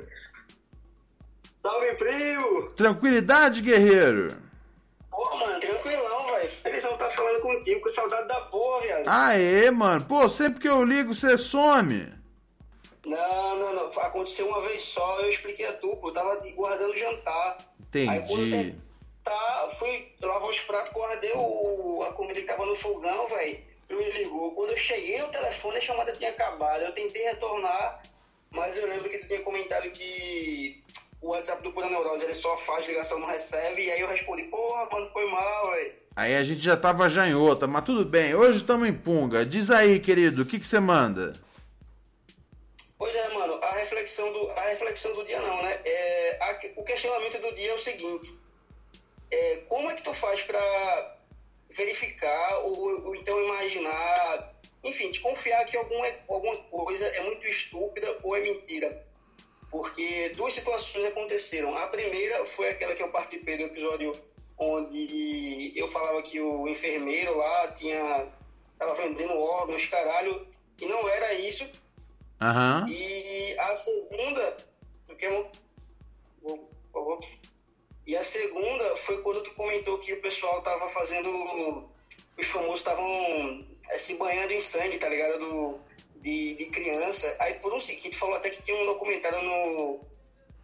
Salve, 1.61 1.93
primo! 1.95 2.71
Tranquilidade, 2.71 3.61
guerreiro? 3.61 4.35
Pô, 5.11 5.35
mano, 5.37 5.59
tranquilão, 5.59 6.25
velho. 6.31 6.49
Felizão 6.63 6.97
tá 6.97 7.07
falando 7.11 7.41
contigo, 7.41 7.81
com 7.81 7.89
saudade 7.89 8.27
da 8.27 8.41
porra, 8.41 8.81
viado. 8.81 9.07
Aê, 9.07 9.69
mano. 9.69 10.03
Pô, 10.05 10.27
sempre 10.27 10.59
que 10.59 10.67
eu 10.67 10.83
ligo, 10.83 11.13
você 11.13 11.37
some. 11.37 12.11
Não, 13.05 13.55
não, 13.57 13.73
não. 13.75 13.87
Aconteceu 14.01 14.47
uma 14.47 14.61
vez 14.61 14.81
só, 14.81 15.19
eu 15.21 15.29
expliquei 15.29 15.67
a 15.67 15.73
tu, 15.73 15.95
pô. 15.97 16.09
Eu 16.09 16.13
tava 16.13 16.35
guardando 16.55 16.91
o 16.91 16.97
jantar. 16.97 17.57
Aí 17.93 18.19
Entendi. 18.19 18.75
Tá, 19.29 19.69
fui 19.77 20.11
lavar 20.21 20.49
os 20.49 20.59
pratos, 20.61 20.93
guardei 20.93 21.31
o, 21.35 22.03
a 22.03 22.13
comida 22.13 22.39
que 22.39 22.45
tava 22.47 22.65
no 22.65 22.75
fogão, 22.75 23.27
velho. 23.27 23.59
Me 23.89 24.11
ligou. 24.11 24.51
Quando 24.51 24.71
eu 24.71 24.77
cheguei 24.77 25.17
no 25.21 25.29
telefone, 25.29 25.77
a 25.77 25.81
chamada 25.81 26.11
tinha 26.11 26.29
acabado. 26.29 26.81
Eu 26.81 26.91
tentei 26.93 27.23
retornar, 27.23 28.01
mas 28.51 28.77
eu 28.77 28.85
lembro 28.87 29.09
que 29.09 29.17
tu 29.19 29.27
tinha 29.27 29.41
comentado 29.41 29.89
que 29.91 30.83
o 31.21 31.29
WhatsApp 31.29 31.63
do 31.63 31.71
Pura 31.71 31.89
Neurose 31.89 32.25
ele 32.25 32.33
só 32.33 32.57
faz 32.57 32.85
ligação, 32.85 33.17
não 33.19 33.27
recebe. 33.27 33.85
E 33.85 33.91
aí 33.91 34.01
eu 34.01 34.07
respondi, 34.09 34.43
porra, 34.43 34.87
mano, 34.91 35.09
foi 35.11 35.25
mal, 35.31 35.71
velho. 35.71 35.93
Aí 36.15 36.35
a 36.35 36.43
gente 36.43 36.59
já 36.59 36.75
tava 36.75 37.07
já 37.09 37.27
em 37.27 37.35
outra, 37.35 37.67
mas 37.67 37.85
tudo 37.85 38.03
bem. 38.03 38.35
Hoje 38.35 38.59
estamos 38.59 38.87
em 38.89 38.93
punga. 38.93 39.45
Diz 39.45 39.69
aí, 39.71 39.99
querido, 39.99 40.41
o 40.41 40.45
que 40.45 40.59
que 40.59 40.67
você 40.67 40.79
manda? 40.79 41.33
Pois 42.97 43.15
é, 43.15 43.29
mano, 43.29 43.59
a 43.63 43.71
reflexão 43.73 44.33
do, 44.33 44.49
a 44.51 44.61
reflexão 44.61 45.13
do 45.13 45.23
dia 45.23 45.39
não, 45.39 45.61
né? 45.61 45.79
É, 45.85 46.37
a- 46.41 46.59
o 46.75 46.83
questionamento 46.83 47.39
do 47.39 47.53
dia 47.53 47.69
é 47.71 47.73
o 47.73 47.77
seguinte: 47.77 48.33
é, 49.31 49.57
como 49.67 49.89
é 49.89 49.95
que 49.95 50.03
tu 50.03 50.13
faz 50.13 50.43
pra 50.43 51.17
verificar 51.69 52.59
ou, 52.59 53.07
ou 53.07 53.15
então 53.15 53.41
imaginar, 53.41 54.53
enfim, 54.83 55.11
de 55.11 55.19
confiar 55.19 55.65
que 55.65 55.77
alguma, 55.77 56.07
alguma 56.27 56.57
coisa 56.63 57.05
é 57.07 57.21
muito 57.21 57.45
estúpida 57.45 58.17
ou 58.23 58.35
é 58.35 58.41
mentira? 58.41 59.05
Porque 59.69 60.29
duas 60.29 60.53
situações 60.53 61.05
aconteceram. 61.05 61.77
A 61.77 61.87
primeira 61.87 62.45
foi 62.45 62.69
aquela 62.69 62.95
que 62.95 63.03
eu 63.03 63.09
participei 63.09 63.57
do 63.57 63.63
episódio 63.63 64.13
onde 64.57 65.71
eu 65.75 65.87
falava 65.87 66.21
que 66.21 66.39
o 66.39 66.67
enfermeiro 66.67 67.37
lá 67.37 67.67
tinha 67.69 68.27
tava 68.79 68.93
vendendo 68.95 69.37
órgãos, 69.39 69.85
caralho, 69.85 70.47
e 70.81 70.85
não 70.85 71.07
era 71.09 71.33
isso. 71.33 71.69
Aham. 72.39 72.85
E 72.87 73.55
a 73.57 73.75
segunda, 73.75 74.57
por 76.41 76.59
favor. 76.93 77.19
E 78.07 78.15
a 78.15 78.23
segunda 78.23 78.95
foi 78.95 79.21
quando 79.21 79.43
tu 79.43 79.51
comentou 79.51 79.99
que 79.99 80.13
o 80.13 80.21
pessoal 80.21 80.61
tava 80.61 80.87
fazendo, 80.87 81.29
os 82.37 82.47
famosos 82.47 82.79
estavam 82.79 83.67
eh, 83.89 83.97
se 83.97 84.15
banhando 84.15 84.53
em 84.53 84.61
sangue, 84.61 84.97
tá 84.97 85.09
ligado? 85.09 85.37
Do, 85.39 85.79
de, 86.21 86.55
de 86.55 86.65
criança. 86.67 87.35
Aí 87.37 87.55
por 87.55 87.73
um 87.73 87.79
seguinte, 87.81 88.15
falou 88.15 88.35
até 88.35 88.49
que 88.49 88.61
tinha 88.61 88.81
um 88.81 88.85
documentário 88.85 89.41
no, 89.41 89.99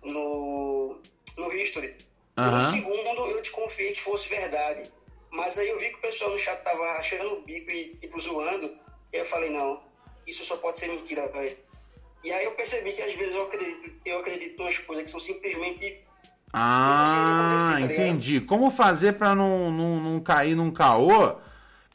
no, 0.02 1.02
no 1.38 1.54
History. 1.54 1.98
Por 2.34 2.46
um 2.46 2.64
segundo 2.72 3.30
eu 3.30 3.41
desconfiei 3.41 3.91
que 3.91 4.02
fosse 4.02 4.30
verdade. 4.30 4.89
Mas 5.30 5.58
aí 5.58 5.68
eu 5.68 5.78
vi 5.78 5.89
que 5.89 5.98
o 5.98 6.02
pessoal 6.02 6.32
no 6.32 6.39
chat 6.39 6.64
tava 6.64 6.84
achando 6.91 7.34
o 7.34 7.41
bico 7.41 7.70
e, 7.72 7.96
tipo, 7.96 8.20
zoando. 8.20 8.78
E 9.12 9.18
eu 9.18 9.26
falei, 9.26 9.50
não, 9.50 9.84
isso 10.26 10.46
só 10.46 10.56
pode 10.56 10.78
ser 10.78 10.88
mentira, 10.88 11.28
velho. 11.28 11.58
E 12.24 12.32
aí 12.32 12.46
eu 12.46 12.52
percebi 12.52 12.94
que 12.94 13.02
às 13.02 13.14
vezes 13.14 13.36
eu 13.36 13.41
acredito, 13.41 14.00
eu 14.06 14.20
acredito 14.20 14.64
nas 14.64 14.78
coisas 14.78 15.04
que 15.04 15.10
são 15.10 15.20
simplesmente. 15.20 16.02
Ah, 16.54 17.78
entendi. 17.82 18.39
Como 18.39 18.70
fazer 18.70 19.14
pra 19.14 19.34
não, 19.34 19.72
não, 19.72 19.99
não 19.99 20.20
cair 20.20 20.56
num 20.56 20.72
caô? 20.72 21.38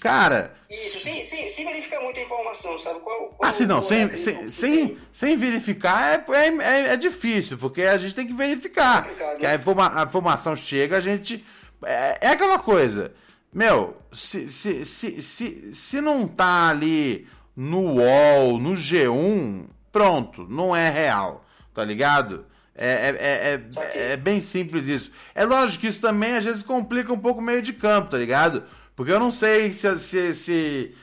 Cara, 0.00 0.54
Isso, 0.70 1.00
sem, 1.00 1.20
sem, 1.22 1.48
sem 1.48 1.64
verificar 1.66 2.00
muita 2.00 2.20
informação, 2.20 2.78
sabe? 2.78 3.00
Qual, 3.00 3.30
qual 3.30 3.50
assim 3.50 3.66
não, 3.66 3.76
qual 3.80 3.88
sem, 3.88 4.02
é 4.04 4.16
sem, 4.16 4.48
sem, 4.48 4.98
sem 5.10 5.36
verificar 5.36 6.24
é, 6.28 6.32
é, 6.32 6.46
é- 6.58 6.86
é 6.92 6.96
difícil, 6.96 7.58
porque 7.58 7.82
a 7.82 7.98
gente 7.98 8.14
tem 8.14 8.26
que 8.26 8.32
verificar. 8.32 9.02
Complicado, 9.02 9.38
Que 9.38 9.46
a, 9.46 9.48
né? 9.50 9.54
informa- 9.56 10.00
a 10.00 10.04
informação 10.04 10.54
chega, 10.54 10.96
a 10.98 11.00
gente. 11.00 11.44
É, 11.84 12.18
é 12.20 12.30
aquela 12.30 12.58
coisa. 12.60 13.12
Meu, 13.52 13.96
se, 14.12 14.48
se, 14.48 14.84
se, 14.84 15.20
se, 15.22 15.74
se 15.74 16.00
não 16.00 16.28
tá 16.28 16.68
ali 16.68 17.26
no 17.56 17.94
UOL, 17.96 18.58
no 18.60 18.74
G1, 18.74 19.64
pronto, 19.90 20.46
não 20.48 20.76
é 20.76 20.88
real, 20.90 21.44
tá 21.74 21.82
ligado? 21.82 22.46
É, 22.78 23.08
é, 23.08 23.16
é, 23.20 23.60
é, 23.82 24.12
é 24.12 24.16
bem 24.16 24.40
simples 24.40 24.86
isso. 24.86 25.10
É 25.34 25.44
lógico 25.44 25.80
que 25.80 25.88
isso 25.88 26.00
também 26.00 26.36
às 26.36 26.44
vezes 26.44 26.62
complica 26.62 27.12
um 27.12 27.18
pouco 27.18 27.40
o 27.40 27.44
meio 27.44 27.60
de 27.60 27.72
campo, 27.72 28.10
tá 28.10 28.18
ligado? 28.18 28.62
Porque 28.94 29.12
eu 29.12 29.18
não 29.20 29.30
sei 29.30 29.72
se, 29.72 29.98
se, 29.98 30.34
se, 30.34 30.94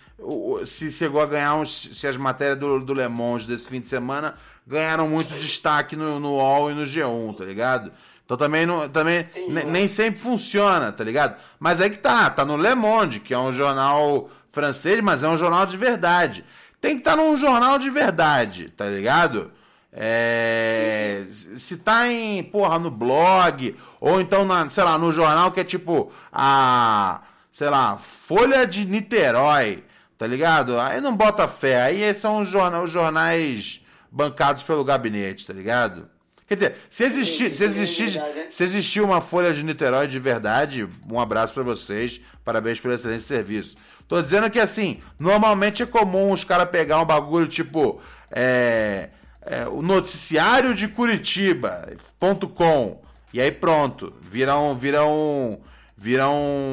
se 0.65 0.91
chegou 0.91 1.21
a 1.21 1.25
ganhar 1.25 1.55
uns, 1.55 1.89
se 1.93 2.07
as 2.07 2.17
matérias 2.17 2.57
do, 2.57 2.79
do 2.79 2.93
Le 2.93 3.07
Monde 3.07 3.45
desse 3.45 3.67
fim 3.69 3.81
de 3.81 3.87
semana 3.87 4.35
ganharam 4.65 5.07
muito 5.07 5.33
destaque 5.35 5.95
no, 5.95 6.19
no 6.19 6.31
UOL 6.35 6.71
e 6.71 6.73
no 6.73 6.83
G1, 6.83 7.37
tá 7.37 7.45
ligado? 7.45 7.91
Então 8.25 8.35
também, 8.37 8.65
não, 8.65 8.89
também 8.89 9.27
ne- 9.47 9.63
nem 9.65 9.87
sempre 9.87 10.19
funciona, 10.19 10.91
tá 10.91 11.03
ligado? 11.03 11.35
Mas 11.59 11.79
é 11.79 11.89
que 11.89 11.99
tá, 11.99 12.29
tá 12.29 12.43
no 12.43 12.57
Le 12.57 12.73
Monde, 12.73 13.19
que 13.19 13.33
é 13.33 13.37
um 13.39 13.51
jornal 13.51 14.29
francês, 14.51 14.99
mas 15.01 15.21
é 15.21 15.27
um 15.27 15.37
jornal 15.37 15.65
de 15.65 15.77
verdade. 15.77 16.43
Tem 16.81 16.93
que 16.95 17.01
estar 17.01 17.15
num 17.15 17.37
jornal 17.37 17.77
de 17.77 17.89
verdade, 17.89 18.69
tá 18.69 18.85
ligado? 18.87 19.51
É, 19.97 21.23
se 21.55 21.77
tá 21.77 22.11
em, 22.11 22.43
porra, 22.43 22.77
no 22.77 22.91
blog, 22.91 23.77
ou 24.01 24.19
então, 24.19 24.43
na, 24.43 24.69
sei 24.69 24.83
lá, 24.83 24.97
no 24.97 25.13
jornal 25.13 25.53
que 25.53 25.61
é 25.61 25.63
tipo 25.63 26.11
a, 26.33 27.21
sei 27.49 27.69
lá, 27.69 27.97
Folha 27.97 28.67
de 28.67 28.85
Niterói, 28.85 29.85
tá 30.17 30.27
ligado? 30.27 30.77
Aí 30.77 30.99
não 30.99 31.15
bota 31.15 31.47
fé, 31.47 31.81
aí 31.81 32.13
são 32.13 32.41
os 32.41 32.49
jornais, 32.49 32.83
os 32.83 32.91
jornais 32.91 33.85
bancados 34.11 34.63
pelo 34.63 34.83
gabinete, 34.83 35.47
tá 35.47 35.53
ligado? 35.53 36.09
Quer 36.45 36.55
dizer, 36.55 36.75
se 36.89 37.03
existir, 37.05 37.53
se 37.53 37.63
existir, 37.63 38.21
se 38.51 38.63
existir 38.63 39.01
uma 39.01 39.21
Folha 39.21 39.53
de 39.53 39.63
Niterói 39.63 40.07
de 40.07 40.19
verdade, 40.19 40.87
um 41.09 41.19
abraço 41.19 41.53
pra 41.53 41.63
vocês, 41.63 42.19
parabéns 42.43 42.81
pelo 42.81 42.93
excelente 42.93 43.23
serviço. 43.23 43.77
Tô 44.09 44.21
dizendo 44.21 44.51
que 44.51 44.59
assim, 44.59 44.99
normalmente 45.17 45.81
é 45.81 45.85
comum 45.85 46.31
os 46.31 46.43
caras 46.43 46.69
pegar 46.69 46.99
um 46.99 47.05
bagulho 47.05 47.47
tipo 47.47 47.99
é, 48.29 49.09
é, 49.45 49.67
o 49.67 49.81
noticiário 49.81 50.73
de 50.73 50.87
Curitiba.com 50.87 53.03
e 53.35 53.41
aí 53.41 53.51
pronto, 53.51 54.13
vira 54.21 54.57
um, 54.57 54.73
vira 54.73 55.05
um, 55.05 55.59
vira 55.97 56.29
um, 56.29 56.69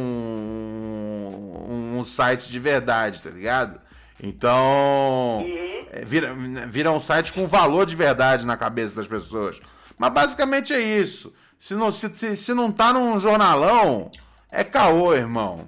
um 1.99 2.05
site 2.05 2.49
de 2.49 2.61
verdade, 2.61 3.21
tá 3.21 3.31
ligado? 3.31 3.81
Então, 4.23 5.45
é, 5.91 6.05
vira, 6.05 6.33
vira 6.69 6.93
um 6.93 7.01
site 7.01 7.33
com 7.33 7.49
valor 7.49 7.85
de 7.85 7.97
verdade 7.97 8.47
na 8.47 8.57
cabeça 8.57 8.95
das 8.95 9.09
pessoas. 9.09 9.61
Mas 9.99 10.13
basicamente 10.13 10.73
é 10.73 10.81
isso. 10.81 11.35
Se 11.59 11.75
não, 11.75 11.91
se, 11.91 12.09
se, 12.17 12.37
se 12.37 12.55
não 12.55 12.71
tá 12.71 12.93
num 12.93 13.21
jornalão, 13.21 14.09
é 14.49 14.63
caô, 14.63 15.13
irmão. 15.13 15.67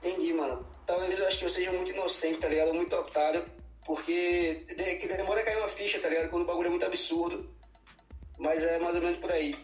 Entendi, 0.00 0.32
mano. 0.32 0.64
Talvez 0.86 1.18
eu 1.18 1.26
acho 1.26 1.40
que 1.40 1.46
eu 1.46 1.50
seja 1.50 1.72
muito 1.72 1.90
inocente, 1.90 2.38
tá 2.38 2.48
ligado? 2.48 2.72
Muito 2.72 2.94
otário. 2.94 3.42
Porque 3.86 4.64
de- 4.66 4.96
que 4.96 5.06
demora 5.06 5.40
a 5.40 5.44
cair 5.44 5.58
uma 5.58 5.68
ficha, 5.68 5.98
tá 6.00 6.08
ligado? 6.08 6.28
Quando 6.28 6.42
o 6.42 6.46
bagulho 6.46 6.66
é 6.66 6.70
muito 6.70 6.84
absurdo. 6.84 7.48
Mas 8.38 8.62
é 8.62 8.78
mais 8.80 8.96
ou 8.96 9.00
menos 9.02 9.18
por 9.18 9.30
aí. 9.32 9.54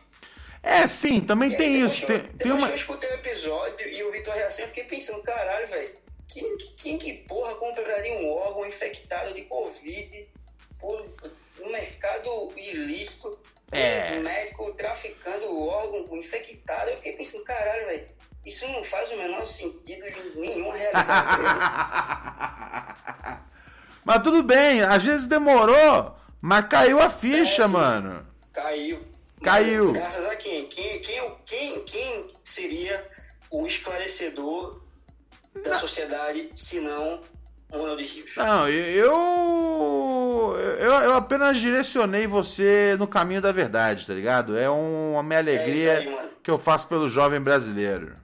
É, 0.63 0.87
sim, 0.87 1.21
também 1.21 1.49
E 1.49 1.53
aí, 1.53 1.59
tem 1.59 1.73
depois 1.73 1.93
isso. 1.93 2.07
que 2.07 2.13
eu- 2.13 2.21
Tem, 2.21 2.33
tem 2.37 2.53
uma. 2.53 2.69
eu 2.69 2.75
escutei 2.75 3.11
o 3.11 3.15
episódio 3.15 3.89
e 3.89 3.99
eu 3.99 4.13
vi 4.13 4.23
tua 4.23 4.35
reação, 4.35 4.65
eu 4.65 4.69
fiquei 4.69 4.85
pensando, 4.85 5.21
caralho, 5.23 5.67
velho, 5.67 5.93
quem, 6.29 6.57
quem 6.79 6.97
que 6.99 7.13
porra 7.27 7.55
compraria 7.57 8.15
um 8.15 8.31
órgão 8.31 8.65
infectado 8.65 9.35
de 9.35 9.43
Covid 9.43 10.29
por 10.79 11.05
um 11.61 11.71
mercado 11.73 12.53
ilícito? 12.57 13.37
É. 13.73 14.13
Um 14.13 14.21
médico 14.21 14.73
traficando 14.75 15.47
o 15.47 15.67
órgão 15.67 16.17
infectado. 16.17 16.91
Eu 16.91 16.97
fiquei 16.99 17.13
pensando, 17.17 17.43
caralho, 17.43 17.87
velho, 17.87 18.09
isso 18.47 18.69
não 18.69 18.85
faz 18.85 19.11
o 19.11 19.17
menor 19.17 19.45
sentido 19.47 20.05
em 20.07 20.41
nenhuma 20.41 20.75
realidade. 20.77 21.43
Mas 24.05 24.23
tudo 24.23 24.43
bem, 24.43 24.81
às 24.83 25.03
vezes 25.03 25.27
demorou, 25.27 26.17
mas 26.41 26.67
caiu 26.67 26.99
a 27.01 27.09
ficha, 27.11 27.65
É, 27.65 27.67
mano. 27.67 28.27
Caiu. 28.53 29.01
Caiu. 29.43 29.93
Graças 29.93 30.25
a 30.27 30.37
quem? 30.37 30.67
Quem, 30.67 31.01
quem, 31.01 31.35
quem, 31.47 31.85
quem 31.85 32.27
seria 32.45 33.05
o 33.51 33.67
esclarecedor 33.67 34.81
da 35.65 35.75
sociedade, 35.75 36.51
se 36.55 36.81
não 36.81 37.21
Ronald 37.73 38.03
Rios? 38.03 38.31
Não, 38.37 38.69
eu, 38.69 39.13
eu. 40.81 40.93
Eu 40.93 41.15
apenas 41.15 41.59
direcionei 41.59 42.27
você 42.27 42.97
no 42.99 43.07
caminho 43.07 43.41
da 43.41 43.51
verdade, 43.53 44.07
tá 44.07 44.13
ligado? 44.15 44.57
É 44.57 44.71
um- 44.71 45.13
uma 45.13 45.23
minha 45.23 45.39
alegria 45.41 45.99
aí, 45.99 46.09
mano. 46.11 46.29
que 46.43 46.51
eu 46.51 46.59
faço 46.59 46.87
pelo 46.89 47.09
jovem 47.09 47.41
brasileiro. 47.41 48.15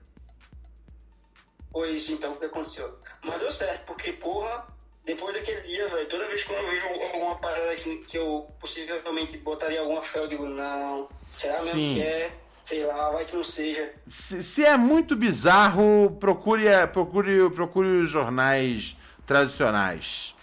Foi 1.71 1.91
isso 1.91 2.11
então 2.11 2.33
que 2.35 2.45
aconteceu. 2.45 2.97
Mas 3.23 3.39
deu 3.39 3.51
certo, 3.51 3.85
porque, 3.85 4.13
porra, 4.13 4.65
depois 5.09 5.33
daquele 5.33 5.61
dia, 5.61 5.87
velho, 5.87 6.07
toda 6.07 6.27
vez 6.27 6.43
que 6.43 6.53
eu 6.53 6.69
vejo 6.69 6.85
alguma 6.85 7.35
parada 7.37 7.71
assim 7.71 8.03
que 8.03 8.15
eu 8.15 8.47
possivelmente 8.59 9.37
botaria 9.39 9.79
alguma 9.79 10.03
fé, 10.03 10.19
eu 10.19 10.27
digo, 10.27 10.45
não, 10.45 11.09
será 11.31 11.59
mesmo 11.63 11.79
Sim. 11.79 11.95
que 11.95 12.01
é? 12.01 12.31
Sei 12.61 12.85
lá, 12.85 13.09
vai 13.09 13.25
que 13.25 13.35
não 13.35 13.43
seja. 13.43 13.91
Se, 14.05 14.43
se 14.43 14.63
é 14.63 14.77
muito 14.77 15.15
bizarro, 15.15 16.15
procure, 16.19 16.65
procure, 16.93 17.49
procure 17.49 17.87
os 17.87 18.09
jornais 18.11 18.95
tradicionais. 19.25 20.35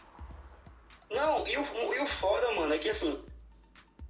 Não, 1.10 1.46
e 1.46 1.56
o, 1.56 1.94
e 1.94 2.00
o 2.00 2.06
foda, 2.06 2.52
mano, 2.56 2.74
é 2.74 2.78
que 2.78 2.88
assim, 2.88 3.22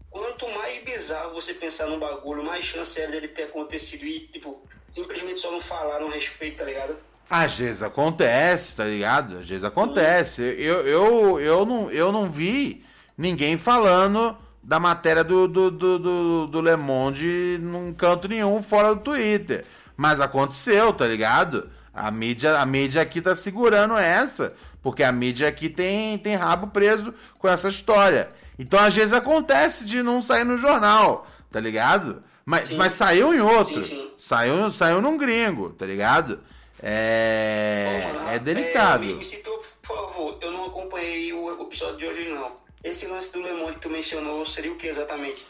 quanto 0.08 0.48
mais 0.52 0.82
bizarro 0.82 1.34
você 1.34 1.52
pensar 1.52 1.86
num 1.86 2.00
bagulho, 2.00 2.42
mais 2.42 2.64
chance 2.64 2.98
é 2.98 3.06
dele 3.06 3.28
ter 3.28 3.42
acontecido 3.42 4.06
e, 4.06 4.26
tipo, 4.28 4.66
simplesmente 4.86 5.38
só 5.38 5.50
não 5.50 5.60
falaram 5.60 6.08
a 6.08 6.14
respeito, 6.14 6.56
tá 6.56 6.64
ligado? 6.64 6.96
Às 7.28 7.56
vezes 7.58 7.82
acontece, 7.82 8.76
tá 8.76 8.84
ligado? 8.84 9.38
Às 9.38 9.48
vezes 9.48 9.64
acontece. 9.64 10.42
Eu, 10.42 10.86
eu, 10.86 11.40
eu, 11.40 11.66
não, 11.66 11.90
eu 11.90 12.12
não 12.12 12.30
vi 12.30 12.84
ninguém 13.18 13.56
falando 13.56 14.36
da 14.62 14.78
matéria 14.78 15.24
do, 15.24 15.48
do, 15.48 15.70
do, 15.70 15.98
do, 15.98 16.46
do 16.46 16.60
Le 16.60 16.76
Monde 16.76 17.58
num 17.60 17.92
canto 17.92 18.28
nenhum 18.28 18.62
fora 18.62 18.94
do 18.94 19.00
Twitter. 19.00 19.64
Mas 19.96 20.20
aconteceu, 20.20 20.92
tá 20.92 21.06
ligado? 21.06 21.68
A 21.92 22.10
mídia, 22.10 22.58
a 22.58 22.66
mídia 22.66 23.02
aqui 23.02 23.20
tá 23.20 23.34
segurando 23.34 23.96
essa, 23.96 24.54
porque 24.82 25.02
a 25.02 25.10
mídia 25.10 25.48
aqui 25.48 25.68
tem, 25.68 26.18
tem 26.18 26.36
rabo 26.36 26.68
preso 26.68 27.14
com 27.38 27.48
essa 27.48 27.68
história. 27.68 28.28
Então 28.58 28.78
às 28.78 28.94
vezes 28.94 29.12
acontece 29.12 29.84
de 29.84 30.02
não 30.02 30.20
sair 30.20 30.44
no 30.44 30.56
jornal, 30.56 31.26
tá 31.50 31.58
ligado? 31.58 32.22
Mas, 32.44 32.72
mas 32.72 32.92
saiu 32.92 33.34
em 33.34 33.40
outro. 33.40 33.82
Sim, 33.82 33.96
sim. 33.96 34.10
Saiu, 34.16 34.70
saiu 34.70 35.00
num 35.00 35.16
gringo, 35.16 35.70
tá 35.70 35.86
ligado? 35.86 36.38
É, 36.82 38.12
mano, 38.12 38.30
é 38.30 38.38
delicado. 38.38 39.04
me, 39.04 39.14
me 39.14 39.24
citou, 39.24 39.62
por 39.82 39.96
favor, 39.96 40.38
eu 40.40 40.50
não 40.50 40.66
acompanhei 40.66 41.32
o 41.32 41.62
episódio 41.62 41.96
de 41.96 42.06
hoje, 42.06 42.28
não. 42.28 42.52
Esse 42.84 43.06
lance 43.06 43.32
do 43.32 43.40
Le 43.40 43.52
Monde 43.52 43.74
que 43.74 43.80
tu 43.80 43.90
mencionou 43.90 44.44
seria 44.46 44.72
o 44.72 44.76
que 44.76 44.86
exatamente? 44.86 45.44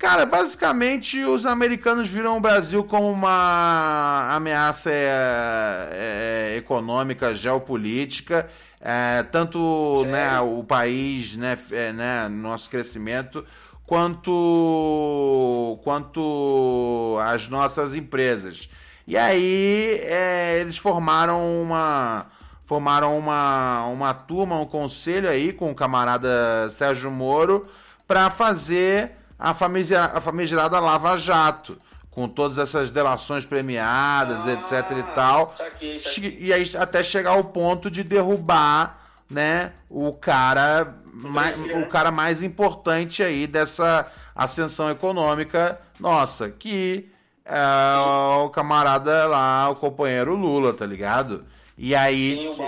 Cara, 0.00 0.24
basicamente 0.24 1.22
os 1.22 1.44
americanos 1.44 2.08
viram 2.08 2.38
o 2.38 2.40
Brasil 2.40 2.82
como 2.82 3.12
uma 3.12 4.34
ameaça 4.34 4.90
é, 4.90 6.54
é, 6.54 6.56
econômica, 6.56 7.34
geopolítica, 7.34 8.48
é, 8.80 9.22
tanto 9.24 10.02
né, 10.06 10.40
o 10.40 10.64
país, 10.64 11.36
né, 11.36 11.58
é, 11.70 11.92
né, 11.92 12.28
nosso 12.28 12.70
crescimento, 12.70 13.44
quanto, 13.86 15.78
quanto 15.84 17.18
as 17.22 17.46
nossas 17.48 17.94
empresas. 17.94 18.70
E 19.10 19.16
aí 19.16 20.00
é, 20.04 20.60
eles 20.60 20.78
formaram 20.78 21.60
uma 21.60 22.26
formaram 22.64 23.18
uma, 23.18 23.84
uma 23.86 24.14
turma, 24.14 24.60
um 24.60 24.64
conselho 24.64 25.28
aí 25.28 25.52
com 25.52 25.72
o 25.72 25.74
camarada 25.74 26.70
Sérgio 26.78 27.10
Moro 27.10 27.66
para 28.06 28.30
fazer 28.30 29.10
a 29.36 29.52
famigerada, 29.52 30.16
a 30.16 30.20
famigerada 30.20 30.78
Lava 30.78 31.16
Jato, 31.16 31.76
com 32.08 32.28
todas 32.28 32.56
essas 32.56 32.92
delações 32.92 33.44
premiadas, 33.44 34.46
etc 34.46 34.98
e 34.98 35.02
tal. 35.12 35.54
Saquei, 35.56 35.98
saquei. 35.98 36.38
E 36.40 36.52
aí 36.52 36.70
até 36.78 37.02
chegar 37.02 37.30
ao 37.30 37.42
ponto 37.42 37.90
de 37.90 38.04
derrubar, 38.04 38.96
né, 39.28 39.72
o 39.88 40.12
cara 40.12 40.94
mais, 41.12 41.58
o 41.58 41.84
cara 41.88 42.12
mais 42.12 42.44
importante 42.44 43.24
aí 43.24 43.48
dessa 43.48 44.06
ascensão 44.36 44.88
econômica 44.88 45.80
nossa, 45.98 46.48
que 46.48 47.10
é 47.50 48.44
o 48.44 48.50
camarada 48.50 49.26
lá, 49.26 49.68
o 49.70 49.76
companheiro 49.76 50.34
Lula, 50.34 50.72
tá 50.72 50.86
ligado? 50.86 51.44
E 51.76 51.94
aí, 51.94 52.50
Sim, 52.54 52.62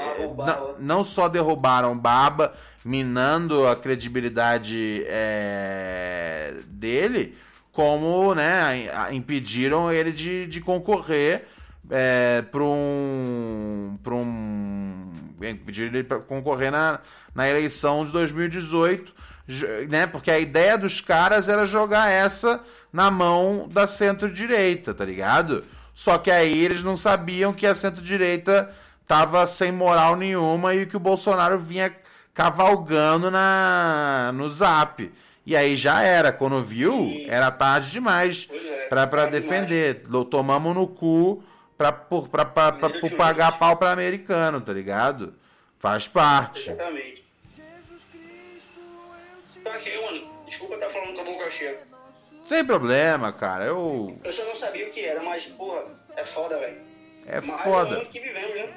não 0.78 1.04
só 1.04 1.28
derrubaram 1.28 1.96
Baba, 1.96 2.54
minando 2.84 3.66
a 3.68 3.76
credibilidade 3.76 5.04
é, 5.06 6.54
dele, 6.66 7.36
como 7.70 8.34
né, 8.34 8.88
impediram 9.12 9.92
ele 9.92 10.12
de, 10.12 10.46
de 10.46 10.60
concorrer 10.60 11.46
é, 11.90 12.42
para 12.50 12.62
um. 12.62 13.98
Pra 14.02 14.14
um 14.14 15.10
impediram 15.42 15.88
ele 15.94 16.04
para 16.04 16.18
concorrer 16.20 16.70
na, 16.70 17.00
na 17.34 17.48
eleição 17.48 18.04
de 18.04 18.12
2018, 18.12 19.12
j- 19.46 19.86
né? 19.88 20.06
Porque 20.06 20.30
a 20.30 20.38
ideia 20.38 20.78
dos 20.78 21.00
caras 21.00 21.48
era 21.48 21.66
jogar 21.66 22.10
essa 22.10 22.60
na 22.92 23.10
mão 23.10 23.68
da 23.68 23.86
centro-direita, 23.86 24.92
tá 24.92 25.04
ligado? 25.04 25.64
Só 25.94 26.18
que 26.18 26.30
aí 26.30 26.64
eles 26.64 26.82
não 26.82 26.96
sabiam 26.96 27.52
que 27.52 27.66
a 27.66 27.74
centro-direita 27.74 28.74
tava 29.06 29.46
sem 29.46 29.70
moral 29.72 30.16
nenhuma 30.16 30.74
e 30.74 30.86
que 30.86 30.96
o 30.96 31.00
Bolsonaro 31.00 31.58
vinha 31.58 31.94
cavalgando 32.34 33.30
na 33.30 34.30
no 34.34 34.50
Zap. 34.50 35.12
E 35.44 35.56
aí 35.56 35.74
já 35.74 36.02
era, 36.02 36.32
quando 36.32 36.62
viu, 36.62 37.10
era 37.28 37.50
tarde 37.50 37.90
demais 37.90 38.48
é, 38.52 38.86
pra, 38.88 39.06
pra 39.06 39.22
tarde 39.22 39.40
defender. 39.40 40.02
Lo- 40.08 40.24
Tomamos 40.24 40.74
no 40.74 40.86
cu 40.86 41.42
pra, 41.76 41.90
por, 41.90 42.28
pra, 42.28 42.44
pra, 42.44 42.72
pra- 42.72 42.88
de 42.88 43.10
pagar 43.10 43.58
pau 43.58 43.76
pra 43.76 43.90
americano, 43.90 44.60
tá 44.60 44.72
ligado? 44.72 45.34
Faz 45.80 46.06
parte. 46.06 46.70
Exatamente. 46.70 47.24
Tá 49.64 49.70
aqui, 49.74 49.90
mano. 50.00 50.30
Desculpa 50.46 50.74
estar 50.74 50.90
falando 50.90 51.14
com 51.14 51.20
a 51.22 51.24
boca 51.24 51.50
cheia. 51.50 51.78
Sem 52.44 52.64
problema, 52.64 53.32
cara. 53.32 53.64
Eu. 53.64 54.06
Eu 54.22 54.32
só 54.32 54.44
não 54.44 54.54
sabia 54.54 54.86
o 54.86 54.90
que 54.90 55.00
era, 55.00 55.22
mas, 55.22 55.46
porra, 55.46 55.84
é 56.16 56.24
foda, 56.24 56.58
velho. 56.58 56.80
É 57.26 57.40
Mas 57.40 57.48
é 57.48 57.54
o 57.54 57.58
foda. 57.58 57.96
mundo 57.98 58.08
que 58.08 58.20
vivemos, 58.20 58.54
né? 58.54 58.68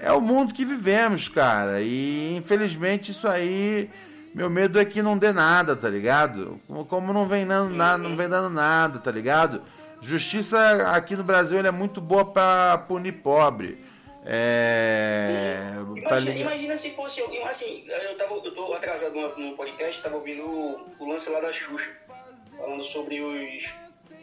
É 0.00 0.12
o 0.12 0.20
mundo 0.20 0.54
que 0.54 0.64
vivemos, 0.64 1.28
cara. 1.28 1.80
E 1.82 2.34
infelizmente 2.36 3.10
isso 3.10 3.28
aí. 3.28 3.90
Meu 4.34 4.50
medo 4.50 4.80
é 4.80 4.84
que 4.84 5.00
não 5.00 5.16
dê 5.16 5.32
nada, 5.32 5.76
tá 5.76 5.88
ligado? 5.88 6.58
Como 6.88 7.12
não 7.12 7.28
vem 7.28 7.46
dando 7.46 7.72
nada, 7.74 8.02
não 8.02 8.16
vem 8.16 8.28
dando 8.28 8.50
nada, 8.50 8.98
tá 8.98 9.10
ligado? 9.10 9.62
Justiça 10.00 10.58
aqui 10.90 11.14
no 11.14 11.22
Brasil 11.22 11.58
é 11.60 11.70
muito 11.70 12.00
boa 12.00 12.24
pra 12.24 12.78
punir 12.88 13.12
pobre. 13.12 13.84
É. 14.26 15.58
Tá 16.08 16.18
Imagina, 16.18 16.20
ligado? 16.20 16.52
imagina 16.52 16.76
se 16.76 16.90
fosse 16.92 17.20
assim, 17.48 17.84
eu, 17.86 18.16
tava, 18.16 18.34
eu 18.34 18.54
tô 18.54 18.72
atrasado 18.74 19.14
no, 19.14 19.38
no 19.38 19.56
podcast, 19.56 20.02
tava 20.02 20.16
ouvindo 20.16 20.42
o, 20.44 20.90
o 20.98 21.08
lance 21.08 21.28
lá 21.30 21.40
da 21.40 21.52
Xuxa, 21.52 21.90
falando 22.56 22.82
sobre 22.84 23.20
os, 23.20 23.64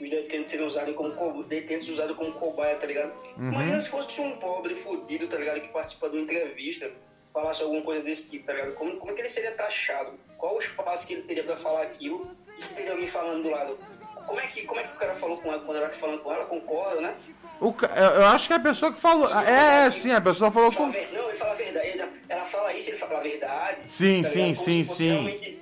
os 0.01 0.09
detentos 0.09 0.49
serem 0.49 0.65
usados 0.65 0.95
como 0.95 1.11
co- 1.13 1.43
detentos 1.43 1.89
usados 1.89 2.15
como 2.15 2.31
cobaia, 2.33 2.75
tá 2.75 2.85
ligado? 2.87 3.13
Uhum. 3.37 3.51
Imagina 3.51 3.79
se 3.79 3.89
fosse 3.89 4.21
um 4.21 4.37
pobre 4.37 4.75
fudido, 4.75 5.27
tá 5.27 5.37
ligado, 5.37 5.61
que 5.61 5.67
participa 5.69 6.09
de 6.09 6.17
uma 6.17 6.23
entrevista, 6.23 6.91
falasse 7.33 7.61
alguma 7.63 7.81
coisa 7.81 8.01
desse 8.01 8.29
tipo, 8.29 8.45
tá 8.45 8.53
ligado? 8.53 8.73
Como, 8.75 8.97
como 8.97 9.11
é 9.11 9.13
que 9.15 9.21
ele 9.21 9.29
seria 9.29 9.51
taxado? 9.51 10.13
Qual 10.37 10.55
o 10.55 10.59
espaço 10.59 11.05
que 11.07 11.13
ele 11.13 11.23
teria 11.23 11.43
pra 11.43 11.55
falar 11.57 11.83
aquilo? 11.83 12.29
E 12.57 12.63
se 12.63 12.75
teria 12.75 12.91
alguém 12.91 13.07
falando 13.07 13.43
do 13.43 13.49
lado? 13.49 13.77
Como 14.25 14.39
é 14.39 14.45
que, 14.47 14.63
como 14.65 14.79
é 14.79 14.83
que 14.83 14.93
o 14.95 14.99
cara 14.99 15.13
falou 15.13 15.37
com 15.37 15.51
ela 15.51 15.59
quando 15.63 15.77
ela 15.77 15.89
tá 15.89 15.97
falando 15.97 16.19
com 16.19 16.31
ela? 16.31 16.45
Concorda, 16.45 17.01
né? 17.01 17.15
O 17.59 17.73
eu 18.17 18.25
acho 18.25 18.47
que 18.47 18.53
a 18.53 18.59
pessoa 18.59 18.91
que 18.93 18.99
falou. 18.99 19.27
É, 19.39 19.85
é, 19.87 19.91
sim, 19.91 20.11
a 20.11 20.21
pessoa 20.21 20.51
falou 20.51 20.71
Fala 20.71 20.85
com. 20.87 20.91
ver- 20.91 21.11
Não, 21.11 21.27
ele 21.27 21.37
fala 21.37 21.51
a 21.51 21.55
verdade. 21.55 22.03
Ela 22.29 22.45
fala 22.45 22.73
isso, 22.73 22.89
ele 22.89 22.97
fala 22.97 23.17
a 23.17 23.21
verdade. 23.21 23.81
Sim, 23.87 24.21
tá 24.23 24.29
sim, 24.29 24.53
sim, 24.53 24.83
sim. 24.83 25.59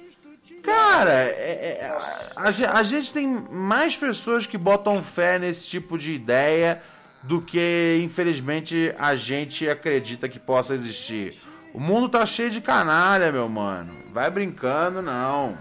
Cara, 0.70 1.12
é- 1.12 1.78
é- 1.82 1.98
a, 2.36 2.44
a 2.44 2.80
a 2.80 2.84
gente 2.84 3.14
tem 3.14 3.28
mais 3.28 3.96
pessoas 3.98 4.46
que 4.46 4.58
botam 4.58 5.04
fé 5.04 5.40
nesse 5.40 5.68
tipo 5.68 5.98
de 5.98 6.14
ideia 6.14 6.82
do 7.24 7.42
que, 7.42 8.00
infelizmente, 8.04 8.94
a 8.98 9.16
gente 9.16 9.68
acredita 9.70 10.30
que 10.30 10.40
possa 10.40 10.74
existir. 10.74 11.36
O 11.74 11.80
mundo 11.80 12.10
tá 12.10 12.26
cheio 12.26 12.50
de 12.50 12.62
canalha, 12.62 13.32
meu 13.32 13.48
mano. 13.50 13.94
Vai 14.12 14.30
brincando, 14.32 15.02
não. 15.02 15.58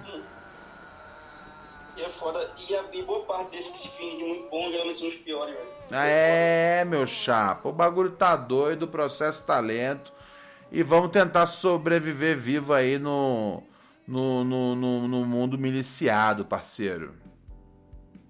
E 1.97 2.03
é 2.03 2.11
foda. 2.11 2.51
E, 2.69 2.77
a, 2.77 2.85
e 2.93 3.03
boa 3.03 3.25
parte 3.25 3.51
desses 3.57 3.73
que 3.73 3.79
se 3.79 3.89
fingem 3.89 4.19
de 4.19 4.25
muito 4.25 4.49
bom 4.49 4.71
geralmente 4.71 4.99
são 4.99 5.09
os 5.09 5.17
piores, 5.17 5.55
velho. 5.55 5.69
É, 5.91 6.85
meu 6.87 7.07
chapa, 7.07 7.69
o 7.69 7.73
bagulho 7.73 8.11
tá 8.11 8.37
doido, 8.37 8.85
o 8.85 8.89
processo 8.89 9.43
tá 9.43 9.59
lento. 9.59 10.13
E 10.71 10.83
vamos 10.83 11.11
tentar 11.11 11.47
sobreviver 11.47 12.37
vivo 12.37 12.73
aí 12.75 12.99
no, 12.99 13.63
no, 14.09 14.43
no, 14.43 14.75
no, 14.75 15.07
no 15.09 15.25
mundo 15.25 15.59
miliciado, 15.59 16.45
parceiro. 16.45 17.15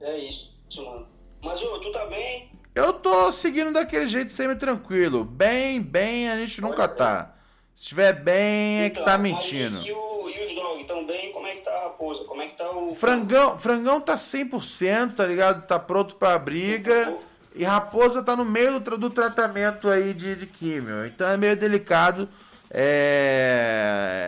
É 0.01 0.19
isso, 0.19 0.53
mano. 0.77 1.07
Mas, 1.43 1.63
ô, 1.63 1.79
tu 1.79 1.91
tá 1.93 2.05
bem? 2.07 2.51
Eu 2.75 2.93
tô 2.93 3.31
seguindo 3.33 3.73
daquele 3.73 4.07
jeito 4.09 4.33
semi-tranquilo. 4.33 5.25
Bem, 5.25 5.81
bem, 5.81 6.29
a 6.29 6.37
gente 6.37 6.61
nunca 6.61 6.87
tá. 6.89 7.35
Se 7.75 7.83
estiver 7.83 8.13
bem, 8.13 8.81
é 8.83 8.91
que 8.91 8.97
tá 8.99 9.13
Então, 9.15 9.19
mentindo. 9.19 9.81
E, 9.87 9.93
o- 9.93 10.29
e 10.29 10.45
os 10.45 10.53
dog 10.55 10.85
tão 10.85 11.07
bem? 11.07 11.33
Como 11.33 11.47
é 11.47 11.55
que 11.55 11.61
tá 11.63 11.71
a 11.73 11.83
raposa? 11.85 12.25
Como 12.25 12.43
é 12.43 12.49
que 12.49 12.57
tá 12.57 12.71
o... 12.71 12.95
Frangão, 12.95 13.57
frangão 13.57 14.01
tá 14.01 14.17
100%, 14.17 15.15
tá 15.15 15.27
ligado? 15.27 15.67
Tá 15.67 15.79
pronto 15.79 16.17
pra 16.17 16.39
briga. 16.39 17.17
E 17.55 17.65
Raposa 17.65 18.23
tá 18.23 18.37
no 18.37 18.45
meio 18.45 18.79
do, 18.79 18.97
do 18.99 19.11
tratamento 19.11 19.89
aí 19.89 20.15
de, 20.15 20.37
de 20.37 20.47
químio. 20.47 21.05
Então 21.07 21.29
é 21.29 21.37
meio 21.37 21.57
delicado. 21.57 22.29
É... 22.71 24.27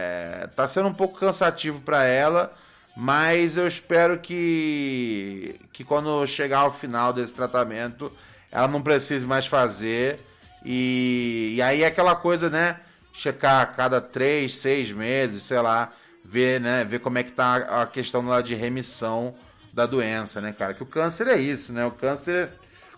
Tá 0.57 0.67
sendo 0.69 0.89
um 0.89 0.95
pouco 0.95 1.19
cansativo 1.19 1.81
pra 1.81 2.05
ela. 2.05 2.55
Mas 2.97 3.57
eu 3.57 3.67
espero 3.67 4.19
que, 4.19 5.59
que 5.73 5.85
quando 5.85 6.27
chegar 6.27 6.59
ao 6.61 6.73
final 6.73 7.13
desse 7.13 7.33
tratamento, 7.33 8.13
ela 8.51 8.69
não 8.69 8.83
precise 8.83 9.25
mais 9.25 9.47
fazer. 9.47 10.21
E, 10.65 11.55
e 11.57 11.63
aí 11.63 11.83
é 11.83 11.87
aquela 11.87 12.15
coisa, 12.17 12.51
né? 12.51 12.81
Checar 13.13 13.63
a 13.63 13.67
cada 13.67 14.01
três, 14.01 14.57
seis 14.57 14.93
meses, 14.93 15.43
sei 15.45 15.61
lá, 15.61 15.93
ver, 16.25 16.61
né? 16.61 16.85
Ver 16.85 17.01
como 17.01 17.19
é 17.19 17.23
que 17.23 17.33
tá 17.33 17.57
a 17.57 17.87
questão 17.87 18.25
lá 18.27 18.43
de 18.43 18.55
remissão 18.55 19.35
da 19.73 19.87
doença, 19.87 20.41
né, 20.41 20.53
cara? 20.53 20.75
Que 20.75 20.83
o 20.83 20.87
câncer 20.87 21.29
é 21.29 21.37
isso, 21.37 21.73
né? 21.73 21.87
O 21.87 21.93
câncer, 21.93 22.51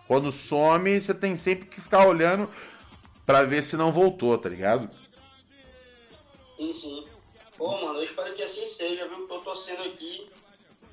quando 0.09 0.33
some, 0.33 1.01
você 1.01 1.15
tem 1.15 1.37
sempre 1.37 1.67
que 1.67 1.81
ficar 1.81 2.07
olhando 2.07 2.49
pra 3.25 3.45
ver 3.45 3.63
se 3.63 3.77
não 3.77 3.93
voltou, 3.93 4.37
tá 4.37 4.49
ligado? 4.49 4.91
Sim, 6.63 6.73
sim. 6.73 7.05
Pô, 7.59 7.73
mano, 7.81 7.99
eu 7.99 8.05
espero 8.05 8.33
que 8.35 8.43
assim 8.43 8.65
seja, 8.67 9.09
viu? 9.09 9.27
Tô 9.27 9.41
torcendo 9.41 9.83
aqui. 9.83 10.29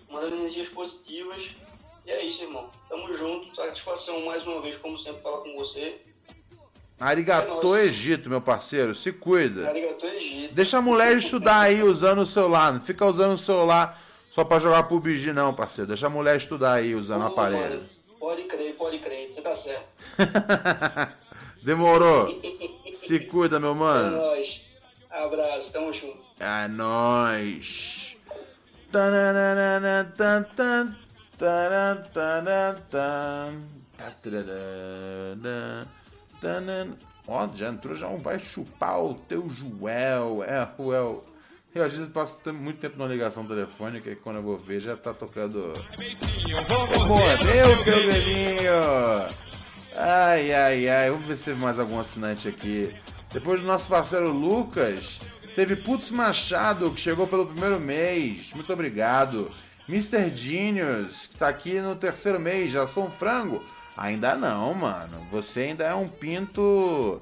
mandando 0.09 0.37
energias 0.37 0.67
positivas. 0.67 1.53
E 2.05 2.11
é 2.11 2.25
isso, 2.25 2.43
irmão. 2.43 2.71
Tamo 2.87 3.13
junto. 3.13 3.55
Satisfação 3.55 4.25
mais 4.25 4.47
uma 4.47 4.61
vez, 4.61 4.77
como 4.77 4.97
sempre, 4.97 5.21
falar 5.21 5.41
com 5.41 5.55
você. 5.55 6.01
Arigato 6.99 7.75
é 7.75 7.85
Egito, 7.85 8.29
meu 8.29 8.41
parceiro. 8.41 8.95
Se 8.95 9.13
cuida. 9.13 9.69
Arigato 9.69 10.05
Egito. 10.07 10.55
Deixa 10.55 10.79
a 10.79 10.81
mulher 10.81 11.15
estudar 11.15 11.61
aí 11.61 11.83
usando 11.83 12.23
o 12.23 12.27
celular. 12.27 12.73
Não 12.73 12.81
fica 12.81 13.05
usando 13.05 13.33
o 13.33 13.37
celular 13.37 14.01
só 14.31 14.43
pra 14.43 14.59
jogar 14.59 14.83
PUBG, 14.83 15.31
não, 15.31 15.53
parceiro. 15.53 15.87
Deixa 15.87 16.07
a 16.07 16.09
mulher 16.09 16.35
estudar 16.35 16.73
aí 16.73 16.95
usando 16.95 17.21
o 17.21 17.27
aparelho. 17.27 17.75
Mano, 17.75 17.89
pode 18.19 18.43
crer, 18.43 18.75
pode 18.75 18.97
crer. 18.97 19.31
Você 19.31 19.41
tá 19.41 19.55
certo. 19.55 19.87
Demorou. 21.61 22.27
Se 22.93 23.19
cuida, 23.19 23.59
meu 23.59 23.75
mano. 23.75 24.17
É 24.17 24.19
nóis. 24.19 24.68
Abraço, 25.09 25.71
tamo 25.71 25.91
junto. 25.91 26.23
É 26.39 26.67
nóis. 26.67 28.15
Ó, 37.27 37.47
já 37.55 37.69
entrou 37.69 37.95
já 37.95 38.07
um 38.07 38.17
vai 38.17 38.39
chupar 38.39 39.03
o 39.03 39.13
teu 39.13 39.49
Joel. 39.49 40.43
É, 40.43 40.63
Ruel. 40.63 41.23
Eu 41.73 41.83
às 41.83 41.93
vezes 41.93 42.11
passo 42.11 42.37
muito 42.51 42.79
tempo 42.79 42.97
na 42.97 43.05
ligação 43.05 43.45
telefônica 43.45 44.09
e 44.09 44.15
quando 44.15 44.37
eu 44.37 44.43
vou 44.43 44.57
ver 44.57 44.79
já 44.79 44.97
tá 44.97 45.13
tocando. 45.13 45.73
Morreu, 47.07 47.83
teu 47.83 48.07
velhinho! 48.07 48.73
Ai, 49.95 50.51
ai, 50.51 50.89
ai. 50.89 51.11
Vamos 51.11 51.27
ver 51.27 51.37
se 51.37 51.43
teve 51.43 51.59
mais 51.59 51.77
algum 51.77 51.99
assinante 51.99 52.47
aqui. 52.47 52.95
Depois 53.31 53.61
do 53.61 53.67
nosso 53.67 53.87
parceiro 53.87 54.31
Lucas, 54.31 55.19
teve 55.55 55.75
Putz 55.75 56.09
Machado, 56.09 56.91
que 56.91 56.99
chegou 56.99 57.27
pelo 57.27 57.45
primeiro 57.45 57.79
mês. 57.79 58.51
Muito 58.53 58.73
obrigado. 58.73 59.51
Mr. 59.87 60.35
Genius, 60.35 61.27
que 61.27 61.37
tá 61.37 61.47
aqui 61.47 61.79
no 61.79 61.95
terceiro 61.95 62.39
mês. 62.39 62.71
Já 62.71 62.87
sou 62.87 63.05
um 63.05 63.11
frango? 63.11 63.63
Ainda 63.95 64.35
não, 64.35 64.73
mano. 64.73 65.19
Você 65.31 65.61
ainda 65.61 65.83
é 65.83 65.93
um 65.93 66.07
pinto 66.07 67.21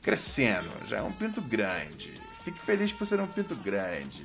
crescendo. 0.00 0.70
Já 0.86 0.98
é 0.98 1.02
um 1.02 1.12
pinto 1.12 1.42
grande. 1.42 2.14
Fique 2.42 2.60
feliz 2.60 2.92
por 2.92 3.06
ser 3.06 3.20
um 3.20 3.26
pinto 3.26 3.54
grande. 3.56 4.24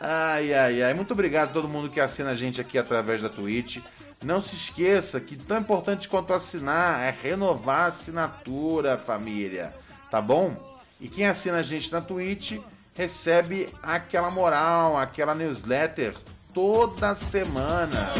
Ai, 0.00 0.54
ai, 0.54 0.82
ai. 0.82 0.94
Muito 0.94 1.12
obrigado 1.12 1.50
a 1.50 1.52
todo 1.52 1.68
mundo 1.68 1.90
que 1.90 2.00
assina 2.00 2.30
a 2.30 2.34
gente 2.34 2.60
aqui 2.60 2.78
através 2.78 3.20
da 3.20 3.28
Twitch. 3.28 3.78
Não 4.24 4.40
se 4.40 4.54
esqueça 4.54 5.20
que 5.20 5.36
tão 5.36 5.58
importante 5.58 6.08
quanto 6.08 6.32
assinar 6.32 7.00
é 7.00 7.10
renovar 7.10 7.80
a 7.80 7.86
assinatura, 7.86 8.96
família. 8.96 9.74
Tá 10.12 10.20
bom? 10.20 10.54
E 11.00 11.08
quem 11.08 11.26
assina 11.26 11.56
a 11.56 11.62
gente 11.62 11.90
na 11.90 12.02
Twitch 12.02 12.60
recebe 12.94 13.70
aquela 13.82 14.30
moral, 14.30 14.94
aquela 14.94 15.34
newsletter 15.34 16.14
toda 16.52 17.14
semana. 17.14 18.12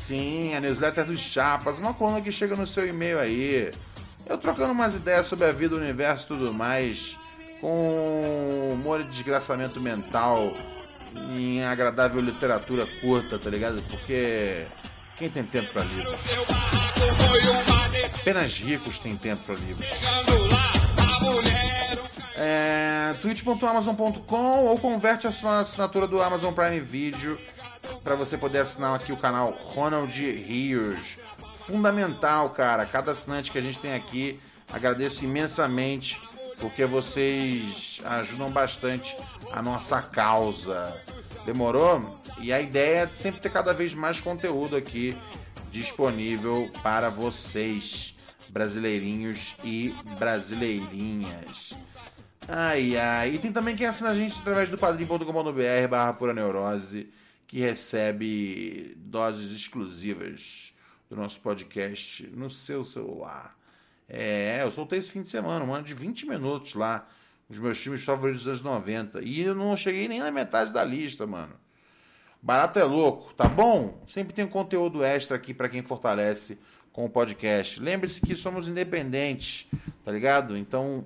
Sim, 0.00 0.52
a 0.52 0.60
newsletter 0.60 1.04
dos 1.04 1.20
Chapas, 1.20 1.78
uma 1.78 1.94
coluna 1.94 2.20
que 2.20 2.32
chega 2.32 2.56
no 2.56 2.66
seu 2.66 2.88
e-mail 2.88 3.20
aí. 3.20 3.70
Eu 4.28 4.36
trocando 4.36 4.72
umas 4.72 4.96
ideias 4.96 5.28
sobre 5.28 5.46
a 5.46 5.52
vida, 5.52 5.76
o 5.76 5.78
universo 5.78 6.24
e 6.24 6.26
tudo 6.26 6.52
mais 6.52 7.16
com 7.60 8.72
humor 8.74 9.02
e 9.02 9.04
desgraçamento 9.04 9.80
mental 9.80 10.52
em 11.14 11.62
agradável 11.62 12.20
literatura 12.20 12.84
curta, 13.00 13.38
tá 13.38 13.48
ligado? 13.48 13.80
Porque 13.82 14.66
quem 15.16 15.30
tem 15.30 15.44
tempo 15.44 15.72
para 15.72 15.84
livros? 15.84 16.20
Apenas 18.26 18.58
ricos 18.58 18.98
têm 18.98 19.14
tempo 19.14 19.44
para 19.44 19.54
livros. 19.54 19.86
É, 22.34 23.14
twitch.amazon.com 23.20 24.64
ou 24.64 24.76
converte 24.80 25.28
a 25.28 25.30
sua 25.30 25.60
assinatura 25.60 26.08
do 26.08 26.20
Amazon 26.20 26.52
Prime 26.52 26.80
Video 26.80 27.38
para 28.02 28.16
você 28.16 28.36
poder 28.36 28.58
assinar 28.58 28.96
aqui 28.96 29.12
o 29.12 29.16
canal 29.16 29.52
Ronald 29.52 30.12
Rios. 30.12 31.20
Fundamental, 31.54 32.50
cara. 32.50 32.84
Cada 32.84 33.12
assinante 33.12 33.52
que 33.52 33.58
a 33.58 33.62
gente 33.62 33.78
tem 33.78 33.94
aqui, 33.94 34.40
agradeço 34.72 35.24
imensamente 35.24 36.20
porque 36.58 36.84
vocês 36.84 38.00
ajudam 38.04 38.50
bastante 38.50 39.16
a 39.52 39.62
nossa 39.62 40.02
causa. 40.02 41.00
Demorou? 41.44 42.18
E 42.40 42.52
a 42.52 42.60
ideia 42.60 43.02
é 43.02 43.06
sempre 43.14 43.40
ter 43.40 43.52
cada 43.52 43.72
vez 43.72 43.94
mais 43.94 44.20
conteúdo 44.20 44.74
aqui 44.74 45.16
disponível 45.70 46.70
para 46.82 47.10
vocês, 47.10 48.15
brasileirinhos 48.56 49.54
e 49.62 49.94
brasileirinhas. 50.18 51.74
Ai, 52.48 52.96
ai. 52.96 53.34
E 53.34 53.38
tem 53.38 53.52
também 53.52 53.76
quem 53.76 53.86
assina 53.86 54.08
a 54.08 54.14
gente 54.14 54.38
através 54.40 54.70
do 54.70 54.78
padrim.com.br 54.78 55.88
barra 55.90 56.14
pura 56.14 56.32
neurose, 56.32 57.12
que 57.46 57.58
recebe 57.60 58.94
doses 58.96 59.52
exclusivas 59.52 60.72
do 61.10 61.16
nosso 61.16 61.38
podcast 61.40 62.26
no 62.28 62.50
seu 62.50 62.82
celular. 62.82 63.54
É, 64.08 64.60
eu 64.62 64.70
soltei 64.70 65.00
esse 65.00 65.10
fim 65.10 65.20
de 65.20 65.28
semana, 65.28 65.62
um 65.62 65.74
ano 65.74 65.84
de 65.84 65.92
20 65.92 66.26
minutos 66.26 66.72
lá. 66.72 67.06
Os 67.50 67.58
meus 67.58 67.76
filmes 67.76 68.02
favoritos 68.02 68.44
dos 68.44 68.48
anos 68.48 68.62
90. 68.62 69.20
E 69.22 69.42
eu 69.42 69.54
não 69.54 69.76
cheguei 69.76 70.08
nem 70.08 70.20
na 70.20 70.30
metade 70.30 70.72
da 70.72 70.82
lista, 70.82 71.26
mano. 71.26 71.52
Barato 72.40 72.78
é 72.78 72.84
louco, 72.84 73.34
tá 73.34 73.48
bom? 73.48 74.02
Sempre 74.06 74.32
tem 74.32 74.46
um 74.46 74.48
conteúdo 74.48 75.04
extra 75.04 75.36
aqui 75.36 75.52
para 75.52 75.68
quem 75.68 75.82
fortalece 75.82 76.58
com 76.96 77.04
o 77.04 77.10
podcast. 77.10 77.78
Lembre-se 77.78 78.22
que 78.22 78.34
somos 78.34 78.66
independentes, 78.66 79.68
tá 80.02 80.10
ligado? 80.10 80.56
Então, 80.56 81.04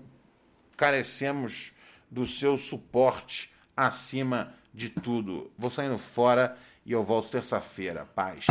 carecemos 0.77 1.73
do 2.09 2.29
seu 2.29 2.57
suporte 2.57 3.53
acima 3.77 4.55
de 4.73 4.89
tudo. 4.89 5.51
Vou 5.59 5.69
saindo 5.69 5.99
fora 5.99 6.57
e 6.87 6.93
eu 6.93 7.03
volto 7.03 7.31
terça-feira. 7.31 8.07
Paz. 8.15 8.47